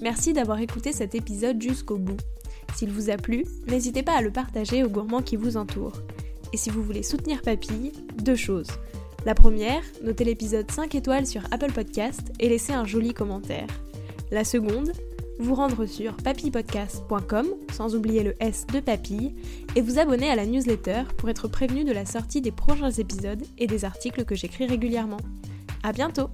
Merci 0.03 0.33
d'avoir 0.33 0.59
écouté 0.59 0.93
cet 0.93 1.15
épisode 1.15 1.63
jusqu'au 1.63 1.97
bout. 1.97 2.19
S'il 2.75 2.91
vous 2.91 3.09
a 3.09 3.17
plu, 3.17 3.45
n'hésitez 3.69 4.03
pas 4.03 4.17
à 4.17 4.21
le 4.21 4.33
partager 4.33 4.83
aux 4.83 4.89
gourmands 4.89 5.23
qui 5.23 5.37
vous 5.37 5.57
entourent. 5.57 6.03
Et 6.53 6.57
si 6.57 6.71
vous 6.71 6.83
voulez 6.83 7.05
soutenir 7.05 7.43
Papille, 7.43 7.93
deux 8.21 8.35
choses. 8.35 8.71
La 9.29 9.35
première, 9.35 9.83
notez 10.03 10.25
l'épisode 10.25 10.71
5 10.71 10.95
étoiles 10.95 11.27
sur 11.27 11.43
Apple 11.51 11.71
Podcast 11.71 12.33
et 12.41 12.49
laissez 12.49 12.73
un 12.73 12.87
joli 12.87 13.13
commentaire. 13.13 13.67
La 14.31 14.43
seconde, 14.43 14.95
vous 15.39 15.55
rendre 15.55 15.85
sur 15.85 16.17
papillepodcast.com, 16.17 17.47
sans 17.71 17.95
oublier 17.95 18.23
le 18.23 18.43
S 18.43 18.67
de 18.73 18.81
papille, 18.81 19.35
et 19.77 19.83
vous 19.83 19.99
abonner 19.99 20.31
à 20.31 20.35
la 20.35 20.47
newsletter 20.47 21.03
pour 21.19 21.29
être 21.29 21.47
prévenu 21.47 21.85
de 21.85 21.93
la 21.93 22.07
sortie 22.07 22.41
des 22.41 22.53
prochains 22.53 22.91
épisodes 22.91 23.45
et 23.59 23.67
des 23.67 23.85
articles 23.85 24.25
que 24.25 24.35
j'écris 24.35 24.65
régulièrement. 24.65 25.21
À 25.83 25.93
bientôt! 25.93 26.31